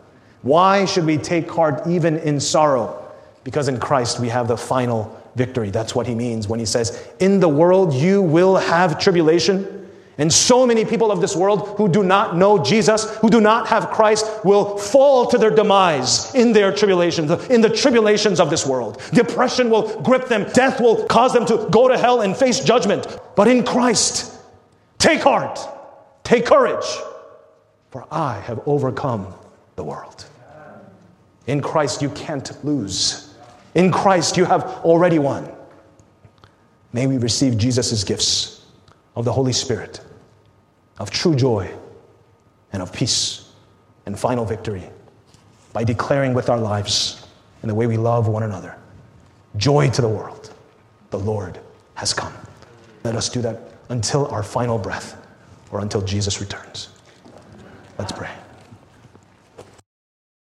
Why 0.43 0.85
should 0.85 1.05
we 1.05 1.19
take 1.19 1.51
heart 1.51 1.85
even 1.89 2.19
in 2.19 2.39
sorrow? 2.39 3.13
Because 3.43 3.67
in 3.67 3.81
Christ 3.81 4.21
we 4.21 4.29
have 4.29 4.47
the 4.47 4.57
final 4.57 5.21
victory. 5.35 5.71
That's 5.71 5.97
what 5.97 6.07
he 6.07 6.15
means 6.15 6.47
when 6.47 6.61
he 6.61 6.65
says, 6.65 7.13
In 7.19 7.41
the 7.41 7.49
world 7.49 7.93
you 7.93 8.23
will 8.23 8.55
have 8.55 9.01
tribulation. 9.01 9.91
And 10.17 10.33
so 10.33 10.65
many 10.65 10.85
people 10.85 11.11
of 11.11 11.21
this 11.21 11.35
world 11.35 11.77
who 11.77 11.89
do 11.89 12.05
not 12.05 12.37
know 12.37 12.63
Jesus, 12.63 13.17
who 13.17 13.29
do 13.29 13.41
not 13.41 13.67
have 13.67 13.91
Christ, 13.91 14.45
will 14.45 14.79
fall 14.79 15.27
to 15.27 15.39
their 15.39 15.51
demise 15.51 16.33
in 16.37 16.53
their 16.53 16.73
tribulations, 16.73 17.33
in 17.51 17.63
the 17.63 17.69
tribulations 17.69 18.39
of 18.39 18.49
this 18.49 18.65
world. 18.65 19.03
Depression 19.13 19.71
will 19.71 20.01
grip 20.03 20.29
them, 20.29 20.49
death 20.53 20.81
will 20.81 21.05
cause 21.07 21.33
them 21.33 21.47
to 21.47 21.67
go 21.73 21.89
to 21.89 21.99
hell 21.99 22.21
and 22.21 22.37
face 22.37 22.61
judgment. 22.61 23.09
But 23.35 23.49
in 23.49 23.65
Christ, 23.65 24.33
take 24.99 25.23
heart, 25.23 25.59
take 26.27 26.45
courage, 26.45 26.85
for 27.91 28.05
I 28.11 28.41
have 28.41 28.61
overcome 28.67 29.33
the 29.77 29.85
world. 29.85 30.27
In 31.47 31.63
Christ, 31.63 32.03
you 32.03 32.11
can't 32.11 32.53
lose. 32.65 33.33
In 33.77 33.93
Christ, 33.93 34.37
you 34.37 34.45
have 34.45 34.65
already 34.85 35.21
won. 35.21 35.49
May 36.93 37.07
we 37.07 37.19
receive 37.19 37.57
Jesus' 37.57 38.03
gifts 38.03 38.65
of 39.15 39.25
the 39.25 39.33
Holy 39.33 39.53
Spirit 39.53 40.01
of 40.99 41.11
true 41.11 41.37
joy 41.37 41.73
and 42.73 42.83
of 42.83 42.93
peace 42.93 43.53
and 44.07 44.19
final 44.19 44.45
victory 44.45 44.83
by 45.73 45.85
declaring 45.85 46.35
with 46.35 46.49
our 46.49 46.59
lives 46.59 47.25
and 47.63 47.71
the 47.71 47.75
way 47.75 47.87
we 47.87 47.97
love 47.97 48.27
one 48.27 48.43
another 48.43 48.77
joy 49.57 49.89
to 49.91 50.03
the 50.03 50.09
world. 50.09 50.53
The 51.11 51.19
Lord 51.19 51.61
has 51.95 52.13
come. 52.13 52.35
Let 53.05 53.15
us 53.15 53.29
do 53.29 53.41
that 53.43 53.61
until 53.91 54.27
our 54.27 54.43
final 54.43 54.77
breath 54.77 55.16
or 55.71 55.81
until 55.81 56.03
Jesus 56.03 56.41
returns. 56.41 56.89
Let's 57.99 58.13
pray. 58.13 58.31